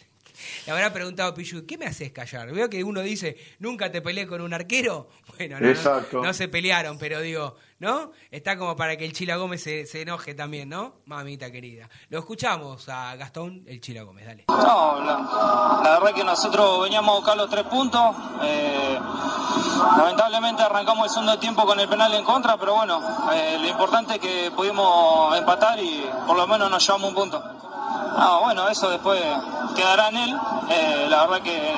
Le 0.66 0.72
habrá 0.72 0.94
preguntado 0.94 1.30
a 1.30 1.34
Pichu, 1.34 1.66
¿qué 1.66 1.78
me 1.78 1.86
haces 1.86 2.12
callar? 2.12 2.52
Veo 2.52 2.70
que 2.70 2.84
uno 2.84 3.02
dice, 3.02 3.38
nunca 3.60 3.92
te 3.92 4.02
peleé 4.02 4.28
con 4.28 4.42
un 4.42 4.54
arquero. 4.54 5.10
Bueno, 5.36 5.58
no, 5.60 6.22
no, 6.22 6.34
se 6.34 6.48
pelearon, 6.48 7.00
pero 7.00 7.20
digo, 7.20 7.56
¿no? 7.80 8.12
Está 8.30 8.56
como 8.56 8.76
para 8.76 8.96
que 8.98 9.04
el 9.04 9.14
Chila 9.14 9.36
Gómez 9.38 9.64
se, 9.64 9.88
se, 9.88 10.04
enoje 10.04 10.36
también, 10.36 10.70
¿no? 10.70 11.02
Mamita 11.06 11.52
querida. 11.52 11.90
Lo 12.10 12.20
escuchamos 12.20 12.88
a 12.88 13.16
Gastón, 13.16 13.64
el 13.66 13.82
Chila 13.82 14.04
Gómez, 14.04 14.28
dale. 14.28 14.46
No, 14.48 15.04
la, 15.04 15.82
la 15.84 16.00
verdad 16.00 16.14
que 16.14 16.24
nosotros 16.24 16.84
veníamos 16.84 17.10
a 17.10 17.18
buscar 17.18 17.38
los 17.38 17.50
tres 17.50 17.64
puntos. 17.64 18.16
Eh, 18.44 19.00
Lamentablemente 19.98 20.64
arrancamos 20.64 21.06
el 21.06 21.10
segundo 21.10 21.38
tiempo 21.40 21.66
con 21.66 21.80
el 21.80 21.88
penal 21.88 22.14
en 22.14 22.24
contra, 22.24 22.58
pero 22.58 22.76
bueno, 22.76 23.02
eh, 23.34 23.58
lo 23.60 23.68
importante 23.68 24.16
es 24.16 24.20
que 24.20 24.52
pudimos 24.56 25.36
empatar 25.38 25.80
y 25.80 26.10
por 26.26 26.38
lo 26.38 26.48
menos 26.48 26.70
nos 26.70 26.86
llevamos 26.86 27.10
un 27.10 27.16
punto. 27.16 27.44
Ah, 28.16 28.40
bueno, 28.44 28.68
eso 28.68 28.90
después 28.90 29.22
quedará 29.76 30.10
en 30.10 30.18
él. 30.18 30.38
Eh, 30.70 31.08
la 31.10 31.26
verdad 31.26 31.42
que 31.42 31.74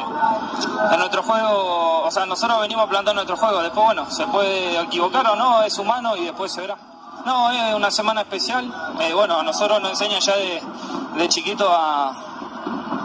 en 0.93 0.99
nuestro 0.99 1.23
juego, 1.23 2.03
o 2.03 2.11
sea, 2.11 2.25
nosotros 2.25 2.61
venimos 2.61 2.87
plantando 2.87 3.13
nuestro 3.13 3.37
juego. 3.37 3.61
Después, 3.61 3.85
bueno, 3.85 4.09
se 4.11 4.27
puede 4.27 4.79
equivocar 4.81 5.25
o 5.27 5.35
no, 5.35 5.63
es 5.63 5.77
humano 5.77 6.15
y 6.17 6.25
después 6.25 6.51
se 6.51 6.61
verá. 6.61 6.77
No, 7.25 7.51
es 7.51 7.73
una 7.73 7.89
semana 7.89 8.21
especial. 8.21 8.71
Eh, 9.01 9.13
bueno, 9.13 9.39
a 9.39 9.43
nosotros 9.43 9.81
nos 9.81 9.91
enseña 9.91 10.19
ya 10.19 10.35
de, 10.35 11.29
chiquito 11.29 11.67
a, 11.69 12.09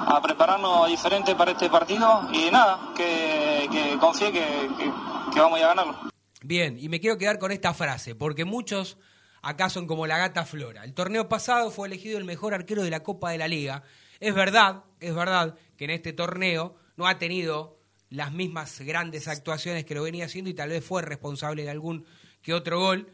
a 0.08 0.20
prepararnos 0.20 0.88
diferente 0.88 1.34
para 1.34 1.52
este 1.52 1.70
partido 1.70 2.28
y 2.32 2.50
nada, 2.50 2.78
que, 2.94 3.68
que 3.70 3.96
confíe 3.98 4.32
que, 4.32 4.92
vamos 5.36 5.60
a 5.62 5.68
ganarlo. 5.68 5.94
Bien, 6.42 6.76
y 6.78 6.88
me 6.88 7.00
quiero 7.00 7.16
quedar 7.16 7.38
con 7.38 7.52
esta 7.52 7.72
frase, 7.74 8.14
porque 8.14 8.44
muchos 8.44 8.98
acá 9.42 9.70
son 9.70 9.86
como 9.86 10.06
la 10.06 10.18
gata 10.18 10.44
Flora. 10.44 10.84
El 10.84 10.94
torneo 10.94 11.28
pasado 11.28 11.70
fue 11.70 11.88
elegido 11.88 12.18
el 12.18 12.24
mejor 12.24 12.54
arquero 12.54 12.82
de 12.82 12.90
la 12.90 13.02
Copa 13.02 13.30
de 13.30 13.38
la 13.38 13.48
Liga. 13.48 13.82
Es 14.20 14.34
verdad, 14.34 14.84
es 15.00 15.14
verdad 15.14 15.56
que 15.76 15.84
en 15.84 15.90
este 15.90 16.12
torneo 16.12 16.76
no 16.96 17.06
ha 17.06 17.18
tenido 17.18 17.78
las 18.10 18.32
mismas 18.32 18.80
grandes 18.80 19.28
actuaciones 19.28 19.84
que 19.84 19.94
lo 19.94 20.02
venía 20.02 20.26
haciendo 20.26 20.50
y 20.50 20.54
tal 20.54 20.70
vez 20.70 20.84
fue 20.84 21.02
responsable 21.02 21.62
de 21.62 21.70
algún 21.70 22.04
que 22.42 22.52
otro 22.52 22.80
gol, 22.80 23.12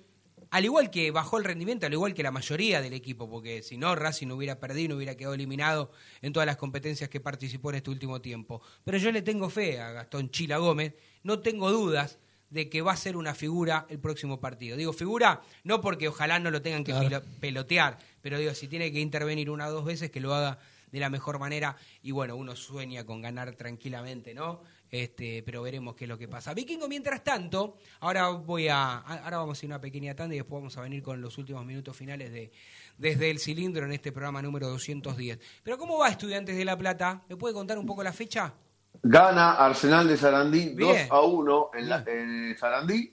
al 0.51 0.65
igual 0.65 0.91
que 0.91 1.11
bajó 1.11 1.39
el 1.39 1.45
rendimiento, 1.45 1.87
al 1.87 1.93
igual 1.93 2.15
que 2.15 2.23
la 2.23 2.31
mayoría 2.31 2.81
del 2.81 2.93
equipo, 2.93 3.29
porque 3.29 3.63
si 3.63 3.77
no, 3.77 3.95
Racing 3.95 4.29
no 4.29 4.37
hubiera 4.37 4.59
perdido, 4.59 4.91
no 4.91 4.97
hubiera 4.97 5.17
quedado 5.17 5.35
eliminado 5.35 5.91
en 6.23 6.33
todas 6.33 6.47
las 6.47 6.57
competencias 6.57 7.11
que 7.11 7.21
participó 7.21 7.71
en 7.71 7.77
este 7.77 7.91
último 7.91 8.21
tiempo. 8.21 8.63
Pero 8.85 8.99
yo 8.99 9.13
le 9.13 9.23
tengo 9.23 9.51
fe 9.51 9.81
a 9.81 9.91
Gastón 9.93 10.31
Chila 10.31 10.59
Gómez, 10.59 10.95
no 11.23 11.41
tengo 11.41 11.71
dudas 11.71 12.19
de 12.51 12.69
que 12.69 12.83
va 12.83 12.93
a 12.93 12.97
ser 12.97 13.17
una 13.17 13.35
figura 13.35 13.87
el 13.89 13.99
próximo 13.99 14.41
partido. 14.41 14.77
Digo 14.77 14.93
figura 14.93 15.43
no 15.65 15.81
porque 15.81 16.09
ojalá 16.09 16.39
no 16.39 16.51
lo 16.51 16.63
tengan 16.63 16.85
que 16.85 17.21
pelotear, 17.41 17.99
pero 18.23 18.39
digo, 18.39 18.55
si 18.55 18.69
tiene 18.69 18.93
que 18.93 19.01
intervenir 19.01 19.51
una 19.51 19.69
o 19.69 19.73
dos 19.73 19.85
veces, 19.85 20.11
que 20.11 20.21
lo 20.21 20.35
haga 20.35 20.59
de 20.91 21.01
la 21.01 21.11
mejor 21.11 21.39
manera 21.39 21.77
y 22.03 22.13
bueno, 22.13 22.37
uno 22.37 22.55
sueña 22.57 23.05
con 23.05 23.21
ganar 23.21 23.55
tranquilamente, 23.55 24.35
¿no? 24.35 24.63
Este, 24.89 25.43
pero 25.43 25.63
veremos 25.63 25.97
qué 25.97 26.05
es 26.05 26.09
lo 26.09 26.17
que 26.17 26.29
pasa. 26.29 26.55
Vikingo, 26.55 26.89
mientras 26.89 27.25
tanto, 27.25 27.77
ahora 28.01 28.29
voy 28.29 28.69
a, 28.69 28.99
ahora 28.99 29.39
vamos 29.39 29.61
a 29.61 29.67
ir 29.67 29.71
una 29.71 29.81
pequeña 29.81 30.15
tanda 30.15 30.35
y 30.35 30.39
después 30.39 30.61
vamos 30.61 30.77
a 30.77 30.83
venir 30.83 31.03
con 31.03 31.21
los 31.21 31.37
últimos 31.39 31.67
minutos 31.67 31.97
finales 31.97 32.33
de 32.33 32.53
desde 32.97 33.31
el 33.31 33.39
cilindro 33.39 33.85
en 33.85 33.93
este 33.93 34.13
programa 34.13 34.41
número 34.43 34.69
210. 34.69 35.39
Pero 35.63 35.77
¿cómo 35.77 35.99
va 35.99 36.09
Estudiantes 36.09 36.57
de 36.57 36.65
La 36.65 36.79
Plata? 36.79 37.25
¿Me 37.29 37.37
puede 37.37 37.53
contar 37.53 37.79
un 37.79 37.87
poco 37.87 38.03
la 38.03 38.13
fecha? 38.13 38.55
Gana 39.03 39.53
Arsenal 39.53 40.09
de 40.09 40.17
Sarandí 40.17 40.75
2 40.75 40.97
a 41.11 41.21
1 41.21 41.71
en, 41.75 41.89
la, 41.89 42.05
en 42.07 42.57
Sarandí. 42.59 43.13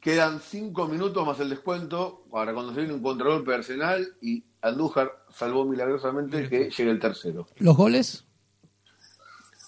Quedan 0.00 0.40
5 0.40 0.88
minutos 0.88 1.26
más 1.26 1.38
el 1.40 1.50
descuento 1.50 2.24
para 2.30 2.52
cuando 2.52 2.74
se 2.74 2.80
viene 2.80 2.94
un 2.94 3.02
contragolpe 3.02 3.52
de 3.52 3.56
Arsenal 3.58 4.16
y 4.20 4.44
Andújar 4.60 5.24
salvó 5.30 5.64
milagrosamente 5.64 6.48
que 6.48 6.70
llegue 6.70 6.90
el 6.90 7.00
tercero. 7.00 7.46
¿Los 7.58 7.76
goles? 7.76 8.24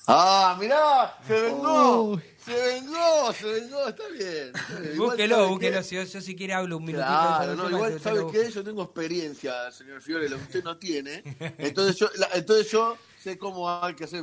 Ah, 0.07 0.57
mirá, 0.61 1.17
se 1.27 1.41
vengó, 1.41 2.21
se 2.37 2.55
vengó, 2.55 3.33
se 3.33 3.47
vengó, 3.47 3.89
está 3.89 4.03
bien. 4.09 4.53
búsquelo, 4.99 5.49
búsquelo, 5.49 5.83
si 5.83 5.95
yo, 5.97 6.05
si 6.05 6.37
quiere 6.37 6.53
hablo 6.53 6.77
un 6.77 6.85
minutito. 6.85 7.09
Claro, 7.09 7.55
no, 7.55 7.71
igual, 7.71 7.99
¿sabe 7.99 8.27
qué? 8.31 8.51
Yo 8.51 8.63
tengo 8.63 8.83
experiencia, 8.83 9.73
señor 9.73 10.03
Fiore, 10.03 10.29
lo 10.29 10.37
que 10.37 10.43
usted 10.43 10.65
no 10.65 10.77
tiene. 10.77 11.23
Entonces 11.59 11.97
yo, 11.97 12.09
entonces 12.35 12.71
yo 12.71 12.99
sé 13.25 13.39
cómo 13.39 13.71
hay 13.71 13.95
que 13.95 14.05
hacer. 14.05 14.23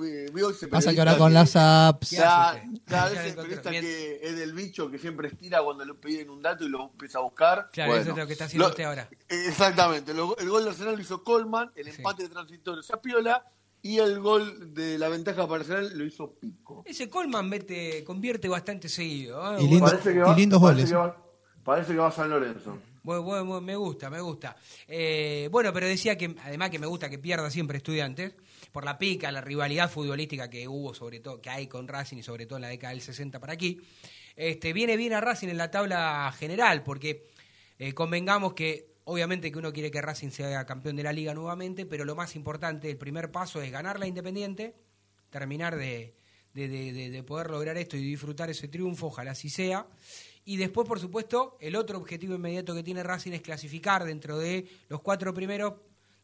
Pasa 0.70 0.93
que 0.93 0.99
ahora 0.99 1.18
con 1.18 1.34
las 1.34 1.56
apps. 1.56 2.10
Claro, 2.10 2.62
claro 2.86 3.20
ese 3.20 3.34
periodista 3.34 3.72
que 3.72 4.20
es 4.22 4.36
del 4.36 4.54
bicho 4.54 4.91
que 4.91 4.99
siempre 4.99 5.30
estira 5.30 5.64
cuando 5.64 5.84
le 5.84 5.95
piden 5.95 6.30
un 6.30 6.41
dato 6.41 6.64
y 6.66 6.70
lo 6.70 6.84
empieza 6.91 7.18
a 7.18 7.22
buscar. 7.22 7.70
Claro, 7.72 7.95
eso 7.95 8.12
es 8.12 8.18
lo 8.18 8.28
que 8.28 8.34
está 8.34 8.45
haciendo 8.45 8.68
usted 8.68 8.84
ahora. 8.84 9.10
Exactamente. 9.28 10.12
el 10.12 10.49
gol 10.49 10.64
de 10.64 10.70
Arsenal 10.70 10.95
lo 10.95 11.02
hizo 11.02 11.24
Colman, 11.24 11.72
el 11.76 11.88
empate 11.88 12.24
de 12.24 12.30
transitorio 12.30 12.84
Sapiola 12.84 13.43
y 13.82 13.97
el 13.97 14.20
gol 14.20 14.76
de 14.76 14.99
la 14.99 15.10
ventaja 15.10 15.47
para 15.47 15.62
Arsenal 15.62 15.97
lo 15.97 16.06
hizo 16.06 16.36
Pico. 16.36 16.84
Ese 16.86 17.10
Colman 17.10 17.49
mete, 17.49 18.04
convierte 18.04 18.47
bastante 18.47 18.88
seguido. 18.88 19.58
¿eh? 19.58 19.64
Y, 19.64 19.68
lindos 19.68 20.60
goles. 20.60 20.93
Parece 21.64 21.93
que, 21.93 21.99
va, 21.99 22.08
a 22.08 22.12
San 22.12 22.30
Lorenzo. 22.30 22.78
Bueno, 23.04 23.62
me 23.62 23.76
gusta, 23.76 24.12
me 24.12 24.22
gusta. 24.22 24.56
Eh, 24.88 25.49
bueno, 25.52 25.74
pero 25.74 25.88
decía 25.88 26.16
que 26.18 26.36
además 26.43 26.70
que 26.70 26.78
me 26.78 26.86
gusta 26.86 27.10
que 27.10 27.18
pierda 27.18 27.49
siempre 27.49 27.78
estudiantes 27.78 28.34
por 28.72 28.86
la 28.86 28.97
pica, 28.97 29.32
la 29.32 29.41
rivalidad 29.41 29.89
futbolística 29.89 30.49
que 30.49 30.67
hubo, 30.67 30.93
sobre 30.93 31.19
todo, 31.19 31.41
que 31.41 31.49
hay 31.49 31.67
con 31.67 31.88
Racing 31.88 32.17
y 32.17 32.24
sobre 32.24 32.45
todo 32.45 32.57
en 32.57 32.63
la 32.63 32.69
década 32.69 32.93
del 32.93 33.01
60 33.01 33.39
para 33.39 33.53
aquí. 33.53 33.82
Este, 34.36 34.74
viene 34.74 34.97
bien 34.97 35.13
a 35.13 35.22
Racing 35.22 35.49
en 35.49 35.57
la 35.57 35.72
tabla 35.72 36.34
general, 36.38 36.84
porque 36.84 37.28
eh, 37.78 37.93
convengamos 37.93 38.53
que 38.53 38.91
Obviamente 39.05 39.51
que 39.51 39.57
uno 39.57 39.74
quiere 39.74 39.89
que 39.89 40.01
Racing 40.01 40.30
sea 40.30 40.65
campeón 40.65 40.95
de 40.95 41.03
la 41.03 41.11
liga 41.11 41.34
nuevamente, 41.34 41.86
pero 41.86 42.05
lo 42.05 42.15
más 42.15 42.36
importante, 42.36 42.89
el 42.89 42.97
primer 42.97 43.32
paso 43.32 43.61
es 43.61 43.72
ganar 43.72 43.99
la 43.99 44.05
Independiente, 44.05 44.76
terminar 45.30 45.76
de, 45.76 46.15
de, 46.53 47.24
poder 47.24 47.49
lograr 47.49 47.78
esto 47.78 47.97
y 47.97 48.03
disfrutar 48.03 48.49
ese 48.49 48.67
triunfo, 48.67 49.07
ojalá 49.07 49.32
así 49.32 49.49
sea. 49.49 49.88
Y 50.45 50.57
después, 50.57 50.88
por 50.88 50.99
supuesto, 50.99 51.57
el 51.59 51.76
otro 51.76 51.97
objetivo 51.97 52.36
inmediato 52.36 52.76
que 52.76 52.84
tiene 52.84 53.03
Racing 53.03 53.32
es 53.32 53.41
clasificar 53.41 54.05
dentro 54.05 54.38
de 54.38 54.67
los 54.88 55.01
cuatro 55.01 55.34
primeros 55.34 55.74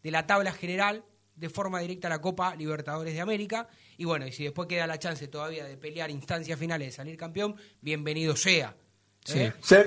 de 0.03 0.11
la 0.11 0.27
tabla 0.27 0.51
general 0.51 1.03
de 1.37 1.49
forma 1.49 1.79
directa 1.79 2.07
a 2.07 2.09
la 2.09 2.19
Copa 2.19 2.55
Libertadores 2.55 3.13
de 3.13 3.21
América. 3.21 3.67
Y 3.97 4.05
bueno, 4.05 4.27
y 4.27 4.31
si 4.31 4.43
después 4.43 4.67
queda 4.67 4.87
la 4.87 4.99
chance 4.99 5.27
todavía 5.27 5.65
de 5.65 5.77
pelear 5.77 6.09
instancias 6.09 6.59
finales 6.59 6.89
de 6.89 6.91
salir 6.91 7.15
campeón, 7.15 7.55
bienvenido 7.81 8.35
sea. 8.35 8.75
Sí. 9.23 9.39
¿Eh? 9.39 9.53
Sé, 9.59 9.83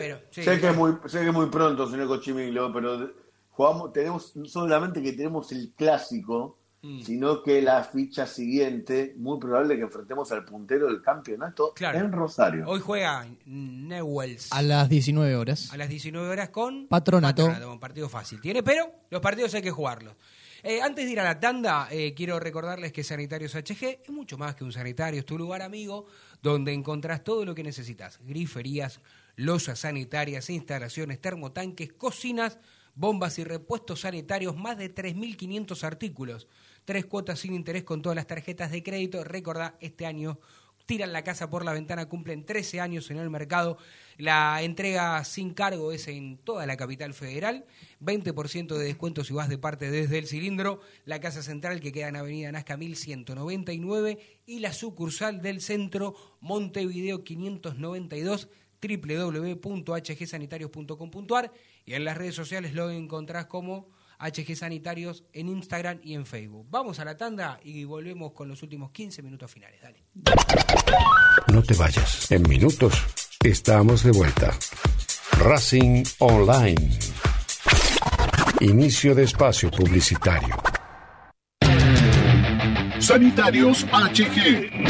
que 0.61 0.69
es 0.69 0.77
muy, 0.77 0.93
sé 1.07 1.21
que 1.21 1.29
es 1.29 1.33
muy 1.33 1.47
pronto, 1.47 1.91
señor 1.91 2.07
Cochimilo, 2.09 2.73
pero 2.73 3.11
jugamos, 3.49 3.93
tenemos 3.93 4.35
solamente 4.45 5.03
que 5.03 5.13
tenemos 5.13 5.51
el 5.53 5.73
clásico, 5.75 6.59
mm. 6.83 7.01
sino 7.01 7.43
que 7.43 7.63
la 7.63 7.83
ficha 7.83 8.27
siguiente, 8.27 9.15
muy 9.17 9.41
probable 9.41 9.77
que 9.77 9.83
enfrentemos 9.83 10.31
al 10.31 10.45
puntero 10.45 10.87
del 10.87 11.01
campeonato 11.01 11.73
en 11.81 12.13
Rosario. 12.13 12.65
Hoy 12.69 12.81
juega 12.81 13.27
Newells. 13.47 14.53
A 14.53 14.61
las 14.63 14.89
19 14.91 15.35
horas. 15.35 15.73
A 15.73 15.79
las 15.79 15.89
19 15.89 16.29
horas 16.29 16.51
con 16.51 16.87
Patronato. 16.87 17.47
un 17.47 17.81
partido 17.81 18.09
fácil. 18.09 18.41
Tiene, 18.43 18.63
pero 18.63 18.93
los 19.09 19.23
partidos 19.23 19.55
hay 19.55 19.63
que 19.63 19.71
jugarlos. 19.71 20.15
Eh, 20.63 20.83
antes 20.83 21.07
de 21.07 21.13
ir 21.13 21.21
a 21.21 21.25
la 21.25 21.41
tanda, 21.41 21.89
eh, 21.91 22.13
quiero 22.15 22.39
recordarles 22.39 22.93
que 22.93 23.03
Sanitarios 23.03 23.55
HG 23.55 24.01
es 24.05 24.11
mucho 24.11 24.37
más 24.37 24.55
que 24.55 24.65
un 24.65 24.73
sanitario, 24.73 25.21
es 25.21 25.27
tu 25.27 25.39
lugar 25.39 25.63
amigo 25.63 26.07
donde 26.43 26.73
encontrás 26.73 27.25
todo 27.25 27.45
lo 27.45 27.55
que 27.55 27.63
necesitas. 27.63 28.21
Griferías, 28.23 29.01
losas 29.37 29.79
sanitarias, 29.81 30.51
instalaciones, 30.51 31.21
termotanques, 31.21 31.93
cocinas, 31.95 32.59
bombas 32.95 33.39
y 33.39 33.45
repuestos 33.45 34.01
sanitarios, 34.01 34.57
más 34.57 34.77
de 34.77 34.95
3.500 34.95 35.83
artículos. 35.85 36.47
Tres 36.85 37.07
cuotas 37.07 37.39
sin 37.39 37.55
interés 37.55 37.85
con 37.85 38.03
todas 38.03 38.17
las 38.17 38.27
tarjetas 38.27 38.71
de 38.71 38.83
crédito. 38.83 39.25
Recordá, 39.25 39.77
este 39.81 40.07
año 40.07 40.39
tiran 40.91 41.13
la 41.13 41.23
casa 41.23 41.49
por 41.49 41.65
la 41.65 41.73
ventana, 41.73 42.07
cumplen 42.07 42.45
13 42.45 42.81
años 42.81 43.09
en 43.13 43.19
el 43.19 43.31
mercado. 43.31 43.79
La 44.17 44.61
entrega 44.61 45.23
sin 45.23 45.55
cargo 45.55 45.93
es 45.93 46.09
en 46.09 46.37
toda 46.39 46.67
la 46.67 46.77
capital 46.77 47.15
federal. 47.15 47.65
20% 48.01 48.77
de 48.77 48.87
descuento 48.87 49.23
si 49.23 49.33
vas 49.33 49.49
de 49.49 49.57
parte 49.57 49.89
desde 49.89 50.19
el 50.19 50.27
cilindro. 50.27 50.81
La 51.05 51.21
casa 51.21 51.45
central 51.45 51.79
que 51.79 51.93
queda 51.93 52.09
en 52.09 52.17
Avenida 52.17 52.51
Nazca 52.51 52.77
1199 52.77 54.19
y 54.47 54.59
la 54.59 54.73
sucursal 54.73 55.41
del 55.41 55.61
centro 55.61 56.17
Montevideo 56.41 57.23
592 57.23 58.49
www.hgsanitarios.com.ar 58.83 61.53
y 61.85 61.95
en 61.95 62.05
las 62.05 62.17
redes 62.17 62.35
sociales 62.35 62.75
lo 62.75 62.91
encontrás 62.91 63.47
como 63.47 63.91
HG 64.21 64.55
Sanitarios 64.55 65.25
en 65.33 65.49
Instagram 65.49 66.01
y 66.03 66.15
en 66.15 66.27
Facebook. 66.27 66.67
Vamos 66.71 67.01
a 67.01 67.05
la 67.05 67.17
tanda 67.17 67.59
y 67.65 67.85
volvemos 67.85 68.33
con 68.33 68.49
los 68.49 68.63
últimos 68.63 68.91
15 68.91 69.23
minutos 69.23 69.51
finales. 69.51 69.81
Dale. 69.81 70.05
No 71.53 71.63
te 71.63 71.75
vayas. 71.75 72.31
En 72.31 72.43
minutos 72.43 72.95
estamos 73.43 74.05
de 74.05 74.13
vuelta. 74.13 74.53
Racing 75.39 76.05
Online. 76.19 76.91
Inicio 78.61 79.15
de 79.15 79.23
espacio 79.25 79.71
publicitario. 79.71 80.55
Sanitarios 82.99 83.87
HG 83.87 84.90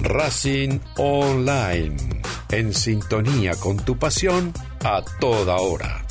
Racing 0.00 0.78
Online. 0.98 1.96
En 2.50 2.72
sintonía 2.74 3.54
con 3.54 3.76
tu 3.78 3.98
pasión 3.98 4.52
a 4.84 5.02
toda 5.20 5.56
hora. 5.56 6.04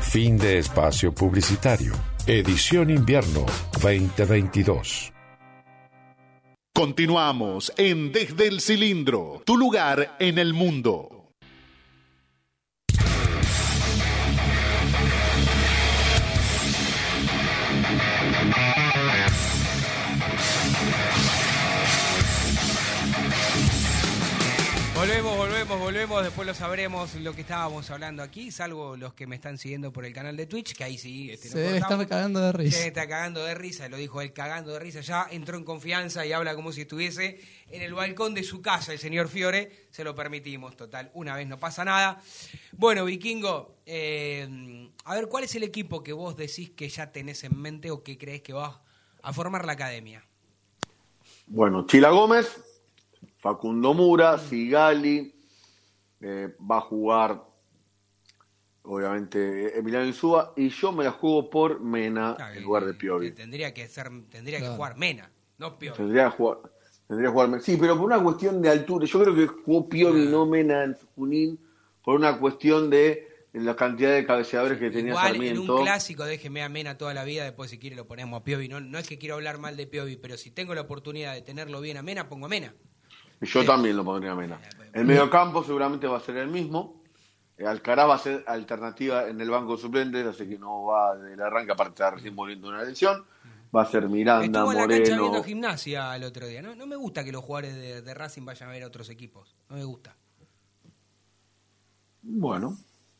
Fin 0.00 0.36
de 0.36 0.58
espacio 0.58 1.14
publicitario. 1.14 1.92
Edición 2.26 2.90
invierno 2.90 3.46
2022. 3.82 5.12
Continuamos 6.74 7.72
en 7.76 8.12
Desde 8.12 8.46
el 8.46 8.60
Cilindro, 8.60 9.42
tu 9.44 9.56
lugar 9.56 10.16
en 10.18 10.38
el 10.38 10.52
mundo. 10.52 11.17
Volvemos. 25.76 26.22
Después 26.24 26.46
lo 26.46 26.54
sabremos 26.54 27.14
lo 27.16 27.34
que 27.34 27.42
estábamos 27.42 27.90
hablando 27.90 28.22
aquí, 28.22 28.50
salvo 28.50 28.96
los 28.96 29.12
que 29.14 29.26
me 29.26 29.36
están 29.36 29.58
siguiendo 29.58 29.92
por 29.92 30.04
el 30.04 30.12
canal 30.14 30.36
de 30.36 30.46
Twitch, 30.46 30.74
que 30.74 30.84
ahí 30.84 30.96
sí. 30.96 31.30
Este, 31.30 31.48
no 31.48 31.52
Se 31.52 31.58
debe 31.58 31.80
cortamos. 31.80 32.02
estar 32.04 32.18
cagando 32.18 32.40
de 32.40 32.52
risa. 32.52 32.78
Se 32.78 32.86
está 32.88 33.06
cagando 33.08 33.44
de 33.44 33.54
risa, 33.54 33.88
lo 33.88 33.96
dijo 33.96 34.20
él 34.22 34.32
cagando 34.32 34.72
de 34.72 34.78
risa. 34.78 35.00
Ya 35.00 35.26
entró 35.30 35.56
en 35.56 35.64
confianza 35.64 36.24
y 36.26 36.32
habla 36.32 36.54
como 36.54 36.72
si 36.72 36.82
estuviese 36.82 37.40
en 37.70 37.82
el 37.82 37.94
balcón 37.94 38.34
de 38.34 38.44
su 38.44 38.62
casa, 38.62 38.92
el 38.92 38.98
señor 38.98 39.28
Fiore. 39.28 39.86
Se 39.90 40.04
lo 40.04 40.14
permitimos, 40.14 40.76
total. 40.76 41.10
Una 41.14 41.36
vez 41.36 41.46
no 41.46 41.58
pasa 41.58 41.84
nada. 41.84 42.20
Bueno, 42.72 43.04
Vikingo, 43.04 43.76
eh, 43.86 44.88
a 45.04 45.14
ver, 45.14 45.28
¿cuál 45.28 45.44
es 45.44 45.54
el 45.54 45.62
equipo 45.62 46.02
que 46.02 46.12
vos 46.12 46.36
decís 46.36 46.70
que 46.70 46.88
ya 46.88 47.12
tenés 47.12 47.44
en 47.44 47.60
mente 47.60 47.90
o 47.90 48.02
que 48.02 48.16
crees 48.16 48.42
que 48.42 48.52
vas 48.52 48.74
a 49.22 49.32
formar 49.32 49.64
la 49.64 49.72
academia? 49.72 50.24
Bueno, 51.46 51.86
Chila 51.86 52.10
Gómez, 52.10 52.48
Facundo 53.36 53.94
Mura, 53.94 54.38
Sigali, 54.38 55.34
eh, 56.20 56.54
va 56.58 56.78
a 56.78 56.80
jugar, 56.80 57.44
obviamente, 58.82 59.78
Emiliano 59.78 60.06
Insúa, 60.06 60.52
y 60.56 60.68
yo 60.68 60.92
me 60.92 61.04
la 61.04 61.12
juego 61.12 61.48
por 61.48 61.80
Mena 61.80 62.36
en 62.54 62.62
lugar 62.62 62.84
de 62.84 62.94
Piovi. 62.94 63.32
Tendría 63.32 63.72
que 63.72 63.88
ser, 63.88 64.10
tendría 64.30 64.60
que 64.60 64.68
jugar 64.68 64.96
Mena, 64.96 65.30
no 65.58 65.78
Piovi. 65.78 65.96
Tendría 65.96 66.24
que 66.24 66.30
jugar. 66.30 66.58
Tendría 67.06 67.28
que 67.28 67.32
jugar 67.32 67.48
Mena. 67.48 67.62
Sí, 67.62 67.76
pero 67.80 67.96
por 67.96 68.06
una 68.06 68.22
cuestión 68.22 68.60
de 68.60 68.68
altura. 68.68 69.06
Yo 69.06 69.22
creo 69.22 69.34
que 69.34 69.46
jugó 69.46 69.88
Piovi, 69.88 70.26
no 70.26 70.44
Mena 70.46 70.84
en 70.84 70.96
Junín, 71.14 71.58
por 72.02 72.16
una 72.16 72.38
cuestión 72.38 72.90
de 72.90 73.28
la 73.52 73.76
cantidad 73.76 74.12
de 74.12 74.26
cabeceadores 74.26 74.78
que 74.78 74.90
tenía 74.90 75.10
Igual 75.10 75.26
en 75.26 75.32
Sarmiento. 75.32 75.76
un 75.76 75.82
clásico 75.82 76.24
déjeme 76.24 76.62
a 76.62 76.68
Mena 76.68 76.98
toda 76.98 77.14
la 77.14 77.24
vida, 77.24 77.44
después 77.44 77.70
si 77.70 77.78
quiere 77.78 77.96
lo 77.96 78.06
ponemos 78.06 78.40
a 78.40 78.44
Piovi. 78.44 78.68
No, 78.68 78.80
no 78.80 78.98
es 78.98 79.08
que 79.08 79.18
quiero 79.18 79.36
hablar 79.36 79.58
mal 79.58 79.76
de 79.76 79.86
Piovi, 79.86 80.16
pero 80.16 80.36
si 80.36 80.50
tengo 80.50 80.74
la 80.74 80.82
oportunidad 80.82 81.34
de 81.34 81.42
tenerlo 81.42 81.80
bien 81.80 81.96
a 81.96 82.02
Mena, 82.02 82.28
pongo 82.28 82.46
a 82.46 82.48
Mena. 82.48 82.74
Yo 83.40 83.64
también 83.64 83.96
lo 83.96 84.04
pondría 84.04 84.32
a 84.32 84.34
Mena. 84.34 84.60
El 84.92 85.04
mediocampo 85.04 85.62
seguramente 85.62 86.06
va 86.06 86.18
a 86.18 86.20
ser 86.20 86.36
el 86.38 86.48
mismo. 86.48 87.02
Eh, 87.56 87.66
Alcaraz 87.66 88.08
va 88.08 88.14
a 88.14 88.18
ser 88.18 88.44
alternativa 88.46 89.28
en 89.28 89.40
el 89.40 89.50
banco 89.50 89.76
de 89.76 89.82
suplentes, 89.82 90.26
así 90.26 90.48
que 90.48 90.58
no 90.58 90.84
va 90.84 91.16
del 91.16 91.40
arranque, 91.40 91.72
aparte 91.72 91.90
está 91.92 92.10
recién 92.12 92.34
volviendo 92.36 92.68
una 92.68 92.82
lesión. 92.84 93.24
Va 93.74 93.82
a 93.82 93.86
ser 93.86 94.08
Miranda, 94.08 94.44
Estuvo 94.46 94.72
en 94.72 94.78
la 94.78 94.86
cancha 94.86 95.10
Moreno. 95.10 95.22
viendo 95.22 95.44
gimnasia 95.44 96.16
el 96.16 96.24
otro 96.24 96.46
día. 96.46 96.62
No, 96.62 96.74
no 96.74 96.86
me 96.86 96.96
gusta 96.96 97.22
que 97.24 97.32
los 97.32 97.44
jugadores 97.44 97.74
de, 97.74 98.00
de 98.02 98.14
Racing 98.14 98.44
vayan 98.44 98.68
a 98.70 98.72
ver 98.72 98.82
a 98.82 98.86
otros 98.86 99.10
equipos. 99.10 99.54
No 99.68 99.76
me 99.76 99.84
gusta. 99.84 100.16
Bueno, 102.22 102.76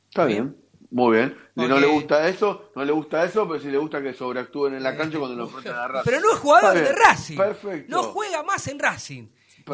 está 0.08 0.24
bien. 0.24 0.56
Muy 0.90 1.16
bien. 1.18 1.36
Porque- 1.54 1.68
No 1.68 1.78
le 1.80 1.86
gusta 1.86 2.28
eso, 2.28 2.70
no 2.74 2.84
le 2.84 2.92
gusta 2.92 3.24
eso, 3.24 3.46
pero 3.46 3.60
sí 3.60 3.68
le 3.70 3.78
gusta 3.78 4.00
que 4.02 4.14
sobreactúen 4.14 4.74
en 4.74 4.82
la 4.82 4.96
cancha 4.96 5.18
cuando 5.18 5.36
lo 5.36 5.44
enfrentan 5.44 5.76
a 5.76 5.88
Racing. 5.88 6.10
Pero 6.10 6.20
no 6.22 6.32
es 6.32 6.38
jugador 6.38 6.74
de 6.78 6.92
Racing. 6.92 7.36
Perfecto. 7.36 7.90
No 7.94 8.02
juega 8.04 8.42
más 8.42 8.66
en 8.68 8.78
Racing. 8.78 9.26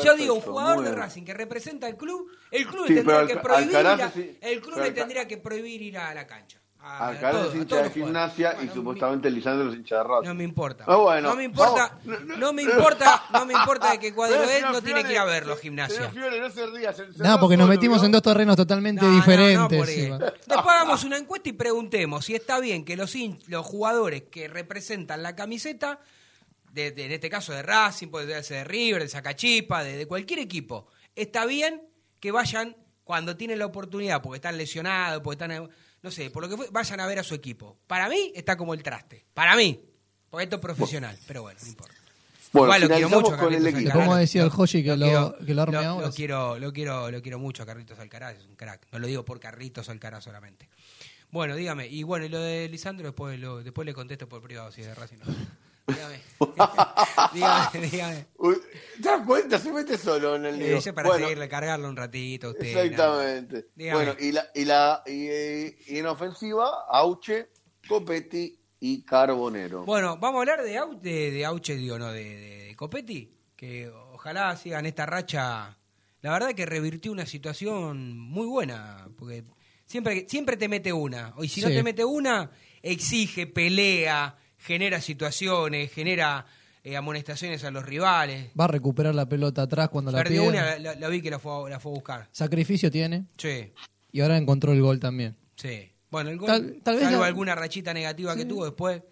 Yo 0.02 0.14
digo, 0.16 0.34
un 0.34 0.40
jugador 0.40 0.82
de. 0.84 0.92
Racing 0.94 1.22
que 1.24 1.34
representa 1.34 1.86
al 1.86 1.96
club, 1.96 2.28
el 2.50 2.66
club 2.66 2.86
Sí, 2.86 2.94
le 2.94 3.02
tendría 3.02 3.26
que 3.26 3.36
prohibir 3.36 3.76
a- 3.76 4.10
sí- 4.10 4.38
el 4.40 4.60
club 4.60 4.78
le 4.78 4.90
tendría 4.92 5.28
que 5.28 5.36
prohibir 5.38 5.82
ir 5.82 5.98
a 5.98 6.14
la 6.14 6.26
cancha. 6.26 6.58
A, 6.86 7.08
Alcaraz 7.08 7.32
todos- 7.40 7.54
es 7.54 7.60
hincha 7.62 7.82
de 7.82 7.90
gimnasia 7.90 8.56
y 8.62 8.68
supuestamente 8.68 9.30
Lisandro 9.30 9.70
es 9.70 9.76
hincha 9.76 9.96
de 9.96 10.04
Racing. 10.04 10.28
No 10.28 10.34
me 10.34 10.44
importa. 10.44 10.84
Ah, 10.86 10.96
bueno, 10.96 11.30
no 11.30 11.36
me 11.36 11.44
importa, 11.44 11.98
no 12.04 12.52
me 12.52 12.62
importa, 12.62 13.22
no 13.32 13.46
me 13.46 13.54
importa 13.54 13.90
de 13.92 13.98
qué 13.98 14.12
cuadro 14.14 14.44
señor 14.46 14.70
no 14.70 14.82
tiene 14.82 15.02
que 15.02 15.12
ir 15.12 15.18
a 15.18 15.24
verlo, 15.24 15.56
gimnasia. 15.56 16.10
Fiore, 16.10 16.38
no 16.40 16.50
se 16.50 16.66
ría, 16.66 16.92
se- 16.92 17.10
se 17.10 17.22
No, 17.22 17.30
va 17.30 17.40
porque 17.40 17.56
nos 17.56 17.70
metimos 17.70 18.02
en 18.04 18.12
dos 18.12 18.20
terrenos 18.20 18.54
totalmente 18.56 19.00
No, 19.00 19.08
no, 19.08 19.14
no, 19.14 19.18
diferentes. 19.18 19.86
Después 20.46 20.66
hagamos 20.76 21.04
una 21.04 21.16
encuesta 21.16 21.48
y 21.48 21.52
preguntemos 21.52 22.26
si 22.26 22.34
está 22.34 22.60
bien 22.60 22.84
que 22.84 22.96
los, 22.98 23.14
los 23.46 23.64
jugadores 23.64 24.24
que 24.30 24.48
representan 24.48 25.22
la 25.22 25.34
camiseta, 25.34 26.00
de, 26.74 26.90
de- 26.90 27.04
en 27.06 27.12
este 27.12 27.30
caso 27.30 27.52
de 27.52 27.62
Racing, 27.62 28.08
puede 28.08 28.42
ser 28.42 28.58
de 28.58 28.64
River, 28.64 29.02
de 29.02 29.08
Zacachipa, 29.08 29.82
de, 29.84 29.96
de 29.96 30.06
cualquier 30.06 30.40
equipo, 30.40 30.86
está 31.14 31.46
bien 31.46 31.82
que 32.20 32.30
vayan 32.32 32.76
cuando 33.04 33.36
tienen 33.36 33.58
la 33.58 33.66
oportunidad, 33.66 34.20
porque 34.22 34.36
están 34.36 34.56
lesionados, 34.58 35.22
porque 35.22 35.42
están, 35.44 35.70
no 36.02 36.10
sé, 36.10 36.30
por 36.30 36.42
lo 36.42 36.48
que 36.48 36.56
fue, 36.56 36.68
vayan 36.70 37.00
a 37.00 37.06
ver 37.06 37.18
a 37.18 37.22
su 37.22 37.34
equipo. 37.34 37.78
Para 37.86 38.08
mí 38.08 38.32
está 38.34 38.56
como 38.56 38.74
el 38.74 38.82
traste, 38.82 39.24
para 39.34 39.54
mí, 39.56 39.80
porque 40.30 40.44
esto 40.44 40.56
es 40.56 40.62
profesional, 40.62 41.16
pero 41.26 41.42
bueno, 41.42 41.58
no 41.62 41.68
importa. 41.68 41.94
Bueno, 42.52 42.66
Igual 42.66 42.80
lo 42.82 42.88
quiero 42.88 43.08
mucho 43.10 43.34
a 43.34 43.36
con 43.36 43.52
el 43.52 43.62
Carlitos. 43.62 43.80
Alcaraz. 43.86 44.04
¿Cómo 44.06 44.16
decía 44.16 44.42
el 44.42 44.48
Lo- 44.48 44.54
Joshi 44.54 44.82
que 44.84 44.96
lo- 44.96 45.06
quiero- 45.06 45.36
que 45.44 45.54
lo 45.54 45.62
arme 45.62 45.72
lo- 45.74 45.80
ahora? 45.88 46.06
Lo 46.06 46.12
quiero, 46.12 46.58
lo 46.60 46.72
quiero, 46.72 47.10
lo 47.10 47.20
quiero 47.20 47.38
mucho 47.40 47.62
a 47.64 47.66
Carlitos 47.66 47.98
Alcaraz, 47.98 48.36
es 48.38 48.46
un 48.46 48.54
crack. 48.56 48.86
No 48.92 48.98
lo 49.00 49.06
digo 49.08 49.24
por 49.24 49.40
Carlitos 49.40 49.88
Alcaraz 49.88 50.22
solamente. 50.24 50.68
Bueno, 51.30 51.56
dígame, 51.56 51.88
y 51.88 52.04
bueno, 52.04 52.26
y 52.26 52.28
lo 52.28 52.38
de 52.40 52.68
Lisandro 52.68 53.06
después 53.08 53.38
lo, 53.40 53.62
después 53.62 53.84
le 53.86 53.92
contesto 53.92 54.28
por 54.28 54.40
privado 54.40 54.70
si 54.70 54.80
es 54.82 54.86
de 54.86 54.94
Racing. 54.94 55.16
no. 55.18 55.34
Dígame. 55.86 56.20
dígame, 57.32 57.86
dígame. 57.90 58.26
¿Te 58.96 59.02
das 59.02 59.26
cuenta? 59.26 59.58
Se 59.58 59.72
mete 59.72 59.98
solo 59.98 60.36
en 60.36 60.46
el 60.46 60.58
lío. 60.58 60.80
Yo 60.80 60.94
para 60.94 61.08
Bueno, 61.08 61.24
seguirle, 61.26 61.48
cargarlo 61.48 61.88
un 61.88 61.96
ratito 61.96 62.48
a 62.48 62.50
usted. 62.50 62.66
Exactamente. 62.66 63.66
Bueno, 63.76 64.14
y, 64.18 64.32
la, 64.32 64.46
y, 64.54 64.64
la, 64.64 65.02
y, 65.06 65.26
eh, 65.28 65.76
y 65.88 65.98
en 65.98 66.06
ofensiva, 66.06 66.86
Auche, 66.88 67.48
Copetti 67.88 68.58
y 68.80 69.02
Carbonero. 69.04 69.84
Bueno, 69.84 70.16
vamos 70.18 70.38
a 70.38 70.40
hablar 70.40 70.62
de, 70.64 70.78
Au- 70.78 70.98
de, 71.00 71.30
de 71.30 71.44
Auche, 71.44 71.76
digo, 71.76 71.98
no, 71.98 72.10
de, 72.12 72.24
de, 72.24 72.64
de 72.68 72.76
Copetti, 72.76 73.30
que 73.56 73.88
ojalá 73.88 74.56
sigan 74.56 74.86
esta 74.86 75.06
racha. 75.06 75.76
La 76.22 76.32
verdad 76.32 76.54
que 76.54 76.64
revirtió 76.64 77.12
una 77.12 77.26
situación 77.26 78.18
muy 78.18 78.46
buena, 78.46 79.08
porque 79.18 79.44
siempre, 79.84 80.26
siempre 80.28 80.56
te 80.56 80.68
mete 80.68 80.92
una, 80.92 81.34
y 81.42 81.48
si 81.48 81.60
no 81.60 81.68
te 81.68 81.82
mete 81.82 82.04
una, 82.04 82.50
exige, 82.82 83.46
pelea, 83.46 84.38
genera 84.64 85.00
situaciones, 85.00 85.92
genera 85.92 86.46
eh, 86.82 86.96
amonestaciones 86.96 87.62
a 87.64 87.70
los 87.70 87.84
rivales. 87.84 88.48
Va 88.58 88.64
a 88.64 88.68
recuperar 88.68 89.14
la 89.14 89.26
pelota 89.28 89.62
atrás 89.62 89.88
cuando 89.90 90.10
la 90.10 90.18
Perdió 90.22 90.44
una, 90.44 90.78
la, 90.78 91.08
vi 91.08 91.20
que 91.22 91.30
la 91.30 91.38
fue, 91.38 91.66
a- 91.66 91.70
la 91.70 91.80
fue 91.80 91.92
a 91.92 91.94
buscar. 91.94 92.28
Sacrificio 92.32 92.90
tiene 92.90 93.24
Sí, 93.36 93.72
y 94.12 94.20
ahora 94.20 94.36
encontró 94.36 94.72
el 94.72 94.80
gol 94.82 94.98
también. 95.00 95.36
sí. 95.56 95.90
Bueno, 96.10 96.30
el 96.30 96.38
gol, 96.38 96.46
Tal- 96.46 96.80
tal 96.84 96.94
vez 96.94 97.04
salvo 97.06 97.22
la- 97.22 97.26
alguna 97.26 97.54
rachita 97.56 97.92
negativa 97.92 98.36
que 98.36 98.44
tuvo 98.44 98.64
después, 98.64 99.02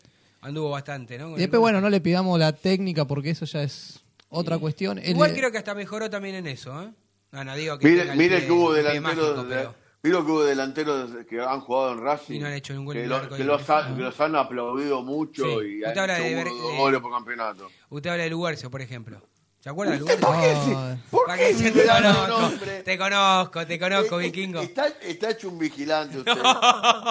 anduvo 0.40 0.70
bastante, 0.70 1.18
¿no? 1.18 1.30
Con 1.30 1.34
Y 1.34 1.40
después, 1.40 1.58
bueno, 1.58 1.80
no 1.80 1.90
le 1.90 2.00
pidamos 2.00 2.38
la 2.38 2.52
técnica 2.52 3.04
porque 3.06 3.30
eso 3.30 3.44
ya 3.44 3.64
es 3.64 3.98
otra 4.28 4.56
cuestión. 4.58 5.00
Igual 5.04 5.32
creo 5.34 5.50
que 5.50 5.58
hasta 5.58 5.74
mejoró 5.74 6.08
también 6.08 6.36
en 6.36 6.46
eso, 6.46 6.80
¿eh? 6.80 6.90
No, 7.32 7.42
no 7.44 7.56
digo 7.56 7.76
que 7.78 7.88
Mire, 7.88 8.14
mire 8.14 8.46
que 8.46 8.52
hubo 8.52 8.76
el 8.76 8.82
pie 8.84 8.92
delanteros 8.92 9.18
mágico, 9.36 9.44
de- 9.48 9.56
pero- 9.56 9.74
mire 10.02 10.16
que 10.16 10.22
hubo 10.22 10.44
delanteros 10.44 11.10
que 11.28 11.40
han 11.40 11.60
jugado 11.60 11.92
en 11.92 12.00
Racing 12.00 12.34
Y 12.34 12.38
no 12.40 12.46
han 12.46 12.52
hecho 12.54 12.74
ningún 12.74 12.94
que, 12.94 13.06
lo- 13.06 13.28
que 13.28 13.44
los, 13.44 13.70
han, 13.70 13.96
que 13.96 14.02
los 14.02 14.20
han 14.20 14.36
aplaudido 14.36 15.02
mucho 15.02 15.44
Sí. 15.44 15.50
y 15.50 15.76
Usted 15.84 15.92
han 15.92 15.98
habla 15.98 16.18
hecho 16.18 16.28
de 16.38 16.44
de- 16.44 16.76
goles 16.78 17.00
por 17.00 17.12
campeonato. 17.12 17.68
Usted 17.90 18.10
habla 18.10 18.24
de 18.24 18.30
Lugarcio, 18.30 18.70
por 18.70 18.80
ejemplo. 18.82 19.22
¿Se 19.60 19.68
acuerda 19.70 19.92
de 19.92 20.00
Lugarcio? 20.00 20.98
¿Para 21.24 21.38
qué 21.38 21.48
dice, 21.54 21.64
me 21.66 21.70
te 21.70 21.84
dan 21.84 22.04
el 22.04 22.12
conozco, 22.16 22.40
nombre? 22.40 22.82
te 22.82 22.98
conozco, 22.98 23.66
te 23.66 23.78
conozco, 23.78 24.20
Eh, 24.20 24.22
eh, 24.24 24.26
vikingo. 24.26 24.60
Está, 24.60 24.88
está 24.88 25.30
hecho 25.30 25.48
un 25.50 25.58
vigilante 25.60 26.18
usted. 26.18 26.32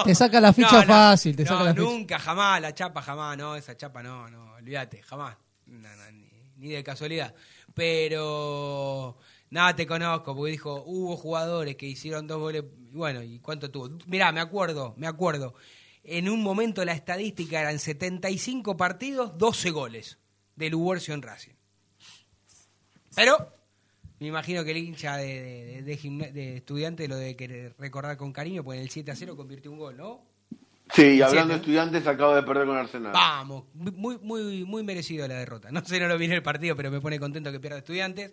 te 0.04 0.14
saca 0.14 0.38
la 0.38 0.52
ficha 0.52 0.80
No, 0.82 0.86
fácil, 0.86 1.34
te 1.34 1.44
no, 1.44 1.48
saca 1.48 1.64
la 1.64 1.70
ficha. 1.74 1.82
nunca, 1.86 2.18
jamás, 2.18 2.60
la 2.60 2.74
chapa, 2.74 3.00
jamás, 3.00 3.38
no, 3.38 3.56
esa 3.56 3.74
chapa 3.74 4.02
no, 4.02 4.28
no, 4.28 4.52
olvídate, 4.56 5.02
jamás. 5.02 5.34
No, 5.64 5.88
no, 5.96 6.10
ni, 6.12 6.28
ni 6.58 6.68
de 6.72 6.84
casualidad. 6.84 7.34
Pero, 7.74 9.16
nada, 9.52 9.76
te 9.76 9.86
conozco, 9.86 10.34
porque 10.34 10.52
dijo, 10.52 10.82
hubo 10.86 11.16
jugadores 11.16 11.76
que 11.76 11.86
hicieron 11.86 12.26
dos 12.26 12.38
goles, 12.38 12.64
bueno, 12.90 13.22
¿y 13.22 13.38
cuánto 13.38 13.70
tuvo? 13.70 13.90
Mirá, 14.06 14.32
me 14.32 14.40
acuerdo, 14.40 14.94
me 14.96 15.06
acuerdo. 15.06 15.54
En 16.02 16.28
un 16.28 16.42
momento 16.42 16.84
la 16.84 16.94
estadística 16.94 17.60
eran 17.60 17.78
75 17.78 18.76
partidos, 18.76 19.36
12 19.36 19.70
goles 19.70 20.18
de 20.56 20.70
Lugarcio 20.70 21.14
en 21.14 21.22
Racing. 21.22 21.52
Pero 23.14 23.54
Me 24.18 24.28
imagino 24.28 24.64
que 24.64 24.70
el 24.70 24.78
hincha 24.78 25.16
de, 25.16 25.82
de, 25.82 26.56
estudiante 26.56 27.06
lo 27.06 27.16
de 27.16 27.36
querer 27.36 27.74
recordar 27.78 28.16
con 28.16 28.32
cariño, 28.32 28.64
pues 28.64 28.78
en 28.78 28.84
el 28.84 28.90
7 28.90 29.10
a 29.10 29.16
0 29.16 29.36
convirtió 29.36 29.70
un 29.70 29.78
gol, 29.78 29.96
¿no? 29.96 30.31
Sí, 30.94 31.02
y 31.02 31.22
hablando 31.22 31.54
de 31.54 31.60
estudiantes, 31.60 32.06
acaba 32.06 32.36
de 32.36 32.42
perder 32.42 32.66
con 32.66 32.76
Arsenal. 32.76 33.12
Vamos, 33.12 33.64
muy 33.74 34.18
muy 34.18 34.64
muy 34.64 34.82
merecido 34.82 35.26
la 35.26 35.34
derrota. 35.34 35.70
No 35.70 35.84
sé, 35.84 35.98
no 35.98 36.08
lo 36.08 36.18
vi 36.18 36.26
en 36.26 36.32
el 36.32 36.42
partido, 36.42 36.76
pero 36.76 36.90
me 36.90 37.00
pone 37.00 37.18
contento 37.18 37.50
que 37.50 37.60
pierda 37.60 37.78
estudiantes. 37.78 38.32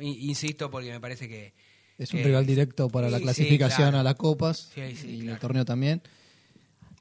Insisto, 0.00 0.70
porque 0.70 0.90
me 0.90 1.00
parece 1.00 1.28
que... 1.28 1.54
Es 1.98 2.14
un 2.14 2.22
rival 2.22 2.46
directo 2.46 2.88
para 2.88 3.10
la 3.10 3.20
clasificación 3.20 3.94
a 3.94 4.02
las 4.02 4.14
copas 4.14 4.72
y 4.76 5.28
el 5.28 5.38
torneo 5.38 5.64
también. 5.64 6.02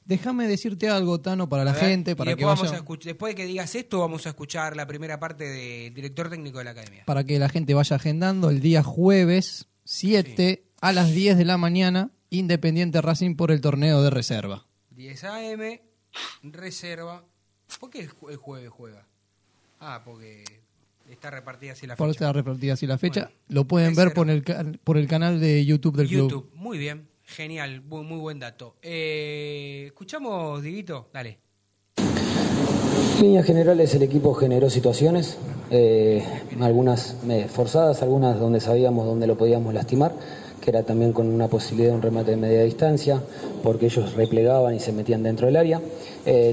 Déjame 0.06 0.48
decirte 0.48 0.90
algo, 0.90 1.22
Tano, 1.22 1.48
para 1.48 1.64
la 1.64 1.76
gente, 1.76 2.16
para 2.16 2.36
que 2.36 2.44
vamos 2.44 2.72
a 2.74 2.84
Después 3.04 3.32
de 3.32 3.36
que 3.36 3.46
digas 3.46 3.76
esto, 3.76 4.00
vamos 4.00 4.26
a 4.26 4.30
escuchar 4.30 4.76
la 4.76 4.88
primera 4.88 5.20
parte 5.20 5.44
del 5.44 5.94
director 5.94 6.30
técnico 6.32 6.58
de 6.58 6.64
la 6.64 6.72
academia. 6.72 7.04
Para 7.06 7.24
que 7.24 7.38
la 7.38 7.48
gente 7.48 7.76
vaya 7.76 7.96
agendando 7.96 8.50
el 8.50 8.60
día 8.60 8.82
jueves 8.84 9.68
7 9.84 10.64
a 10.82 10.92
las 10.94 11.14
10 11.14 11.38
de 11.38 11.46
la 11.46 11.58
mañana, 11.58 12.10
Independiente 12.32 13.02
Racing 13.02 13.36
por 13.36 13.52
el 13.52 13.62
torneo 13.62 14.02
de 14.02 14.10
reserva. 14.10 14.66
10 15.00 15.24
a.m., 15.24 15.82
reserva. 16.44 17.24
¿Por 17.80 17.90
qué 17.90 18.02
el, 18.02 18.36
jueves 18.36 18.70
juega? 18.70 19.08
Ah, 19.80 20.02
porque 20.04 20.44
está 21.10 21.32
repartida 21.32 21.72
así 21.72 21.88
la 21.88 21.94
fecha. 21.94 22.04
Por 22.04 22.10
está 22.10 22.34
repartida 22.34 22.74
así 22.74 22.86
la 22.86 22.98
fecha. 22.98 23.32
Lo 23.48 23.64
pueden 23.64 23.96
ver 23.96 24.14
por 24.14 24.30
el, 24.30 24.44
por 24.84 24.98
el 24.98 25.08
canal 25.08 25.40
de 25.40 25.64
YouTube 25.64 25.96
del 25.96 26.10
club. 26.10 26.30
YouTube, 26.30 26.52
muy 26.54 26.78
bien. 26.78 27.08
Genial, 27.24 27.82
muy, 27.82 28.04
muy 28.04 28.18
buen 28.20 28.40
dato. 28.40 28.76
Eh, 28.82 29.86
escuchamos, 29.86 30.62
Diguito, 30.62 31.10
dale. 31.14 31.40
En 31.96 33.22
líneas 33.22 33.46
generales 33.46 33.96
el 33.96 34.04
equipo 34.04 34.34
generó 34.34 34.70
situaciones, 34.70 35.38
eh, 35.72 36.26
algunas 36.60 37.16
eh, 37.30 37.48
forzadas, 37.50 38.02
algunas 38.02 38.38
donde 38.38 38.60
sabíamos 38.60 39.06
dónde 39.06 39.28
lo 39.28 39.38
podíamos 39.38 39.74
lastimar, 39.74 40.14
que 40.60 40.70
era 40.70 40.84
también 40.84 41.14
con 41.14 41.28
una 41.28 41.48
posibilidad 41.48 41.92
de 41.92 41.96
un 41.96 42.02
remate 42.02 42.32
de 42.32 42.38
media 42.38 42.64
distancia, 42.64 43.22
porque 43.64 43.88
ellos 43.88 44.14
replegaban 44.14 44.76
y 44.76 44.80
se 44.80 44.92
metían 44.92 45.24
dentro 45.24 45.48
del 45.48 45.56
área. 45.56 45.82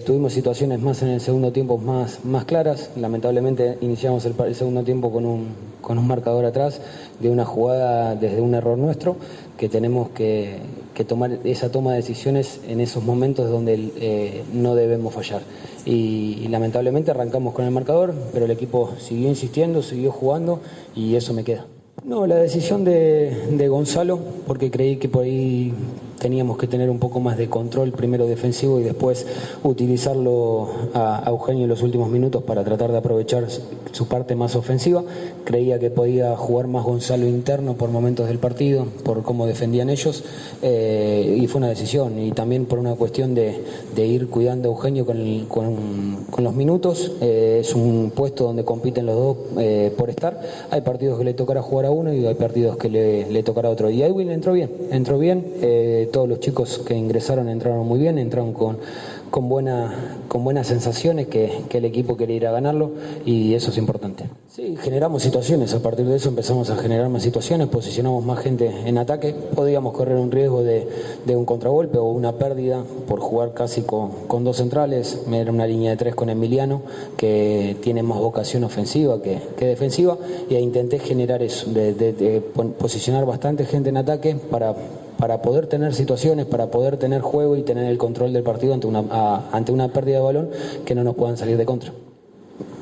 tuvimos 0.04 0.32
situaciones 0.32 0.80
más 0.80 1.02
en 1.02 1.08
el 1.08 1.20
segundo 1.20 1.52
tiempo 1.52 1.78
más, 1.78 2.24
más 2.24 2.44
claras, 2.44 2.90
lamentablemente 2.96 3.78
iniciamos 3.80 4.24
el, 4.24 4.34
el 4.46 4.54
segundo 4.54 4.82
tiempo 4.82 5.12
con 5.12 5.26
un, 5.26 5.48
con 5.86 5.98
un 5.98 6.06
marcador 6.08 6.44
atrás 6.44 6.80
de 7.20 7.30
una 7.30 7.44
jugada 7.44 8.16
desde 8.16 8.40
un 8.40 8.54
error 8.54 8.76
nuestro 8.76 9.16
que 9.56 9.68
tenemos 9.68 10.10
que, 10.10 10.58
tomar 11.06 11.38
esa 11.44 11.70
toma 11.70 11.92
de 11.92 11.98
decisiones 11.98 12.60
en 12.66 12.80
esos 12.80 13.04
momentos 13.04 13.48
donde 13.50 13.92
eh, 13.96 14.42
no 14.52 14.74
debemos 14.74 15.14
fallar. 15.14 15.42
Y, 15.84 16.48
lamentablemente 16.48 17.10
arrancamos 17.10 17.54
con 17.54 17.64
el 17.64 17.70
marcador, 17.70 18.14
pero 18.32 18.46
el 18.46 18.50
equipo 18.50 18.94
siguió 18.98 19.28
insistiendo, 19.28 19.82
siguió 19.82 20.10
jugando 20.10 20.60
y 20.94 21.14
eso 21.14 21.32
me 21.32 21.44
queda. 21.44 21.66
No, 22.04 22.26
la 22.26 22.36
decisión 22.36 22.84
de, 22.84 23.48
de 23.50 23.68
Gonzalo, 23.68 24.18
porque 24.46 24.70
creí 24.70 24.96
que 24.96 25.08
por 25.08 25.24
ahí 25.24 25.72
teníamos 26.18 26.58
que 26.58 26.66
tener 26.66 26.90
un 26.90 26.98
poco 26.98 27.20
más 27.20 27.36
de 27.36 27.48
control, 27.48 27.92
primero 27.92 28.26
defensivo 28.26 28.80
y 28.80 28.82
después 28.82 29.26
utilizarlo 29.62 30.68
a, 30.94 31.24
Eugenio 31.26 31.64
en 31.64 31.68
los 31.68 31.82
últimos 31.82 32.10
minutos 32.10 32.42
para 32.42 32.64
tratar 32.64 32.92
de 32.92 32.98
aprovechar 32.98 33.46
su 33.92 34.08
parte 34.08 34.34
más 34.34 34.56
ofensiva. 34.56 35.02
Creía 35.44 35.78
que 35.78 35.90
podía 35.90 36.36
jugar 36.36 36.66
más 36.66 36.84
Gonzalo 36.84 37.26
interno 37.26 37.74
por 37.74 37.90
momentos 37.90 38.28
del 38.28 38.38
partido, 38.38 38.86
por 39.04 39.22
cómo 39.22 39.46
defendían 39.46 39.90
ellos, 39.90 40.24
eh, 40.62 41.38
y 41.40 41.46
fue 41.46 41.58
una 41.58 41.68
decisión. 41.68 42.18
Y 42.18 42.32
también 42.32 42.66
por 42.66 42.78
una 42.78 42.94
cuestión 42.94 43.34
de, 43.34 43.62
ir 43.96 44.28
cuidando 44.28 44.68
a 44.68 44.72
Eugenio 44.72 45.06
con, 45.06 46.44
los 46.44 46.54
minutos. 46.54 47.12
Eh, 47.20 47.58
es 47.60 47.74
un 47.74 48.12
puesto 48.14 48.44
donde 48.44 48.64
compiten 48.64 49.06
los 49.06 49.16
dos 49.16 49.36
eh, 49.58 49.92
por 49.96 50.10
estar. 50.10 50.40
Hay 50.70 50.80
partidos 50.80 51.18
que 51.18 51.24
le 51.24 51.34
tocará 51.34 51.62
jugar 51.62 51.86
a 51.86 51.90
uno 51.90 52.12
y 52.12 52.26
hay 52.26 52.34
partidos 52.34 52.76
que 52.76 52.88
le, 52.88 53.42
tocará 53.42 53.68
a 53.68 53.72
otro. 53.72 53.90
Y 53.90 54.02
Edwin 54.02 54.30
entró 54.30 54.52
bien, 54.52 54.70
entró 54.90 55.18
bien 55.18 55.44
todos 56.06 56.28
los 56.28 56.40
chicos 56.40 56.78
que 56.86 56.94
ingresaron 56.94 57.48
entraron 57.48 57.86
muy 57.86 57.98
bien, 57.98 58.18
entraron 58.18 58.52
con, 58.52 58.78
con, 59.30 59.48
buena, 59.48 60.18
con 60.28 60.44
buenas 60.44 60.66
sensaciones 60.66 61.26
que, 61.28 61.64
el 61.70 61.84
equipo 61.84 62.16
quería 62.16 62.36
ir 62.36 62.46
a 62.46 62.52
ganarlo 62.52 62.92
y 63.24 63.54
eso 63.54 63.70
es 63.70 63.78
importante. 63.78 64.24
Sí, 64.56 64.74
generamos 64.80 65.22
situaciones, 65.22 65.74
a 65.74 65.80
partir 65.80 66.06
de 66.06 66.16
eso 66.16 66.30
empezamos 66.30 66.70
a 66.70 66.76
generar 66.76 67.10
más 67.10 67.22
situaciones, 67.22 67.68
posicionamos 67.68 68.24
más 68.24 68.38
gente 68.38 68.66
en 68.86 68.96
ataque, 68.96 69.34
podíamos 69.54 69.92
correr 69.92 70.16
un 70.16 70.30
riesgo 70.30 70.62
de, 70.62 70.86
un 71.26 71.44
contragolpe 71.44 71.98
o 71.98 72.04
una 72.04 72.38
pérdida 72.38 72.82
por 73.06 73.20
jugar 73.20 73.52
casi 73.52 73.82
con, 73.82 74.44
dos 74.44 74.56
centrales, 74.56 75.20
era 75.30 75.52
una 75.52 75.66
línea 75.66 75.90
de 75.90 75.98
tres 75.98 76.14
con 76.14 76.30
Emiliano 76.30 76.80
que 77.18 77.76
tiene 77.82 78.02
más 78.02 78.18
vocación 78.18 78.64
ofensiva 78.64 79.20
que, 79.20 79.42
defensiva 79.58 80.16
y 80.48 80.54
intenté 80.54 81.00
generar 81.00 81.42
eso, 81.42 81.70
de 81.70 82.42
posicionar 82.78 83.26
bastante 83.26 83.66
gente 83.66 83.90
en 83.90 83.98
ataque 83.98 84.36
para 84.36 84.74
para 85.18 85.42
poder 85.42 85.66
tener 85.66 85.94
situaciones, 85.94 86.46
para 86.46 86.70
poder 86.70 86.96
tener 86.96 87.20
juego 87.20 87.56
y 87.56 87.62
tener 87.62 87.84
el 87.84 87.98
control 87.98 88.32
del 88.32 88.42
partido 88.42 88.72
ante 88.72 88.86
una, 88.86 89.50
ante 89.52 89.70
una 89.72 89.88
pérdida 89.88 90.16
de 90.16 90.22
balón 90.22 90.50
que 90.86 90.94
no 90.94 91.04
nos 91.04 91.14
puedan 91.14 91.36
salir 91.36 91.58
de 91.58 91.66
contra. 91.66 91.92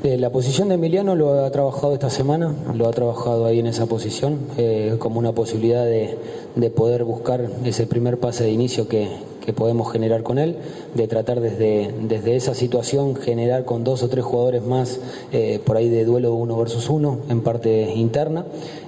Eh, 0.05 0.19
la 0.19 0.29
posición 0.29 0.69
de 0.69 0.75
Emiliano 0.75 1.15
lo 1.15 1.47
ha 1.47 1.51
trabajado 1.51 1.95
esta 1.95 2.11
semana, 2.11 2.55
lo 2.75 2.87
ha 2.87 2.91
trabajado 2.91 3.47
ahí 3.47 3.59
en 3.59 3.67
esa 3.67 3.87
posición, 3.87 4.39
eh, 4.59 4.97
como 4.99 5.19
una 5.19 5.33
posibilidad 5.33 5.83
de, 5.87 6.19
de, 6.57 6.69
poder 6.69 7.05
buscar 7.05 7.49
ese 7.65 7.87
primer 7.87 8.21
pase 8.21 8.45
de 8.45 8.51
inicio 8.51 8.87
que, 8.87 9.09
que 9.45 9.53
podemos 9.53 9.93
generar 9.93 10.23
con 10.23 10.39
él, 10.39 10.57
de 10.95 11.09
tratar 11.09 11.41
desde, 11.41 11.95
desde 12.03 12.37
esa 12.37 12.55
situación 12.55 13.15
generar 13.17 13.65
con 13.65 13.85
dos 13.85 14.03
o 14.03 14.09
tres 14.09 14.25
jugadores 14.25 14.63
más 14.63 15.01
eh, 15.33 15.61
por 15.65 15.77
ahí 15.77 15.89
de 15.89 16.05
duelo 16.05 16.35
uno 16.35 16.57
versus 16.57 16.89
uno 16.89 17.19
en 17.29 17.43
parte 17.43 17.93
interna 17.95 18.45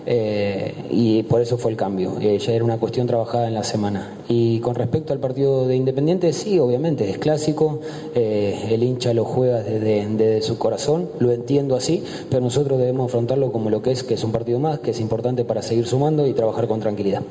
eh, 0.07 0.75
y 0.91 1.23
por 1.25 1.41
eso 1.41 1.59
fue 1.59 1.73
el 1.73 1.77
cambio, 1.77 2.17
eh, 2.21 2.39
ya 2.39 2.53
era 2.53 2.65
una 2.65 2.79
cuestión 2.79 3.07
trabajada 3.07 3.49
en 3.49 3.55
la 3.55 3.65
semana. 3.65 4.13
Y 4.29 4.61
con 4.61 4.75
respecto 4.75 5.13
al 5.13 5.19
partido 5.19 5.67
de 5.67 5.77
Independiente, 5.77 6.33
sí, 6.33 6.59
obviamente 6.59 7.09
es 7.11 7.19
clásico, 7.19 7.81
el 8.15 8.83
hincha 8.83 9.13
lo 9.15 9.25
juega 9.25 9.63
desde, 9.63 10.07
desde 10.07 10.43
su 10.43 10.59
corazón, 10.59 11.09
lo 11.19 11.33
entiendo 11.33 11.77
así, 11.77 12.03
pero 12.31 12.43
nosotros 12.43 12.79
debemos 12.79 13.07
afrontarlo 13.07 13.53
como 13.53 13.71
lo 13.71 13.83
que 13.83 13.93
es, 13.93 14.03
que 14.03 14.15
es 14.15 14.25
un 14.25 14.33
partido 14.33 14.59
más, 14.59 14.79
que 14.79 14.93
es 14.93 15.01
importante 15.01 15.45
para 15.45 15.63
seguir 15.63 15.87
sumando 15.87 16.27
y 16.27 16.33
trabajar 16.33 16.67
con 16.67 16.81
tranquilidad. 16.81 17.23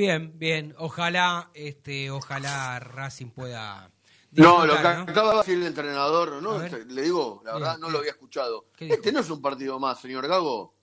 Bien, 0.00 0.32
bien. 0.38 0.74
Ojalá, 0.78 1.50
este, 1.52 2.10
ojalá 2.10 2.80
Racing 2.80 3.26
pueda. 3.26 3.90
No, 4.30 4.64
lo 4.64 4.72
que 4.80 4.88
acaba 4.88 5.32
de 5.32 5.36
decir 5.40 5.58
el 5.58 5.66
entrenador, 5.66 6.42
¿no? 6.42 6.58
Le 6.58 7.02
digo, 7.02 7.42
la 7.44 7.52
verdad, 7.52 7.76
no 7.76 7.90
lo 7.90 7.98
había 7.98 8.12
escuchado. 8.12 8.68
Este 8.78 9.12
no 9.12 9.20
es 9.20 9.28
un 9.28 9.42
partido 9.42 9.78
más, 9.78 10.00
señor 10.00 10.26
Gago. 10.26 10.74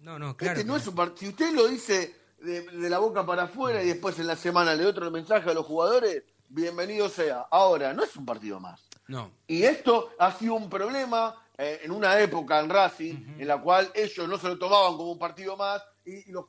No, 0.00 0.18
no, 0.18 0.36
claro. 0.36 0.58
Este 0.58 0.66
no 0.66 0.76
es 0.76 0.84
un 0.88 0.96
partido. 0.96 1.20
Si 1.20 1.28
usted 1.28 1.54
lo 1.54 1.68
dice 1.68 2.16
de, 2.40 2.66
la 2.90 2.98
boca 2.98 3.24
para 3.24 3.44
afuera 3.44 3.84
y 3.84 3.86
después 3.86 4.18
en 4.18 4.26
la 4.26 4.34
semana 4.34 4.74
le 4.74 4.84
otro 4.84 5.12
mensaje 5.12 5.48
a 5.48 5.54
los 5.54 5.64
jugadores, 5.64 6.24
bienvenido 6.48 7.08
sea. 7.08 7.46
Ahora, 7.48 7.92
no 7.92 8.02
es 8.02 8.16
un 8.16 8.26
partido 8.26 8.58
más. 8.58 8.88
No. 9.06 9.30
Y 9.46 9.62
esto 9.62 10.10
ha 10.18 10.32
sido 10.32 10.54
un 10.54 10.68
problema 10.68 11.40
eh, 11.56 11.82
en 11.84 11.92
una 11.92 12.18
época 12.18 12.58
en 12.58 12.68
Racing 12.68 13.14
en 13.38 13.46
la 13.46 13.62
cual 13.62 13.92
ellos 13.94 14.28
no 14.28 14.36
se 14.38 14.48
lo 14.48 14.58
tomaban 14.58 14.96
como 14.96 15.12
un 15.12 15.20
partido 15.20 15.56
más 15.56 15.84
y, 16.06 16.30
los, 16.30 16.46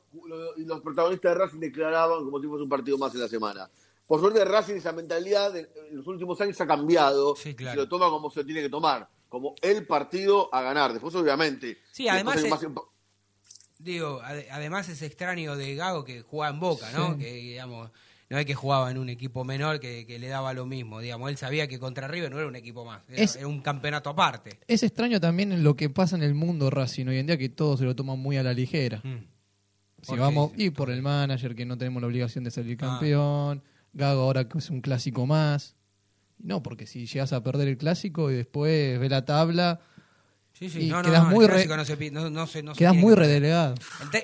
los, 0.56 0.80
protagonistas 0.80 1.32
de 1.32 1.38
Racing 1.38 1.58
declaraban 1.58 2.24
como 2.24 2.40
si 2.40 2.46
fuese 2.46 2.62
un 2.62 2.68
partido 2.68 2.96
más 2.96 3.14
en 3.14 3.20
la 3.20 3.28
semana. 3.28 3.68
Por 4.06 4.20
suerte, 4.20 4.44
Racing 4.44 4.76
esa 4.76 4.92
mentalidad 4.92 5.54
en 5.56 5.68
los 5.92 6.06
últimos 6.06 6.40
años 6.40 6.58
ha 6.60 6.66
cambiado. 6.66 7.36
Se 7.36 7.54
lo 7.74 7.88
toma 7.88 8.08
como 8.08 8.30
se 8.30 8.44
tiene 8.44 8.62
que 8.62 8.70
tomar, 8.70 9.08
como 9.28 9.54
el 9.60 9.86
partido 9.86 10.48
a 10.54 10.62
ganar. 10.62 10.92
Después, 10.92 11.14
obviamente. 11.14 11.78
Sí, 11.92 12.08
además. 12.08 12.42
digo, 13.78 14.22
además 14.50 14.88
es 14.88 15.02
extraño 15.02 15.56
de 15.56 15.74
Gago 15.74 16.04
que 16.04 16.22
juega 16.22 16.50
en 16.50 16.60
Boca, 16.60 16.90
¿no? 16.92 17.18
Que, 17.18 17.32
digamos, 17.34 17.90
no 18.30 18.38
es 18.38 18.46
que 18.46 18.54
jugaba 18.54 18.90
en 18.90 18.98
un 18.98 19.08
equipo 19.08 19.44
menor 19.44 19.80
que, 19.80 20.18
le 20.18 20.28
daba 20.28 20.52
lo 20.52 20.66
mismo, 20.66 21.00
digamos, 21.00 21.30
él 21.30 21.36
sabía 21.36 21.66
que 21.66 21.78
contra 21.78 22.08
River 22.08 22.30
no 22.30 22.38
era 22.38 22.48
un 22.48 22.56
equipo 22.56 22.84
más, 22.84 23.02
era, 23.08 23.46
un 23.46 23.60
campeonato 23.60 24.10
aparte. 24.10 24.58
Es 24.66 24.82
extraño 24.82 25.20
también 25.20 25.62
lo 25.62 25.76
que 25.76 25.88
pasa 25.88 26.16
en 26.16 26.22
el 26.22 26.34
mundo 26.34 26.70
Racing 26.70 27.06
hoy 27.06 27.18
en 27.18 27.26
día 27.26 27.38
que 27.38 27.48
todos 27.48 27.78
se 27.78 27.84
lo 27.86 27.96
toman 27.96 28.18
muy 28.18 28.36
a 28.36 28.42
la 28.42 28.52
ligera. 28.52 29.00
Mm. 29.02 29.37
Si 30.08 30.16
vamos, 30.16 30.52
y 30.56 30.70
por 30.70 30.90
el 30.90 31.02
manager, 31.02 31.54
que 31.54 31.66
no 31.66 31.76
tenemos 31.76 32.00
la 32.00 32.08
obligación 32.08 32.44
de 32.44 32.50
salir 32.50 32.78
ah. 32.80 32.86
campeón. 32.86 33.62
Gago 33.92 34.22
ahora 34.22 34.48
que 34.48 34.58
es 34.58 34.70
un 34.70 34.80
clásico 34.80 35.26
más. 35.26 35.76
No, 36.38 36.62
porque 36.62 36.86
si 36.86 37.06
llegas 37.06 37.32
a 37.32 37.42
perder 37.42 37.68
el 37.68 37.76
clásico 37.76 38.30
y 38.30 38.36
después 38.36 38.98
ve 38.98 39.08
la 39.08 39.24
tabla. 39.24 39.80
Sí, 40.52 40.68
sí. 40.68 40.86
Y 40.86 41.02
quedas 41.02 41.24
muy, 41.24 41.46
quedas 41.46 42.94
muy 42.94 43.14
redelegado. 43.14 43.74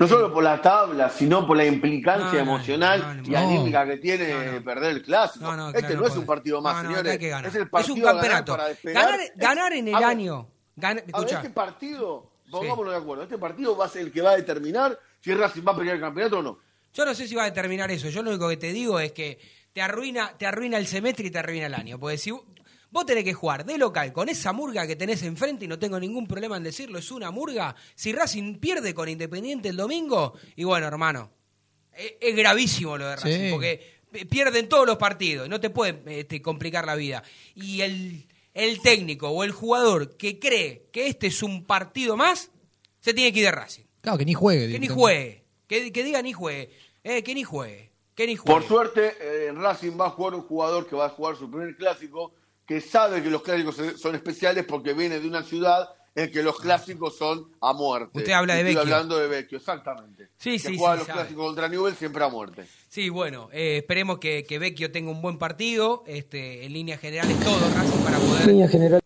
No 0.01 0.09
solo 0.09 0.33
por 0.33 0.43
la 0.43 0.61
tabla, 0.61 1.09
sino 1.09 1.47
por 1.47 1.57
la 1.57 1.65
implicancia 1.65 2.41
emocional 2.41 3.23
y 3.25 3.35
anímica 3.35 3.87
que 3.87 3.99
tiene 3.99 4.61
perder 4.61 4.97
el 4.97 5.03
clásico. 5.03 5.53
este 5.73 5.97
no 5.97 6.07
es 6.07 6.17
un 6.17 6.27
partido 6.27 6.61
más, 6.61 6.83
señores. 6.83 7.21
Es, 7.21 7.55
el 7.55 7.69
partido 7.69 7.95
es 7.95 8.01
un 8.01 8.05
campeonato. 8.05 8.57
Ganar, 8.83 9.21
ganar, 9.37 9.73
en 9.75 9.89
el 9.89 9.95
año. 9.95 10.49
este 10.77 11.51
partido, 11.51 12.31
pongámoslo 12.51 12.91
de 12.91 12.97
acuerdo, 12.97 13.23
este 13.25 13.39
partido 13.39 13.77
va 13.77 13.87
a 13.87 13.89
ser 13.89 14.03
el 14.03 14.13
que 14.13 14.23
va 14.23 14.33
a 14.33 14.37
determinar 14.37 14.99
si 15.25 15.35
Racing 15.35 15.63
va 15.67 15.73
a 15.73 15.77
pelear 15.77 15.97
el 15.97 16.03
campeonato 16.03 16.39
o 16.39 16.43
no. 16.43 16.59
Yo 16.93 17.05
no 17.07 17.15
sé 17.15 17.27
si 17.27 17.35
va 17.35 17.43
a 17.45 17.47
determinar 17.47 17.91
eso. 17.91 18.09
Yo 18.11 18.23
lo 18.23 18.31
único 18.31 18.49
que 18.49 18.59
te 18.59 18.73
digo 18.73 19.01
es 19.01 19.13
que 19.13 19.39
te 19.73 19.81
arruina, 19.81 20.37
te 20.37 20.47
arruina 20.47 20.77
el 20.77 20.87
semestre 20.87 21.27
y 21.27 21.31
te 21.31 21.39
arruina 21.39 21.67
el 21.67 21.75
año. 21.75 21.99
Porque 21.99 22.19
si 22.19 22.31
vos 22.31 22.43
Vos 22.91 23.07
tenés 23.07 23.25
que 23.25 23.35
jugar 23.35 23.65
de 23.65 23.77
local 23.77 24.13
con 24.13 24.29
esa 24.29 24.53
murga 24.53 24.87
que 24.87 24.95
tenés 24.95 25.21
enfrente 25.25 25.65
y 25.65 25.69
no 25.69 25.81
tengo 25.81 25.99
ningún 25.99 26.29
problema 26.29 26.57
en 26.57 26.63
decirlo, 26.63 27.01
es 27.01 27.11
una 27.11 27.33
murga. 27.33 27.75
Si 27.97 28.13
Racing 28.13 28.61
pierde 28.61 28.95
con 28.95 29.09
Independiente 29.09 29.69
el 29.69 29.77
domingo, 29.77 30.35
y 30.55 30.63
bueno, 30.63 30.87
hermano, 30.87 31.33
es, 31.93 32.13
es 32.21 32.37
gravísimo 32.37 32.97
lo 32.97 33.09
de 33.09 33.17
Racing, 33.17 33.47
Sí. 33.47 33.51
porque 33.51 34.01
pierden 34.31 34.69
todos 34.69 34.87
los 34.87 34.97
partidos, 34.97 35.49
no 35.49 35.59
te 35.59 35.71
puede 35.71 36.21
este, 36.21 36.41
complicar 36.41 36.87
la 36.87 36.95
vida. 36.95 37.25
Y 37.57 37.81
el, 37.81 38.29
el 38.53 38.81
técnico 38.81 39.29
o 39.29 39.43
el 39.43 39.51
jugador 39.51 40.17
que 40.17 40.39
cree 40.39 40.87
que 40.93 41.09
este 41.09 41.27
es 41.27 41.43
un 41.43 41.65
partido 41.65 42.17
más, 42.17 42.53
se 43.01 43.13
tiene 43.13 43.33
que 43.33 43.41
ir 43.41 43.47
de 43.47 43.51
Racing. 43.51 43.87
Claro, 44.05 44.19
que 44.19 44.27
ni 44.27 44.35
juegue. 44.35 44.71
Que 44.71 44.79
ni 44.79 44.87
juegue, 44.87 45.45
que, 45.67 45.91
que 45.91 46.05
diga 46.05 46.21
ni 46.21 46.35
juegue, 46.35 46.71
eh, 47.03 47.23
que 47.23 47.35
ni 47.35 47.43
juegue, 47.43 47.91
que 48.15 48.27
ni 48.27 48.37
juegue. 48.37 48.53
Por 48.61 48.69
suerte, 48.69 49.15
eh, 49.19 49.47
en 49.49 49.57
Racing 49.63 49.99
va 49.99 50.07
a 50.09 50.11
jugar 50.11 50.35
un 50.35 50.43
jugador 50.43 50.87
que 50.87 50.95
va 50.95 51.07
a 51.07 51.09
jugar 51.09 51.37
su 51.37 51.51
primer 51.51 51.75
clásico, 51.75 52.35
que 52.67 52.83
sabe 52.83 53.23
que 53.23 53.31
los 53.31 53.41
clásicos 53.43 53.77
son 53.99 54.15
especiales 54.15 54.67
porque 54.67 54.93
viene 54.93 55.21
de 55.21 55.27
una 55.27 55.43
ciudad 55.43 55.89
en 56.15 56.31
que 56.31 56.43
los 56.43 56.61
clásicos 56.61 57.17
son 57.17 57.51
a 57.63 57.73
muerte. 57.73 58.11
Usted 58.19 58.33
habla 58.33 58.55
de 58.57 58.61
Estoy 58.61 58.75
Vecchio. 58.75 58.95
hablando 58.95 59.19
de 59.19 59.27
Vecchio, 59.27 59.57
exactamente. 59.57 60.29
Sí, 60.37 60.53
que 60.53 60.59
sí, 60.59 60.77
juega 60.79 60.93
sí, 60.93 60.99
los 60.99 61.07
sabe. 61.07 61.21
clásicos 61.21 61.47
contra 61.47 61.69
Newell 61.69 61.95
siempre 61.97 62.23
a 62.25 62.29
muerte. 62.29 62.67
Sí, 62.89 63.09
bueno, 63.09 63.49
eh, 63.53 63.79
esperemos 63.79 64.19
que, 64.19 64.45
que 64.45 64.59
Vecchio 64.59 64.93
tenga 64.93 65.11
un 65.11 65.23
buen 65.23 65.39
partido. 65.39 66.05
Este, 66.07 66.67
en 66.67 66.75
líneas 66.75 67.01
generales, 67.01 67.41
todo 67.41 67.59
Racing 67.75 68.05
para 68.05 68.19
poder. 68.19 68.47
Línea 68.49 68.69
general. 68.69 69.01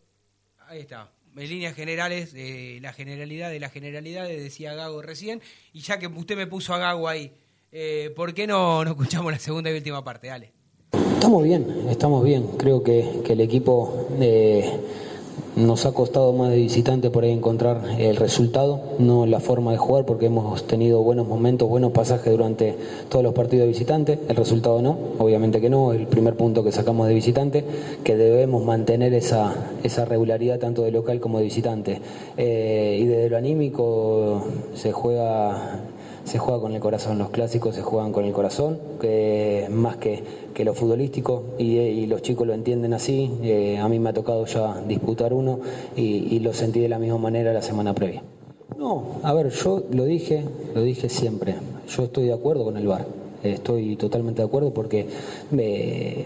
Ahí 0.66 0.80
está. 0.80 1.10
En 1.38 1.48
líneas 1.48 1.74
generales, 1.74 2.32
eh, 2.34 2.78
la 2.82 2.92
generalidad 2.92 3.50
de 3.50 3.60
las 3.60 3.70
generalidades, 3.70 4.42
decía 4.42 4.74
Gago 4.74 5.02
recién. 5.02 5.40
Y 5.72 5.80
ya 5.80 5.98
que 5.98 6.08
usted 6.08 6.36
me 6.36 6.48
puso 6.48 6.74
a 6.74 6.78
Gago 6.78 7.08
ahí, 7.08 7.30
eh, 7.70 8.12
¿por 8.16 8.34
qué 8.34 8.48
no, 8.48 8.84
no 8.84 8.90
escuchamos 8.90 9.30
la 9.30 9.38
segunda 9.38 9.70
y 9.70 9.74
última 9.76 10.02
parte? 10.02 10.26
Dale. 10.26 10.52
Estamos 11.14 11.44
bien, 11.44 11.86
estamos 11.88 12.24
bien. 12.24 12.44
Creo 12.56 12.82
que, 12.82 13.22
el 13.28 13.40
equipo 13.40 14.08
eh, 14.20 14.80
nos 15.58 15.86
ha 15.86 15.92
costado 15.92 16.32
más 16.32 16.50
de 16.50 16.56
visitante 16.56 17.10
por 17.10 17.24
ahí 17.24 17.32
encontrar 17.32 17.82
el 17.98 18.16
resultado, 18.16 18.80
no 18.98 19.26
la 19.26 19.40
forma 19.40 19.72
de 19.72 19.78
jugar, 19.78 20.04
porque 20.04 20.26
hemos 20.26 20.64
tenido 20.68 21.02
buenos 21.02 21.26
momentos, 21.26 21.68
buenos 21.68 21.90
pasajes 21.90 22.32
durante 22.32 22.76
todos 23.08 23.24
los 23.24 23.34
partidos 23.34 23.64
de 23.64 23.68
visitante. 23.68 24.18
El 24.28 24.36
resultado 24.36 24.80
no, 24.80 24.96
obviamente 25.18 25.60
que 25.60 25.68
no, 25.68 25.92
el 25.92 26.06
primer 26.06 26.36
punto 26.36 26.62
que 26.62 26.70
sacamos 26.70 27.08
de 27.08 27.14
visitante, 27.14 27.64
que 28.04 28.16
debemos 28.16 28.64
mantener 28.64 29.12
esa, 29.14 29.72
esa 29.82 30.04
regularidad 30.04 30.60
tanto 30.60 30.82
de 30.82 30.92
local 30.92 31.18
como 31.18 31.38
de 31.38 31.44
visitante. 31.44 32.00
Eh, 32.36 32.98
y 33.00 33.06
desde 33.06 33.28
lo 33.28 33.36
anímico 33.36 34.44
se 34.74 34.92
juega 34.92 35.80
se 36.28 36.38
juega 36.38 36.60
con 36.60 36.74
el 36.74 36.80
corazón, 36.80 37.18
los 37.18 37.30
clásicos 37.30 37.74
se 37.74 37.82
juegan 37.82 38.12
con 38.12 38.24
el 38.24 38.32
corazón, 38.32 38.78
que 39.00 39.66
más 39.70 39.96
que, 39.96 40.22
lo 40.58 40.74
futbolístico, 40.74 41.44
y, 41.56 41.76
y 41.78 42.06
los 42.06 42.20
chicos 42.20 42.46
lo 42.46 42.52
entienden 42.52 42.92
así. 42.92 43.30
Eh, 43.42 43.78
a 43.78 43.88
mí 43.88 43.98
me 43.98 44.10
ha 44.10 44.12
tocado 44.12 44.44
ya 44.44 44.80
disputar 44.86 45.32
uno 45.32 45.60
y, 45.96 46.34
y 46.34 46.40
lo 46.40 46.52
sentí 46.52 46.80
de 46.80 46.88
la 46.88 46.98
misma 46.98 47.18
manera 47.18 47.52
la 47.52 47.62
semana 47.62 47.94
previa. 47.94 48.22
No, 48.76 49.18
a 49.22 49.32
ver, 49.32 49.50
yo 49.50 49.84
lo 49.90 50.04
dije, 50.04 50.44
lo 50.74 50.82
dije 50.82 51.08
siempre, 51.08 51.54
yo 51.88 52.04
estoy 52.04 52.26
de 52.26 52.34
acuerdo 52.34 52.64
con 52.64 52.76
el 52.76 52.86
VAR. 52.86 53.06
Estoy 53.42 53.96
totalmente 53.96 54.42
de 54.42 54.48
acuerdo 54.48 54.72
porque 54.72 55.06
me 55.50 56.24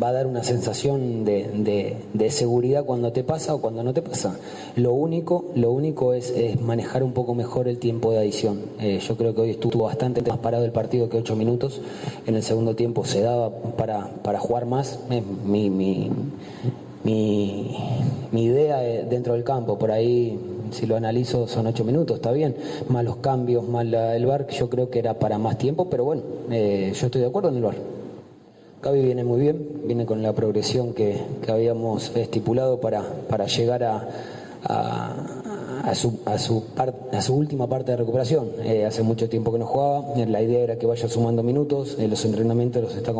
va 0.00 0.08
a 0.08 0.12
dar 0.12 0.26
una 0.26 0.44
sensación 0.44 1.24
de, 1.24 1.96
de- 2.14 2.30
seguridad 2.30 2.84
cuando 2.84 3.10
te 3.10 3.24
pasa 3.24 3.54
o 3.54 3.60
cuando 3.60 3.82
no 3.82 3.92
te 3.94 4.02
pasa. 4.02 4.36
Lo 4.76 4.92
único, 4.92 5.46
lo 5.56 5.72
único 5.72 6.12
es, 6.12 6.30
es 6.30 6.60
manejar 6.60 7.02
un 7.02 7.12
poco 7.12 7.34
mejor 7.34 7.66
el 7.68 7.78
tiempo 7.78 8.12
de 8.12 8.18
adición. 8.18 8.60
Eh, 8.78 9.00
yo 9.00 9.16
creo 9.16 9.34
que 9.34 9.40
hoy 9.40 9.50
estuvo 9.50 9.84
bastante 9.84 10.22
más 10.22 10.38
parado 10.38 10.64
el 10.64 10.72
partido 10.72 11.08
que 11.08 11.16
ocho 11.16 11.34
minutos. 11.34 11.80
En 12.26 12.36
el 12.36 12.42
segundo 12.42 12.76
tiempo 12.76 13.04
se 13.04 13.22
daba 13.22 13.50
para, 13.50 14.08
para 14.22 14.38
jugar 14.38 14.66
más. 14.66 15.00
Eh, 15.10 15.22
mi, 15.44 15.70
mi, 15.70 16.10
mi, 17.04 17.76
mi 18.30 18.44
idea 18.44 18.86
eh, 18.86 19.06
dentro 19.08 19.32
del 19.34 19.42
campo, 19.44 19.78
por 19.78 19.90
ahí, 19.90 20.38
si 20.72 20.86
lo 20.86 20.96
analizo, 20.96 21.46
son 21.48 21.66
ocho 21.66 21.84
minutos, 21.84 22.16
está 22.16 22.32
bien. 22.32 22.54
Más 22.88 23.04
los 23.04 23.16
cambios, 23.16 23.66
más 23.68 23.86
la- 23.86 24.14
el 24.16 24.26
bar, 24.26 24.46
yo 24.48 24.68
creo 24.68 24.90
que 24.90 24.98
era 24.98 25.14
para 25.18 25.38
más 25.38 25.58
tiempo, 25.58 25.88
pero 25.90 26.04
bueno, 26.04 26.22
eh, 26.50 26.92
yo 26.94 27.06
estoy 27.06 27.20
de 27.20 27.26
acuerdo 27.28 27.48
en 27.50 27.56
el 27.56 27.62
bar. 27.62 27.74
Gaby 28.82 29.02
viene 29.02 29.24
muy 29.24 29.40
bien, 29.40 29.82
viene 29.86 30.06
con 30.06 30.22
la 30.22 30.32
progresión 30.32 30.92
que, 30.94 31.20
que 31.44 31.50
habíamos 31.50 32.14
estipulado 32.16 32.80
para, 32.80 33.02
para 33.28 33.46
llegar 33.46 33.82
a, 33.82 34.08
a, 35.84 35.94
su, 35.94 36.20
a, 36.24 36.38
su 36.38 36.62
a 37.12 37.20
su 37.20 37.34
última 37.34 37.66
parte 37.66 37.90
de 37.92 37.96
recuperación. 37.96 38.48
Eh, 38.62 38.84
hace 38.84 39.02
mucho 39.02 39.28
tiempo 39.28 39.52
que 39.52 39.58
no 39.58 39.66
jugaba, 39.66 40.14
la 40.16 40.42
idea 40.42 40.60
era 40.60 40.76
que 40.78 40.86
vaya 40.86 41.08
sumando 41.08 41.42
minutos, 41.42 41.96
eh, 41.98 42.06
los 42.08 42.24
entrenamientos 42.24 42.82
los 42.82 42.94
está 42.96 43.12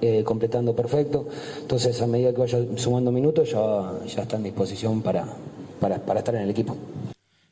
eh, 0.00 0.22
completando 0.24 0.74
perfecto, 0.74 1.26
entonces 1.60 2.00
a 2.02 2.06
medida 2.06 2.32
que 2.32 2.40
vaya 2.40 2.58
sumando 2.76 3.12
minutos 3.12 3.52
ya, 3.52 3.92
ya 4.06 4.22
está 4.22 4.36
en 4.36 4.42
disposición 4.44 5.02
para, 5.02 5.26
para, 5.80 5.98
para 6.04 6.20
estar 6.20 6.34
en 6.34 6.42
el 6.42 6.50
equipo. 6.50 6.76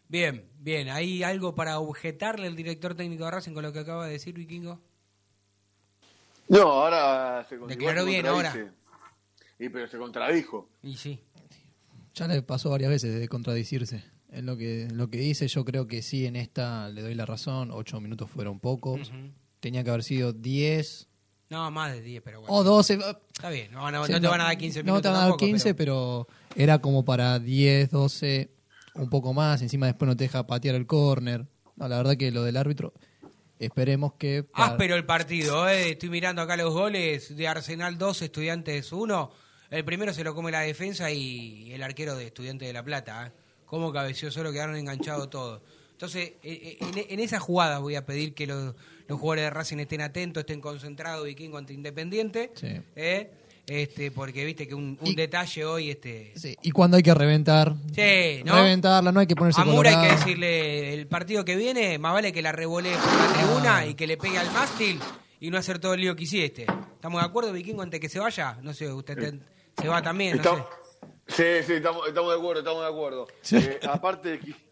Bien, 0.09 0.45
bien. 0.59 0.89
¿Hay 0.89 1.23
algo 1.23 1.55
para 1.55 1.79
objetarle 1.79 2.47
al 2.47 2.57
director 2.57 2.95
técnico 2.95 3.25
de 3.25 3.31
Racing 3.31 3.53
con 3.53 3.62
lo 3.62 3.73
que 3.73 3.79
acaba 3.79 4.07
de 4.07 4.12
decir, 4.12 4.35
Vikingo? 4.35 4.81
No, 6.49 6.61
ahora 6.61 7.47
se 7.49 7.57
Declaró 7.57 8.05
bien 8.05 8.27
contradice. 8.27 8.70
Y 9.59 9.68
pero 9.68 9.87
se 9.87 9.97
contradijo. 9.97 10.68
Y 10.83 10.97
sí. 10.97 11.20
Ya 12.14 12.29
le 12.29 12.43
pasó 12.43 12.68
varias 12.70 12.91
veces 12.91 13.18
de 13.18 13.29
contradicirse. 13.29 14.05
En 14.31 14.47
lo 14.47 14.57
que, 14.57 14.83
en 14.83 14.97
lo 14.97 15.09
que 15.09 15.18
dice, 15.18 15.49
yo 15.49 15.64
creo 15.64 15.87
que 15.87 16.03
sí, 16.03 16.27
en 16.27 16.37
esta 16.37 16.89
le 16.89 17.01
doy 17.01 17.14
la 17.14 17.27
razón. 17.27 17.70
Ocho 17.70 18.01
minutos 18.01 18.31
fueron 18.31 18.61
pocos. 18.61 19.12
Tenía 19.61 19.85
que 19.85 19.91
haber 19.91 20.03
sido 20.03 20.33
10 20.33 21.09
No, 21.53 21.70
más 21.70 21.92
de 21.92 22.00
10, 22.00 22.22
pero 22.24 22.40
bueno. 22.40 22.55
o 22.55 22.64
12. 22.64 22.94
Está 23.32 23.50
bien, 23.50 23.70
no, 23.72 23.86
a- 23.86 24.07
Sí, 24.07 24.12
no 24.12 24.20
te 24.20 24.26
van 24.26 24.40
a 24.40 24.44
dar 24.44 24.57
15 24.59 24.82
minutos. 24.82 24.96
No 24.96 25.03
te 25.03 25.09
van 25.09 25.16
a 25.16 25.20
dar 25.20 25.28
tampoco, 25.28 25.44
15, 25.46 25.74
pero... 25.74 26.26
era 26.57 26.78
como 26.80 27.05
para 27.05 27.38
10, 27.38 27.90
12, 27.90 28.50
un 28.94 29.11
poco 29.11 29.34
más. 29.34 29.61
Encima 29.62 29.86
después 29.86 30.09
no 30.09 30.16
te 30.16 30.24
deja 30.24 30.46
patear 30.46 30.74
el 30.74 30.86
córner. 30.86 31.46
No, 31.76 31.88
la 31.88 31.98
verdad 31.98 32.16
que 32.16 32.30
lo 32.32 32.42
del 32.42 32.57
árbitro, 32.57 32.92
esperemos 33.59 34.14
que... 34.14 34.42
para- 34.44 34.66
Áspero 34.72 34.96
el 34.96 35.05
partido, 35.05 35.68
eh. 35.68 35.90
estoy 35.90 36.09
mirando 36.11 36.42
acá 36.42 36.57
los 36.57 36.72
goles 36.72 37.36
de 37.36 37.48
Arsenal 37.48 37.98
2, 37.98 38.22
Estudiantes 38.22 38.90
1. 38.92 39.30
El 39.70 39.84
primero 39.84 40.12
se 40.12 40.24
lo 40.24 40.34
come 40.34 40.50
la 40.50 40.61
defensa 40.61 41.11
y 41.11 41.72
el 41.72 41.82
arquero 41.82 42.14
de 42.16 42.26
Estudiantes 42.26 42.68
de 42.68 42.72
La 42.74 42.82
Plata. 42.82 43.26
¿eh? 43.26 43.32
Cómo 43.66 43.92
cabeció 43.92 44.30
solo, 44.30 44.53
quedaron 44.53 44.76
enganchados 44.76 45.30
todos. 45.30 45.62
Entonces, 46.03 46.32
eh, 46.42 46.42
eh, 46.42 46.78
en, 46.80 47.07
en 47.11 47.20
esa 47.20 47.38
jugada 47.38 47.78
voy 47.78 47.94
a 47.94 48.05
pedir 48.05 48.34
que 48.34 48.44
los, 48.48 48.74
los 49.07 49.20
jugadores 49.20 49.44
de 49.44 49.50
Racing 49.50 49.76
estén 49.78 50.00
atentos, 50.00 50.40
estén 50.40 50.61
concentrados, 50.61 51.24
Vikingo 51.24 51.59
ante 51.59 51.74
Independiente. 51.74 52.50
Sí. 52.57 52.66
¿eh? 52.96 53.30
Este, 53.68 54.11
porque 54.11 54.44
viste 54.44 54.66
que 54.66 54.74
un, 54.74 54.98
un 55.00 55.14
detalle 55.14 55.64
hoy, 55.64 55.90
este, 55.90 56.32
Sí, 56.34 56.57
y 56.61 56.72
cuando 56.72 56.96
hay 56.96 57.05
que 57.05 57.14
reventar, 57.14 57.76
Sí, 57.94 58.42
¿no? 58.44 58.57
reventarla, 58.57 59.12
no 59.12 59.20
hay 59.20 59.28
que 59.28 59.36
ponerse 59.36 59.61
a 59.61 59.64
Mura 59.64 59.90
hay 60.03 60.09
que 60.09 60.14
decirle 60.16 60.92
el 60.94 61.07
partido 61.07 61.44
que 61.44 61.55
viene, 61.55 61.96
más 62.00 62.12
vale 62.14 62.32
que 62.32 62.42
la 62.42 62.50
revolee 62.50 62.96
por 62.96 63.14
la 63.14 63.32
tribuna 63.32 63.86
y 63.86 63.94
que 63.94 64.09
le 64.09 64.16
pegue 64.16 64.38
al 64.38 64.50
mástil 64.50 64.98
y 65.38 65.50
no 65.50 65.57
hacer 65.59 65.78
todo 65.78 65.94
el 65.94 66.00
lío 66.00 66.16
que 66.16 66.24
hiciste. 66.24 66.66
¿Estamos 66.94 67.22
de 67.22 67.28
acuerdo, 67.28 67.53
Vikingo, 67.53 67.80
antes 67.82 68.00
que 68.00 68.09
se 68.09 68.18
vaya? 68.18 68.59
No 68.61 68.74
sé, 68.74 68.92
usted 68.92 69.16
te- 69.16 69.80
se 69.80 69.86
va 69.86 70.03
también, 70.03 70.38
no 70.38 70.42
sé. 70.42 70.62
Sí, 71.28 71.64
sí, 71.64 71.72
estamos, 71.74 72.09
estamos 72.09 72.32
de 72.32 72.38
acuerdo, 72.40 72.59
estamos 72.62 72.82
de 72.82 72.88
acuerdo. 72.88 73.28
Sí. 73.42 73.57
Eh, 73.59 73.78
aparte 73.88 74.30
de 74.30 74.38
que... 74.40 74.72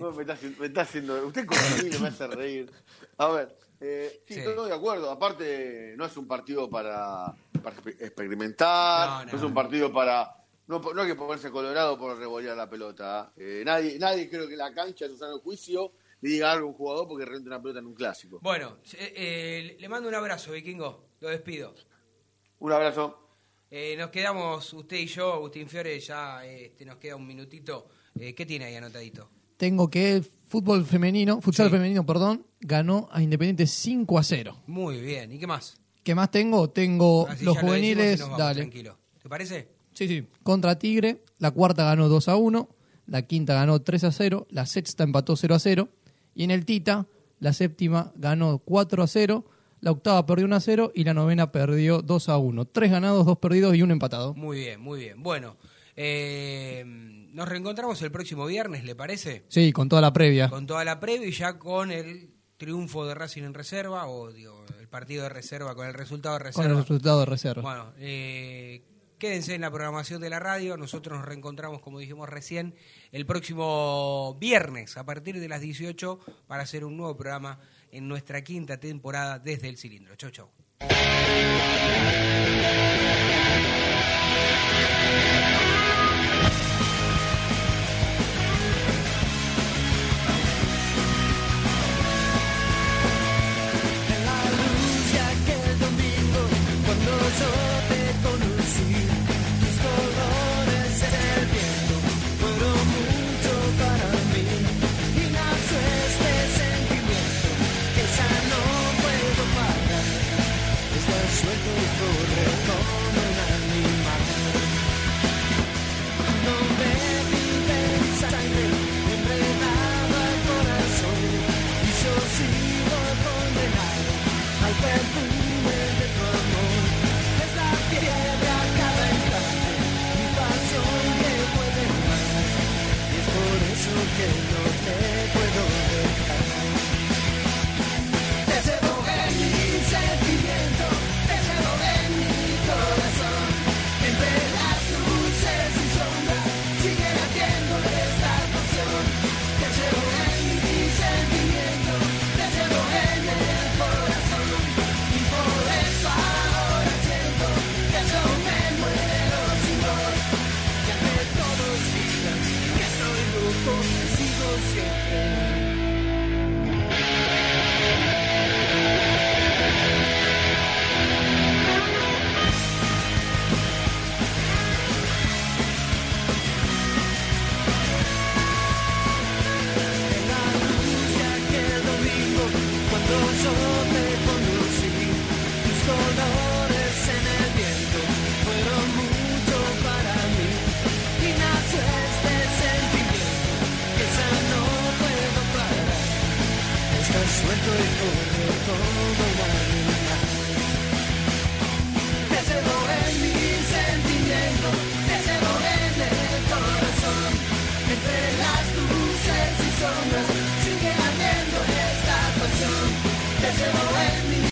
No, 0.00 0.12
me, 0.12 0.22
está, 0.22 0.34
haciendo- 0.34 0.58
me 0.60 0.66
está 0.66 0.80
haciendo... 0.82 1.26
Usted 1.26 1.46
conmigo 1.46 2.00
me 2.00 2.08
hace 2.08 2.26
reír. 2.26 2.70
A 3.16 3.28
ver, 3.28 3.56
eh, 3.80 4.22
sí, 4.26 4.34
Sí. 4.34 4.40
estoy 4.40 4.68
de 4.68 4.74
acuerdo. 4.74 5.10
Aparte, 5.10 5.94
no 5.96 6.04
es 6.04 6.16
un 6.16 6.26
partido 6.26 6.68
para, 6.68 7.32
para 7.62 7.76
exper- 7.76 7.96
experimentar, 8.00 9.08
No, 9.08 9.24
no, 9.26 9.32
no. 9.32 9.38
es 9.38 9.42
un 9.44 9.54
partido 9.54 9.92
para... 9.92 10.34
No, 10.66 10.80
no 10.80 11.00
hay 11.02 11.08
que 11.08 11.14
ponerse 11.14 11.50
colorado 11.50 11.98
por 11.98 12.18
revolear 12.18 12.56
la 12.56 12.68
pelota. 12.68 13.32
¿eh? 13.36 13.62
nadie, 13.64 13.98
nadie 13.98 14.28
creo 14.28 14.46
que 14.46 14.56
la 14.56 14.72
cancha, 14.74 15.06
en 15.06 15.12
su 15.12 15.16
sano 15.18 15.38
juicio, 15.38 15.92
le 16.20 16.30
diga 16.30 16.52
algo 16.52 16.66
a 16.66 16.70
un 16.70 16.76
jugador 16.76 17.08
porque 17.08 17.24
renta 17.24 17.46
una 17.48 17.62
pelota 17.62 17.78
en 17.78 17.86
un 17.86 17.94
clásico. 17.94 18.38
Bueno, 18.42 18.78
eh, 18.92 19.12
eh, 19.16 19.76
le 19.78 19.88
mando 19.88 20.08
un 20.08 20.14
abrazo, 20.14 20.52
Vikingo. 20.52 21.08
Lo 21.20 21.28
despido. 21.28 21.74
Un 22.58 22.72
abrazo. 22.72 23.24
Eh, 23.70 23.96
nos 23.96 24.10
quedamos, 24.10 24.72
usted 24.72 24.96
y 24.96 25.06
yo, 25.06 25.32
Agustín 25.34 25.68
Fiore, 25.68 25.98
ya 26.00 26.44
este, 26.44 26.84
nos 26.84 26.96
queda 26.96 27.16
un 27.16 27.26
minutito. 27.26 27.88
Eh, 28.18 28.34
¿Qué 28.34 28.46
tiene 28.46 28.66
ahí 28.66 28.76
anotadito? 28.76 29.30
Tengo 29.56 29.90
que 29.90 30.16
el 30.16 30.24
fútbol 30.48 30.84
femenino, 30.84 31.40
futsal 31.40 31.70
femenino, 31.70 32.06
perdón, 32.06 32.46
ganó 32.60 33.08
a 33.10 33.22
Independiente 33.22 33.66
5 33.66 34.18
a 34.18 34.22
0. 34.22 34.56
Muy 34.66 35.00
bien. 35.00 35.32
¿Y 35.32 35.38
qué 35.38 35.46
más? 35.46 35.80
¿Qué 36.02 36.14
más 36.14 36.30
tengo? 36.30 36.70
Tengo 36.70 37.26
Así 37.28 37.44
los 37.44 37.56
lo 37.56 37.60
decimos 37.60 37.62
y 37.62 37.66
juveniles, 37.66 38.20
nos 38.20 38.28
vamos, 38.28 38.38
dale. 38.38 38.60
Tranquilo. 38.60 38.98
¿Te 39.22 39.28
parece? 39.28 39.68
Sí, 39.92 40.08
sí. 40.08 40.26
Contra 40.42 40.78
Tigre, 40.78 41.24
la 41.38 41.50
cuarta 41.50 41.84
ganó 41.84 42.08
2 42.08 42.28
a 42.28 42.36
1, 42.36 42.68
la 43.06 43.22
quinta 43.22 43.54
ganó 43.54 43.82
3 43.82 44.04
a 44.04 44.12
0, 44.12 44.46
la 44.50 44.64
sexta 44.64 45.04
empató 45.04 45.36
0 45.36 45.54
a 45.54 45.58
0, 45.58 45.88
y 46.34 46.44
en 46.44 46.50
el 46.50 46.64
Tita, 46.64 47.06
la 47.40 47.52
séptima 47.52 48.12
ganó 48.16 48.58
4 48.58 49.02
a 49.02 49.06
0, 49.06 49.44
la 49.80 49.90
octava 49.90 50.24
perdió 50.24 50.46
1 50.46 50.56
a 50.56 50.60
0 50.60 50.92
y 50.94 51.04
la 51.04 51.14
novena 51.14 51.52
perdió 51.52 52.02
2 52.02 52.28
a 52.28 52.38
1. 52.38 52.64
Tres 52.66 52.90
ganados, 52.90 53.26
dos 53.26 53.38
perdidos 53.38 53.74
y 53.76 53.82
un 53.82 53.90
empatado. 53.90 54.34
Muy 54.34 54.58
bien, 54.58 54.80
muy 54.80 55.00
bien. 55.00 55.22
Bueno, 55.22 55.56
eh, 55.96 56.84
nos 57.38 57.48
reencontramos 57.48 58.02
el 58.02 58.10
próximo 58.10 58.46
viernes, 58.46 58.82
¿le 58.82 58.96
parece? 58.96 59.44
Sí, 59.46 59.72
con 59.72 59.88
toda 59.88 60.02
la 60.02 60.12
previa. 60.12 60.48
Con 60.48 60.66
toda 60.66 60.84
la 60.84 60.98
previa 60.98 61.28
y 61.28 61.30
ya 61.30 61.56
con 61.56 61.92
el 61.92 62.34
triunfo 62.56 63.06
de 63.06 63.14
Racing 63.14 63.44
en 63.44 63.54
reserva 63.54 64.08
o 64.08 64.30
el 64.30 64.88
partido 64.90 65.22
de 65.22 65.28
reserva, 65.28 65.76
con 65.76 65.86
el 65.86 65.94
resultado 65.94 66.36
de 66.36 66.40
reserva. 66.40 66.64
Con 66.64 66.76
el 66.76 66.82
resultado 66.82 67.20
de 67.20 67.26
reserva. 67.26 67.62
Bueno, 67.62 67.92
eh, 68.00 68.82
quédense 69.20 69.54
en 69.54 69.60
la 69.60 69.70
programación 69.70 70.20
de 70.20 70.30
la 70.30 70.40
radio. 70.40 70.76
Nosotros 70.76 71.16
nos 71.16 71.28
reencontramos, 71.28 71.80
como 71.80 72.00
dijimos 72.00 72.28
recién, 72.28 72.74
el 73.12 73.24
próximo 73.24 74.36
viernes 74.40 74.96
a 74.96 75.04
partir 75.04 75.38
de 75.38 75.48
las 75.48 75.60
18 75.60 76.18
para 76.48 76.64
hacer 76.64 76.84
un 76.84 76.96
nuevo 76.96 77.16
programa 77.16 77.60
en 77.92 78.08
nuestra 78.08 78.42
quinta 78.42 78.80
temporada 78.80 79.38
desde 79.38 79.68
el 79.68 79.76
cilindro. 79.76 80.16
Chau, 80.16 80.30
chau. 80.32 80.50